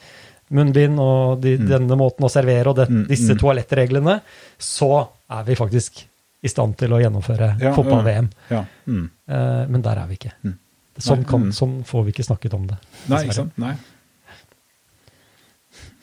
munnbind 0.50 1.00
og 1.04 1.42
de, 1.44 1.58
Mm. 1.58 1.68
denne 1.70 1.98
måten 2.00 2.26
å 2.26 2.32
servere 2.32 2.72
og 2.72 2.76
det, 2.78 2.90
Mm, 2.90 3.08
disse 3.08 3.34
mm. 3.36 3.40
toalettreglene, 3.42 4.22
så 4.58 5.08
er 5.30 5.44
vi 5.44 5.56
faktisk 5.60 6.06
i 6.44 6.48
stand 6.48 6.78
til 6.78 6.94
å 6.94 7.02
gjennomføre 7.02 7.60
Ja, 7.62 7.74
fotball-VM. 7.76 8.30
Ja. 8.50 8.64
Mm. 8.88 9.10
Eh, 9.28 9.68
men 9.68 9.82
der 9.82 9.98
er 9.98 10.08
vi 10.08 10.16
ikke. 10.16 10.32
Mm. 10.44 10.58
Sånn, 10.98 11.26
kan, 11.28 11.44
mm. 11.50 11.52
sånn 11.54 11.84
får 11.86 12.06
vi 12.06 12.12
ikke 12.12 12.26
snakket 12.26 12.54
om 12.58 12.66
det. 12.68 12.78
Nei, 13.08 13.24
ikke 13.26 13.34
sant? 13.34 13.58
Nei. 13.58 13.76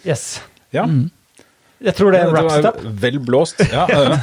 Yes. 0.04 0.40
Ja. 0.74 0.84
Jeg 1.82 1.94
tror 1.98 2.14
det 2.14 2.20
er 2.22 2.30
wraps 2.32 2.66
up. 2.68 2.78
Vel 3.02 3.18
blåst. 3.20 3.60
Ja, 3.72 3.86
ja. 3.90 4.18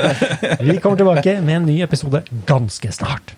Vi 0.66 0.76
kommer 0.82 1.00
tilbake 1.00 1.38
med 1.40 1.56
en 1.62 1.68
ny 1.70 1.80
episode 1.82 2.22
ganske 2.46 2.92
snart. 2.92 3.34